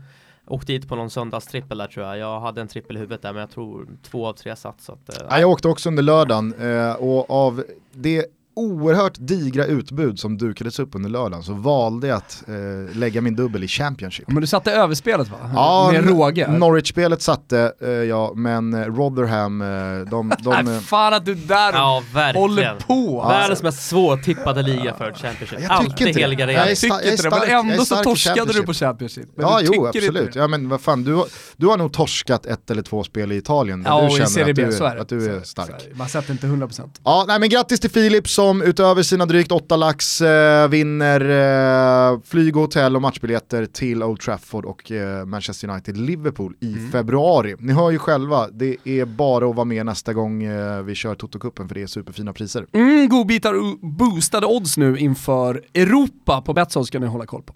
[0.48, 2.18] åkt dit på någon söndagstrippel där tror jag.
[2.18, 4.82] Jag hade en trippel i huvudet där, men jag tror två av tre satt.
[4.82, 8.26] Så att, eh, Ja, jag åkte också under lördagen eh, och av det
[8.56, 13.36] oerhört digra utbud som dukades upp under lördagen så valde jag att eh, lägga min
[13.36, 14.28] dubbel i Championship.
[14.28, 15.38] Men du satte överspelet va?
[15.56, 16.48] Ja, Med råge?
[16.48, 19.68] Norwich-spelet satte eh, jag, men eh, Rotherham, eh,
[20.10, 20.34] de...
[20.40, 22.42] de Nej, eh, fan att du där ja, verkligen.
[22.50, 23.26] håller på!
[23.28, 25.60] Världens mest svårtippade liga för Championship.
[25.62, 26.24] Jag Alltid tycker inte det.
[26.24, 29.30] heliga Jag sta- tycker inte det, men jag ändå så torskade du på Championship.
[29.36, 30.34] Men ja, jo, inte absolut.
[30.34, 30.40] det.
[30.40, 31.28] Ja, men vad fan, du, har-
[31.58, 34.26] du har nog torskat ett eller två spel i Italien Ja, du och i känner
[34.28, 35.02] Serie att du, så är det.
[35.02, 35.70] att du Så är det, så stark.
[35.70, 35.96] är det.
[35.98, 36.90] Man sätter inte 100%.
[37.04, 41.22] Ja, nej, men grattis till Filip som utöver sina drygt åtta lax eh, vinner
[42.12, 46.92] eh, flyg och hotell och matchbiljetter till Old Trafford och eh, Manchester United-Liverpool i Mm.
[46.92, 47.56] februari.
[47.60, 51.16] Ni hör ju själva, det är bara att vara med nästa gång eh, vi kör
[51.16, 52.66] Toto-cupen för det är superfina priser.
[52.74, 57.54] Mm, godbitar och boostade odds nu inför Europa på Betsson ska ni hålla koll på.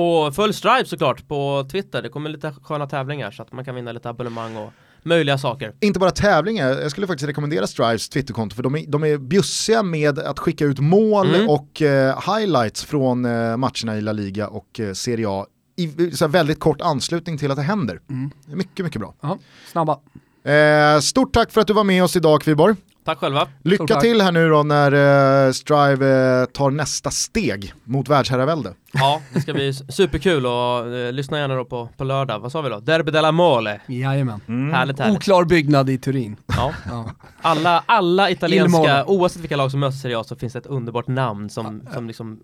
[0.00, 2.02] Och full stripe såklart på Twitter.
[2.02, 4.72] Det kommer lite sköna tävlingar så att man kan vinna lite abonnemang och
[5.02, 5.74] möjliga saker.
[5.80, 9.82] Inte bara tävlingar, jag skulle faktiskt rekommendera Strives Twitterkonto för de är, de är bjussiga
[9.82, 11.48] med att skicka ut mål Mm.
[11.48, 15.46] och eh, highlights från eh, matcherna i La Liga och eh, Serie A
[15.76, 18.00] i så här, väldigt kort anslutning till att det händer.
[18.10, 18.30] Mm.
[18.46, 19.14] Mycket, mycket bra.
[19.20, 19.38] Ja,
[19.72, 19.98] snabba.
[20.44, 22.76] Eh, stort tack för att du var med oss idag Kviborg.
[23.04, 23.48] Tack själva.
[23.62, 24.02] Lycka tack.
[24.02, 28.74] till här nu då när eh, Strive eh, tar nästa steg mot världsherravälde.
[28.92, 32.38] Ja, det ska bli superkul och eh, lyssna gärna då på, på lördag.
[32.38, 32.80] Vad sa vi då?
[32.80, 33.80] Derby della Mole.
[33.86, 34.40] Jajamän.
[34.72, 35.16] Härligt, härligt.
[35.16, 36.36] Oklar byggnad i Turin.
[36.46, 36.72] Ja.
[36.88, 37.10] Ja.
[37.42, 40.66] Alla, alla italienska, oavsett vilka lag som möts i Serie A så finns det ett
[40.66, 42.40] underbart namn som, som liksom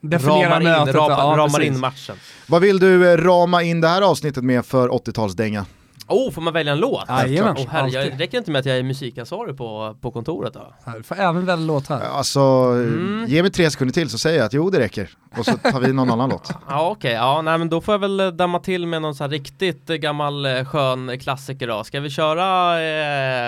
[0.00, 2.16] Definiera ramar, in, ramar, ja, ramar in matchen.
[2.46, 5.64] Vad vill du eh, rama in det här avsnittet med för 80-talsdänga?
[6.08, 7.08] Oh, får man välja en låt?
[7.08, 10.74] Jajamän, oh, herre, jag, räcker inte med att jag är musikansvarig på, på kontoret då?
[10.96, 12.00] Du får även välja låt här.
[12.00, 13.24] Alltså, Mm.
[13.28, 15.10] ge mig tre sekunder till så säger jag att jo det räcker.
[15.38, 16.50] Och så tar vi någon annan låt.
[16.68, 19.24] Ja okej, ja nej men då får jag väl eh, damma till med någon så
[19.24, 21.84] här riktigt eh, gammal eh, skön klassiker då.
[21.84, 22.80] Ska vi köra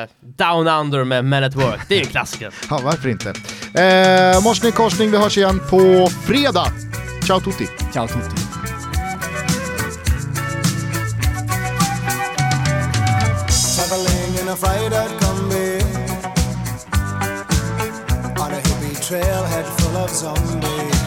[0.02, 1.80] eh, Down Under med Men at Work?
[1.88, 2.54] Det är ju en klassiker.
[2.70, 3.28] Ja, varför inte?
[3.30, 6.66] Eh, morsning korsning, vi hörs igen på fredag.
[7.26, 7.66] Ciao tutti!
[7.92, 8.59] Ciao tutti.
[14.60, 15.80] Freighted combi
[18.42, 21.00] on a hippie trailhead full of zombies.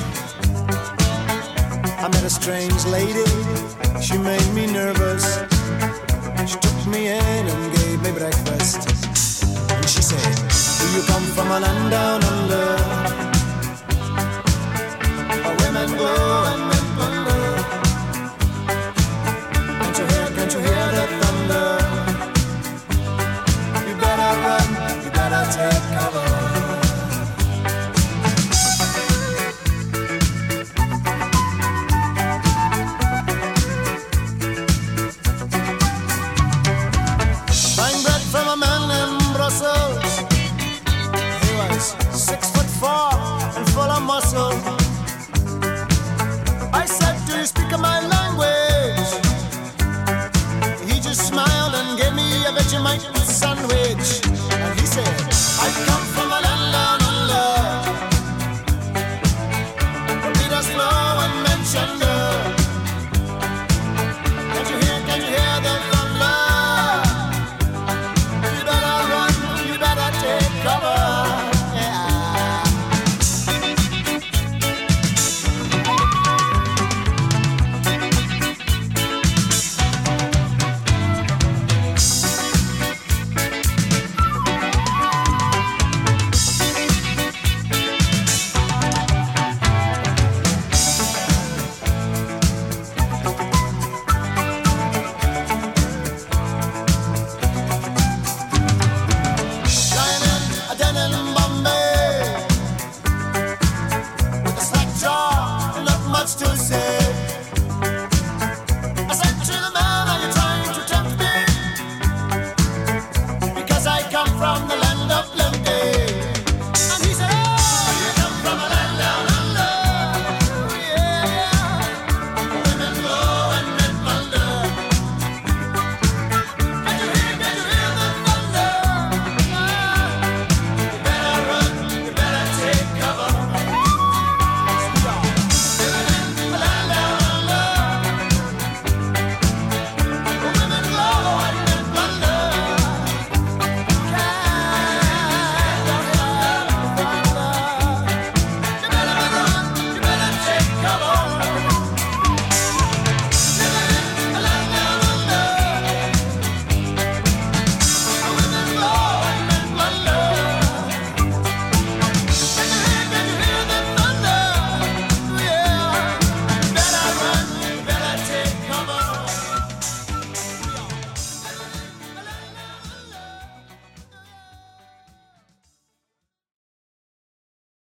[2.03, 3.29] I met a strange lady,
[4.01, 5.25] she made me nervous.
[6.49, 8.79] She took me in and gave me breakfast.
[9.71, 10.33] And she said,
[10.79, 12.69] Do you come from a land down under?
[15.43, 16.11] Where women go
[16.51, 17.43] and men wonder.
[19.79, 21.22] Can't you hear, can't you hear the
[25.55, 26.22] to cover.